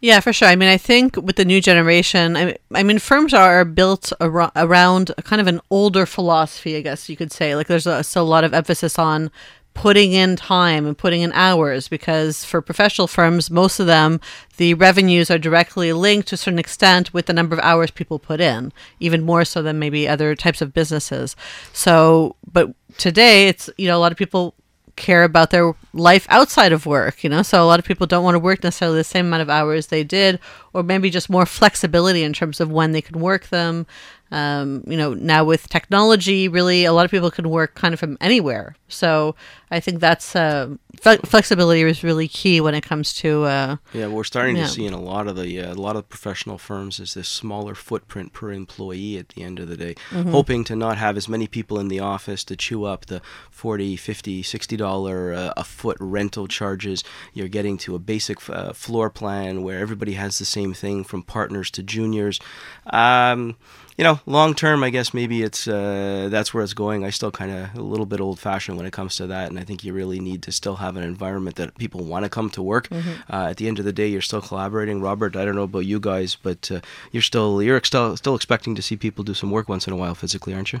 Yeah, 0.00 0.20
for 0.20 0.32
sure. 0.32 0.46
I 0.46 0.54
mean, 0.54 0.68
I 0.68 0.76
think 0.76 1.16
with 1.16 1.36
the 1.36 1.44
new 1.44 1.60
generation, 1.60 2.36
I, 2.36 2.56
I 2.72 2.84
mean, 2.84 3.00
firms 3.00 3.34
are 3.34 3.64
built 3.64 4.12
ar- 4.20 4.52
around 4.54 5.10
kind 5.24 5.40
of 5.40 5.48
an 5.48 5.60
older 5.70 6.06
philosophy, 6.06 6.76
I 6.76 6.82
guess 6.82 7.08
you 7.08 7.16
could 7.16 7.32
say. 7.32 7.56
Like, 7.56 7.66
there's 7.66 7.86
a, 7.86 8.04
a 8.14 8.22
lot 8.22 8.44
of 8.44 8.54
emphasis 8.54 8.96
on 8.96 9.32
putting 9.78 10.12
in 10.12 10.34
time 10.34 10.86
and 10.86 10.98
putting 10.98 11.20
in 11.20 11.30
hours 11.34 11.86
because 11.86 12.44
for 12.44 12.60
professional 12.60 13.06
firms, 13.06 13.48
most 13.48 13.78
of 13.78 13.86
them, 13.86 14.20
the 14.56 14.74
revenues 14.74 15.30
are 15.30 15.38
directly 15.38 15.92
linked 15.92 16.26
to 16.26 16.34
a 16.34 16.38
certain 16.38 16.58
extent 16.58 17.14
with 17.14 17.26
the 17.26 17.32
number 17.32 17.54
of 17.54 17.62
hours 17.62 17.92
people 17.92 18.18
put 18.18 18.40
in, 18.40 18.72
even 18.98 19.22
more 19.22 19.44
so 19.44 19.62
than 19.62 19.78
maybe 19.78 20.08
other 20.08 20.34
types 20.34 20.60
of 20.60 20.74
businesses. 20.74 21.36
So, 21.72 22.34
but 22.50 22.74
today, 22.96 23.46
it's, 23.46 23.70
you 23.78 23.86
know, 23.86 23.96
a 23.96 24.00
lot 24.00 24.10
of 24.10 24.18
people 24.18 24.56
care 24.96 25.22
about 25.22 25.50
their 25.50 25.72
life 25.92 26.26
outside 26.28 26.72
of 26.72 26.84
work, 26.84 27.22
you 27.22 27.30
know. 27.30 27.42
So 27.42 27.62
a 27.62 27.64
lot 27.64 27.78
of 27.78 27.84
people 27.84 28.08
don't 28.08 28.24
want 28.24 28.34
to 28.34 28.40
work 28.40 28.64
necessarily 28.64 28.98
the 28.98 29.04
same 29.04 29.26
amount 29.26 29.42
of 29.42 29.48
hours 29.48 29.86
they 29.86 30.02
did, 30.02 30.40
or 30.72 30.82
maybe 30.82 31.08
just 31.08 31.30
more 31.30 31.46
flexibility 31.46 32.24
in 32.24 32.32
terms 32.32 32.60
of 32.60 32.68
when 32.70 32.90
they 32.90 33.00
can 33.00 33.20
work 33.20 33.46
them. 33.46 33.86
Um, 34.30 34.84
you 34.86 34.96
know, 34.96 35.14
now 35.14 35.42
with 35.44 35.68
technology, 35.68 36.48
really, 36.48 36.84
a 36.84 36.92
lot 36.92 37.04
of 37.04 37.10
people 37.10 37.30
can 37.30 37.48
work 37.48 37.74
kind 37.74 37.94
of 37.94 38.00
from 38.00 38.18
anywhere. 38.20 38.76
So 38.88 39.34
I 39.70 39.80
think 39.80 40.00
that's 40.00 40.34
uh, 40.36 40.74
fle- 41.00 41.24
flexibility 41.24 41.82
is 41.82 42.02
really 42.04 42.28
key 42.28 42.60
when 42.60 42.74
it 42.74 42.82
comes 42.82 43.12
to. 43.14 43.44
Uh, 43.44 43.76
Yeah, 43.92 44.08
we're 44.08 44.24
starting 44.24 44.56
Yeah. 44.56 44.64
to 44.64 44.68
see 44.70 44.86
in 44.86 44.92
a 44.94 45.00
lot 45.00 45.28
of 45.28 45.36
the 45.36 45.60
uh, 45.60 45.72
a 45.72 45.80
lot 45.80 45.96
of 45.96 46.08
professional 46.08 46.58
firms 46.58 47.00
is 47.00 47.14
this 47.14 47.28
smaller 47.28 47.74
footprint 47.74 48.32
per 48.32 48.52
employee 48.52 49.16
at 49.18 49.28
the 49.30 49.42
end 49.42 49.58
of 49.58 49.68
the 49.68 49.76
day, 49.76 49.94
hoping 50.12 50.64
to 50.64 50.76
not 50.76 50.98
have 50.98 51.16
as 51.16 51.28
many 51.28 51.46
people 51.46 51.78
in 51.78 51.88
the 51.88 52.00
office 52.00 52.44
to 52.44 52.56
chew 52.56 52.84
up 52.84 53.06
the 53.06 53.20
40, 53.50 53.96
50, 53.96 54.42
60 54.42 54.76
dollar 54.76 55.32
uh, 55.32 55.52
a 55.56 55.64
foot 55.64 55.96
rental 56.00 56.46
charges. 56.48 57.02
You're 57.34 57.48
getting 57.48 57.78
to 57.78 57.94
a 57.94 57.98
basic 57.98 58.38
uh, 58.50 58.72
floor 58.72 59.10
plan 59.10 59.62
where 59.62 59.78
everybody 59.80 60.12
has 60.14 60.38
the 60.38 60.44
same 60.44 60.72
thing 60.74 61.04
from 61.04 61.22
partners 61.22 61.70
to 61.72 61.82
juniors. 61.82 62.40
Um, 62.86 63.56
you 63.98 64.04
know, 64.04 64.20
long 64.26 64.54
term, 64.54 64.84
I 64.84 64.90
guess 64.90 65.12
maybe 65.12 65.42
it's 65.42 65.66
uh, 65.66 66.28
that's 66.30 66.54
where 66.54 66.62
it's 66.62 66.72
going. 66.72 67.04
I 67.04 67.10
still 67.10 67.32
kind 67.32 67.50
of 67.50 67.74
a 67.74 67.82
little 67.82 68.06
bit 68.06 68.20
old 68.20 68.38
fashioned 68.38 68.76
when 68.76 68.86
it 68.86 68.92
comes 68.92 69.16
to 69.16 69.26
that, 69.26 69.50
and 69.50 69.58
I 69.58 69.64
think 69.64 69.82
you 69.82 69.92
really 69.92 70.20
need 70.20 70.40
to 70.44 70.52
still 70.52 70.76
have 70.76 70.96
an 70.96 71.02
environment 71.02 71.56
that 71.56 71.76
people 71.78 72.04
want 72.04 72.24
to 72.24 72.28
come 72.28 72.48
to 72.50 72.62
work. 72.62 72.88
Uh, 72.92 73.48
at 73.50 73.56
the 73.56 73.66
end 73.66 73.80
of 73.80 73.84
the 73.84 73.92
day, 73.92 74.06
you're 74.06 74.20
still 74.20 74.40
collaborating. 74.40 75.00
Robert, 75.00 75.34
I 75.34 75.44
don't 75.44 75.56
know 75.56 75.64
about 75.64 75.80
you 75.80 75.98
guys, 75.98 76.36
but 76.36 76.70
uh, 76.70 76.80
you're 77.10 77.22
still 77.22 77.60
you're 77.60 77.82
still 77.82 78.16
still 78.16 78.36
expecting 78.36 78.76
to 78.76 78.82
see 78.82 78.96
people 78.96 79.24
do 79.24 79.34
some 79.34 79.50
work 79.50 79.68
once 79.68 79.88
in 79.88 79.92
a 79.92 79.96
while 79.96 80.14
physically, 80.14 80.54
aren't 80.54 80.72
you? 80.72 80.80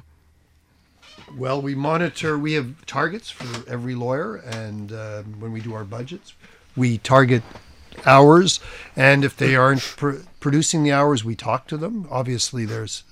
Well, 1.36 1.60
we 1.60 1.74
monitor. 1.74 2.38
We 2.38 2.52
have 2.52 2.86
targets 2.86 3.30
for 3.30 3.68
every 3.68 3.96
lawyer, 3.96 4.36
and 4.36 4.92
uh, 4.92 5.24
when 5.40 5.50
we 5.52 5.60
do 5.60 5.74
our 5.74 5.84
budgets, 5.84 6.34
we 6.76 6.98
target 6.98 7.42
hours. 8.06 8.60
And 8.94 9.24
if 9.24 9.36
they 9.36 9.56
aren't 9.56 9.82
pr- 9.82 10.18
producing 10.40 10.82
the 10.82 10.92
hours, 10.92 11.24
we 11.24 11.34
talk 11.34 11.66
to 11.68 11.76
them. 11.76 12.06
Obviously, 12.10 12.64
there's 12.64 13.04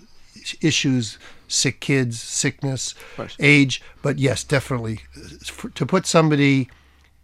issues, 0.61 1.19
sick 1.49 1.81
kids, 1.81 2.21
sickness, 2.21 2.95
age. 3.41 3.83
But 4.03 4.19
yes, 4.19 4.45
definitely, 4.45 5.01
for, 5.45 5.71
to 5.71 5.87
put 5.87 6.07
somebody 6.07 6.69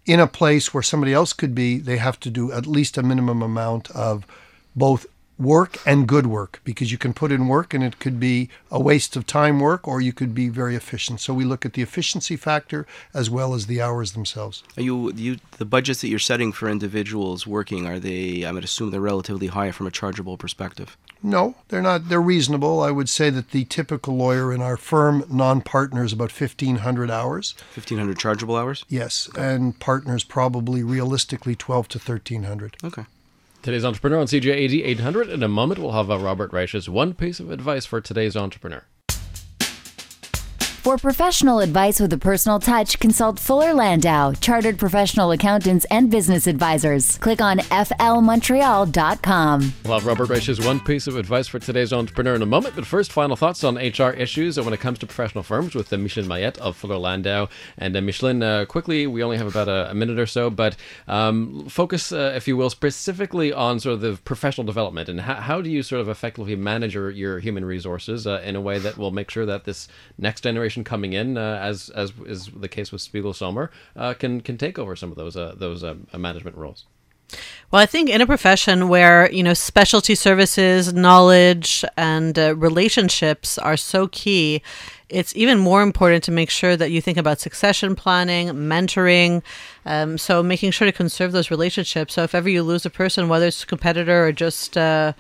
in 0.07 0.19
a 0.21 0.27
place 0.27 0.75
where 0.75 0.83
somebody 0.83 1.13
else 1.13 1.33
could 1.33 1.55
be, 1.55 1.79
they 1.79 1.97
have 1.97 2.19
to 2.21 2.31
do 2.31 2.51
at 2.53 2.67
least 2.67 2.99
a 2.99 3.03
minimum 3.03 3.43
amount 3.43 3.91
of 3.93 4.27
both 4.75 5.07
work 5.39 5.79
and 5.87 6.07
good 6.07 6.27
work 6.27 6.61
because 6.65 6.93
you 6.93 6.99
can 6.99 7.13
put 7.13 7.33
in 7.33 7.49
work 7.49 7.75
and 7.75 7.83
it 7.83 7.99
could 7.99 8.21
be 8.21 8.49
a 8.71 8.81
waste 8.81 9.17
of 9.17 9.27
time 9.27 9.61
work 9.61 9.89
or 9.89 10.01
you 10.01 10.13
could 10.13 10.35
be 10.35 10.49
very 10.49 10.77
efficient. 10.77 11.21
So 11.21 11.35
we 11.35 11.45
look 11.45 11.65
at 11.65 11.73
the 11.73 11.83
efficiency 11.83 12.37
factor 12.37 12.87
as 13.15 13.29
well 13.29 13.55
as 13.55 13.67
the 13.67 13.81
hours 13.81 14.13
themselves. 14.13 14.63
Are 14.77 14.83
you 14.83 15.13
you 15.13 15.39
the 15.59 15.65
budgets 15.65 16.01
that 16.01 16.09
you're 16.09 16.19
setting 16.19 16.53
for 16.53 16.69
individuals 16.69 17.47
working 17.47 17.87
are 17.87 17.99
they? 17.99 18.45
I 18.45 18.53
would 18.53 18.65
assume 18.65 18.91
they're 18.91 19.01
relatively 19.01 19.49
high 19.49 19.73
from 19.73 19.87
a 19.87 19.91
chargeable 19.91 20.37
perspective. 20.37 20.97
No, 21.23 21.55
they're 21.69 21.83
not. 21.83 22.09
They're 22.09 22.21
reasonable. 22.21 22.81
I 22.83 22.91
would 22.91 23.09
say 23.09 23.31
that 23.31 23.53
the 23.53 23.65
typical 23.65 24.17
lawyer 24.17 24.53
in 24.53 24.61
our 24.61 24.77
firm, 24.77 25.25
non-partner, 25.31 26.05
is 26.05 26.13
about 26.13 26.33
fifteen 26.33 26.77
hundred 26.79 27.11
hours. 27.11 27.55
Fifteen 27.71 27.99
hundred 27.99 28.19
chargeable 28.19 28.57
hours. 28.57 28.85
Yes, 28.89 29.29
and 29.37 29.79
partners 29.79 30.25
probably 30.25 30.83
realistically 30.83 31.55
twelve 31.55 31.87
to 31.89 32.01
thirteen 32.01 32.43
hundred. 32.43 32.77
Okay. 32.83 33.07
Today's 33.63 33.85
entrepreneur 33.85 34.19
on 34.19 34.27
CJAD 34.27 34.85
800. 34.85 35.29
In 35.29 35.41
a 35.41 35.47
moment, 35.47 35.79
we'll 35.79 35.93
have 35.93 36.11
uh, 36.11 36.19
Robert 36.19 36.53
Raich's 36.53 36.89
one 36.89 37.15
piece 37.15 37.39
of 37.39 37.53
advice 37.53 37.87
for 37.87 38.01
today's 38.01 38.37
entrepreneur. 38.37 38.83
For 40.83 40.99
professional 40.99 41.61
advice 41.61 42.01
with 42.01 42.13
a 42.13 42.19
personal 42.19 42.59
touch, 42.59 42.99
consult 42.99 43.39
Fuller 43.39 43.73
Landau, 43.73 44.33
chartered 44.33 44.81
professional 44.81 45.31
accountants 45.31 45.87
and 45.93 46.11
business 46.11 46.49
advisors. 46.49 47.19
Click 47.19 47.41
on 47.41 47.59
flmontreal.com. 47.59 49.73
We'll 49.85 50.01
Robert 50.01 50.29
Raich's 50.29 50.61
one 50.61 50.81
piece 50.81 51.07
of 51.07 51.15
advice 51.15 51.47
for 51.47 51.61
today's 51.61 51.93
entrepreneur 51.93 52.35
in 52.35 52.43
a 52.43 52.47
moment. 52.47 52.75
But 52.75 52.85
first, 52.85 53.13
final 53.13 53.37
thoughts 53.37 53.63
on 53.63 53.77
HR 53.77 54.11
issues 54.11 54.59
when 54.59 54.75
it 54.75 54.81
comes 54.81 54.99
to 54.99 55.07
professional 55.07 55.45
firms 55.45 55.77
with 55.77 55.93
Micheline 55.93 56.27
Maillet 56.27 56.59
of 56.59 56.77
Fuller 56.77 56.99
Landau. 56.99 57.47
And 57.79 57.97
uh, 57.97 58.01
Micheline, 58.01 58.43
uh, 58.43 58.65
quickly, 58.65 59.07
we 59.07 59.23
only 59.23 59.37
have 59.37 59.47
about 59.47 59.69
a, 59.69 59.93
a 59.93 59.95
minute 59.95 60.19
or 60.19 60.27
so, 60.27 60.51
but 60.51 60.75
um, 61.07 61.69
focus, 61.69 62.11
uh, 62.11 62.33
if 62.35 62.49
you 62.49 62.57
will, 62.57 62.71
specifically 62.71 63.53
on 63.53 63.79
sort 63.79 63.95
of 63.95 64.01
the 64.01 64.19
professional 64.25 64.67
development 64.67 65.09
and 65.09 65.21
how, 65.21 65.35
how 65.35 65.61
do 65.61 65.71
you 65.71 65.85
sort 65.85 66.01
of 66.01 66.09
effectively 66.09 66.57
manage 66.57 66.95
your, 66.95 67.09
your 67.09 67.39
human 67.39 67.65
resources 67.65 68.27
uh, 68.27 68.43
in 68.45 68.57
a 68.57 68.61
way 68.61 68.81
that 68.81 68.99
will 68.99 69.13
make 69.13 69.31
sure 69.31 69.47
that 69.47 69.63
this 69.63 69.87
next 70.19 70.41
generation 70.41 70.72
generation 70.73 70.85
coming 70.85 71.13
in, 71.13 71.37
uh, 71.37 71.59
as 71.63 71.91
as 71.91 72.13
is 72.27 72.51
the 72.55 72.69
case 72.69 72.93
with 72.93 73.01
Spiegel 73.01 73.33
Sohmer, 73.33 73.69
uh, 73.97 74.15
can 74.15 74.41
can 74.41 74.57
take 74.57 74.79
over 74.79 74.97
some 74.97 75.11
of 75.11 75.17
those 75.17 75.37
uh, 75.37 75.55
those 75.57 75.85
management 76.17 76.57
roles. 76.57 76.87
Well, 77.71 77.81
I 77.81 77.87
think 77.87 78.11
in 78.11 78.21
a 78.21 78.27
profession 78.27 78.89
where 78.89 79.31
you 79.31 79.43
know 79.43 79.55
specialty 79.55 80.15
services, 80.15 80.93
knowledge, 80.93 81.85
and 81.97 82.39
uh, 82.39 82.55
relationships 82.57 83.59
are 83.59 83.77
so 83.77 84.09
key, 84.09 84.61
it's 85.09 85.35
even 85.35 85.59
more 85.59 85.83
important 85.83 86.25
to 86.25 86.31
make 86.31 86.51
sure 86.51 86.77
that 86.77 86.91
you 86.91 87.01
think 87.01 87.19
about 87.19 87.41
succession 87.41 87.95
planning, 87.95 88.49
mentoring. 88.49 89.43
Um, 89.87 90.19
so 90.19 90.43
making 90.43 90.73
sure 90.73 90.87
to 90.87 90.93
conserve 90.93 91.33
those 91.33 91.51
relationships. 91.51 92.15
So 92.15 92.23
if 92.23 92.35
ever 92.35 92.51
you 92.51 92.63
lose 92.63 92.87
a 92.87 92.91
person, 92.91 93.29
whether 93.29 93.47
it's 93.47 93.65
a 93.65 93.67
competitor 93.67 94.27
or 94.27 94.33
just 94.33 94.77
uh, 94.77 95.13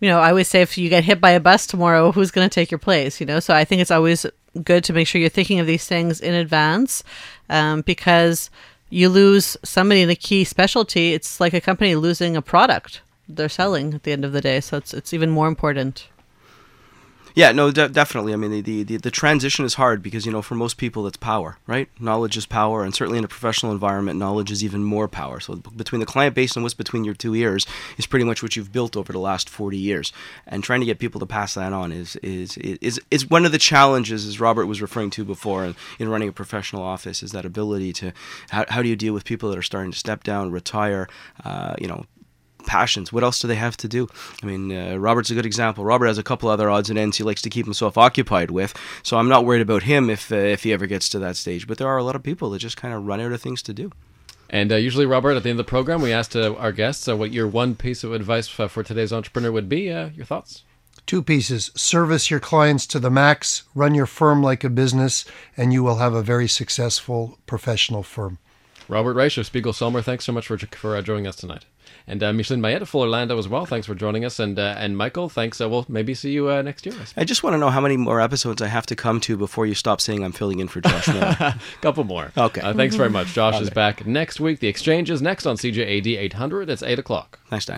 you 0.00 0.08
know, 0.08 0.20
I 0.20 0.30
always 0.30 0.48
say 0.48 0.62
if 0.62 0.78
you 0.78 0.88
get 0.88 1.04
hit 1.04 1.20
by 1.20 1.30
a 1.30 1.40
bus 1.40 1.66
tomorrow, 1.66 2.12
who's 2.14 2.30
going 2.30 2.48
to 2.48 2.54
take 2.54 2.70
your 2.70 2.78
place? 2.78 3.20
You 3.20 3.26
know, 3.26 3.40
so 3.40 3.54
I 3.54 3.64
think 3.64 3.82
it's 3.82 3.90
always 3.90 4.26
good 4.62 4.84
to 4.84 4.92
make 4.92 5.06
sure 5.06 5.20
you're 5.20 5.30
thinking 5.30 5.60
of 5.60 5.66
these 5.66 5.86
things 5.86 6.20
in 6.20 6.34
advance 6.34 7.02
um, 7.48 7.82
because 7.82 8.50
you 8.90 9.08
lose 9.08 9.56
somebody 9.64 10.02
in 10.02 10.10
a 10.10 10.16
key 10.16 10.44
specialty, 10.44 11.12
it's 11.12 11.40
like 11.40 11.52
a 11.52 11.60
company 11.60 11.94
losing 11.94 12.36
a 12.36 12.42
product 12.42 13.02
they're 13.28 13.48
selling 13.48 13.92
at 13.94 14.04
the 14.04 14.12
end 14.12 14.24
of 14.24 14.32
the 14.32 14.40
day. 14.40 14.60
So 14.60 14.78
it's 14.78 14.94
it's 14.94 15.12
even 15.12 15.30
more 15.30 15.48
important. 15.48 16.08
Yeah, 17.38 17.52
no, 17.52 17.70
de- 17.70 17.88
definitely. 17.88 18.32
I 18.32 18.36
mean, 18.36 18.64
the, 18.64 18.82
the 18.82 18.96
the 18.96 19.12
transition 19.12 19.64
is 19.64 19.74
hard 19.74 20.02
because 20.02 20.26
you 20.26 20.32
know, 20.32 20.42
for 20.42 20.56
most 20.56 20.76
people, 20.76 21.06
it's 21.06 21.16
power, 21.16 21.58
right? 21.68 21.88
Knowledge 22.00 22.36
is 22.36 22.46
power, 22.46 22.82
and 22.82 22.92
certainly 22.92 23.18
in 23.18 23.22
a 23.24 23.28
professional 23.28 23.70
environment, 23.70 24.18
knowledge 24.18 24.50
is 24.50 24.64
even 24.64 24.82
more 24.82 25.06
power. 25.06 25.38
So 25.38 25.54
between 25.54 26.00
the 26.00 26.06
client 26.06 26.34
base 26.34 26.56
and 26.56 26.64
what's 26.64 26.74
between 26.74 27.04
your 27.04 27.14
two 27.14 27.36
ears 27.36 27.64
is 27.96 28.06
pretty 28.06 28.24
much 28.24 28.42
what 28.42 28.56
you've 28.56 28.72
built 28.72 28.96
over 28.96 29.12
the 29.12 29.20
last 29.20 29.48
forty 29.48 29.78
years. 29.78 30.12
And 30.48 30.64
trying 30.64 30.80
to 30.80 30.86
get 30.86 30.98
people 30.98 31.20
to 31.20 31.26
pass 31.26 31.54
that 31.54 31.72
on 31.72 31.92
is 31.92 32.16
is 32.24 32.56
is 32.56 33.00
is 33.12 33.30
one 33.30 33.46
of 33.46 33.52
the 33.52 33.58
challenges, 33.58 34.26
as 34.26 34.40
Robert 34.40 34.66
was 34.66 34.82
referring 34.82 35.10
to 35.10 35.24
before, 35.24 35.64
in, 35.64 35.76
in 36.00 36.08
running 36.08 36.28
a 36.28 36.32
professional 36.32 36.82
office, 36.82 37.22
is 37.22 37.30
that 37.30 37.44
ability 37.44 37.92
to 37.92 38.12
how, 38.50 38.64
how 38.68 38.82
do 38.82 38.88
you 38.88 38.96
deal 38.96 39.14
with 39.14 39.24
people 39.24 39.48
that 39.50 39.58
are 39.58 39.62
starting 39.62 39.92
to 39.92 39.98
step 39.98 40.24
down, 40.24 40.50
retire, 40.50 41.06
uh, 41.44 41.76
you 41.78 41.86
know, 41.86 42.04
passions. 42.66 43.12
What 43.12 43.24
else 43.24 43.40
do 43.40 43.48
they 43.48 43.54
have 43.54 43.76
to 43.78 43.88
do? 43.88 44.08
I 44.42 44.46
mean, 44.46 44.72
uh, 44.72 44.96
Robert's 44.96 45.30
a 45.30 45.34
good 45.34 45.46
example. 45.46 45.84
Robert 45.84 46.06
has 46.06 46.18
a 46.18 46.22
couple 46.22 46.48
other 46.48 46.70
odds 46.70 46.90
and 46.90 46.98
ends 46.98 47.16
he 47.16 47.24
likes 47.24 47.42
to 47.42 47.50
keep 47.50 47.66
himself 47.66 47.98
occupied 47.98 48.50
with, 48.50 48.74
so 49.02 49.16
I'm 49.16 49.28
not 49.28 49.44
worried 49.44 49.62
about 49.62 49.84
him 49.84 50.10
if 50.10 50.30
uh, 50.32 50.36
if 50.36 50.62
he 50.62 50.72
ever 50.72 50.86
gets 50.86 51.08
to 51.10 51.18
that 51.20 51.36
stage. 51.36 51.66
But 51.66 51.78
there 51.78 51.88
are 51.88 51.98
a 51.98 52.04
lot 52.04 52.16
of 52.16 52.22
people 52.22 52.50
that 52.50 52.58
just 52.58 52.76
kind 52.76 52.94
of 52.94 53.06
run 53.06 53.20
out 53.20 53.32
of 53.32 53.40
things 53.40 53.62
to 53.62 53.74
do. 53.74 53.92
And 54.50 54.72
uh, 54.72 54.76
usually, 54.76 55.04
Robert, 55.04 55.32
at 55.32 55.42
the 55.42 55.50
end 55.50 55.60
of 55.60 55.66
the 55.66 55.70
program, 55.70 56.00
we 56.00 56.12
ask 56.12 56.34
uh, 56.34 56.54
our 56.54 56.72
guests 56.72 57.06
uh, 57.06 57.16
what 57.16 57.32
your 57.32 57.46
one 57.46 57.74
piece 57.74 58.02
of 58.02 58.14
advice 58.14 58.48
for, 58.48 58.68
for 58.68 58.82
today's 58.82 59.12
entrepreneur 59.12 59.52
would 59.52 59.68
be. 59.68 59.92
Uh, 59.92 60.08
your 60.14 60.24
thoughts? 60.24 60.64
Two 61.06 61.22
pieces 61.22 61.70
service 61.74 62.30
your 62.30 62.40
clients 62.40 62.86
to 62.86 62.98
the 62.98 63.10
max, 63.10 63.62
run 63.74 63.94
your 63.94 64.06
firm 64.06 64.42
like 64.42 64.64
a 64.64 64.70
business, 64.70 65.24
and 65.56 65.72
you 65.72 65.82
will 65.82 65.96
have 65.96 66.14
a 66.14 66.22
very 66.22 66.48
successful 66.48 67.38
professional 67.46 68.02
firm. 68.02 68.38
Robert 68.88 69.16
Raich 69.16 69.36
of 69.36 69.46
Spiegel 69.46 69.72
Sohmer, 69.72 70.02
thanks 70.02 70.24
so 70.24 70.32
much 70.32 70.46
for, 70.46 70.58
for 70.58 71.00
joining 71.02 71.26
us 71.26 71.36
tonight. 71.36 71.66
And 72.08 72.22
uh, 72.22 72.32
Micheline 72.32 72.60
Maillet 72.60 72.82
of 72.82 72.88
Fuller 72.88 73.08
Landau 73.08 73.38
as 73.38 73.48
well. 73.48 73.66
Thanks 73.66 73.86
for 73.86 73.94
joining 73.94 74.24
us. 74.24 74.38
And 74.38 74.58
uh, 74.58 74.74
and 74.78 74.96
Michael, 74.96 75.28
thanks. 75.28 75.60
Uh, 75.60 75.68
we'll 75.68 75.86
maybe 75.88 76.14
see 76.14 76.30
you 76.30 76.48
uh, 76.50 76.62
next 76.62 76.86
year. 76.86 76.94
I, 77.16 77.20
I 77.20 77.24
just 77.24 77.42
want 77.42 77.54
to 77.54 77.58
know 77.58 77.70
how 77.70 77.80
many 77.80 77.96
more 77.96 78.20
episodes 78.20 78.62
I 78.62 78.66
have 78.68 78.86
to 78.86 78.96
come 78.96 79.20
to 79.20 79.36
before 79.36 79.66
you 79.66 79.74
stop 79.74 80.00
saying 80.00 80.24
I'm 80.24 80.32
filling 80.32 80.60
in 80.60 80.68
for 80.68 80.80
Josh. 80.80 81.08
A 81.08 81.60
couple 81.80 82.04
more. 82.04 82.32
Okay. 82.36 82.60
Uh, 82.60 82.74
thanks 82.74 82.96
very 82.96 83.10
much. 83.10 83.28
Josh 83.34 83.54
okay. 83.54 83.62
is 83.62 83.70
back 83.70 84.06
next 84.06 84.40
week. 84.40 84.60
The 84.60 84.68
exchange 84.68 85.10
is 85.10 85.20
next 85.22 85.46
on 85.46 85.56
CJAD 85.56 86.18
800. 86.18 86.70
It's 86.70 86.82
8 86.82 86.98
o'clock. 86.98 87.38
Thanks, 87.48 87.64
Dan. 87.64 87.66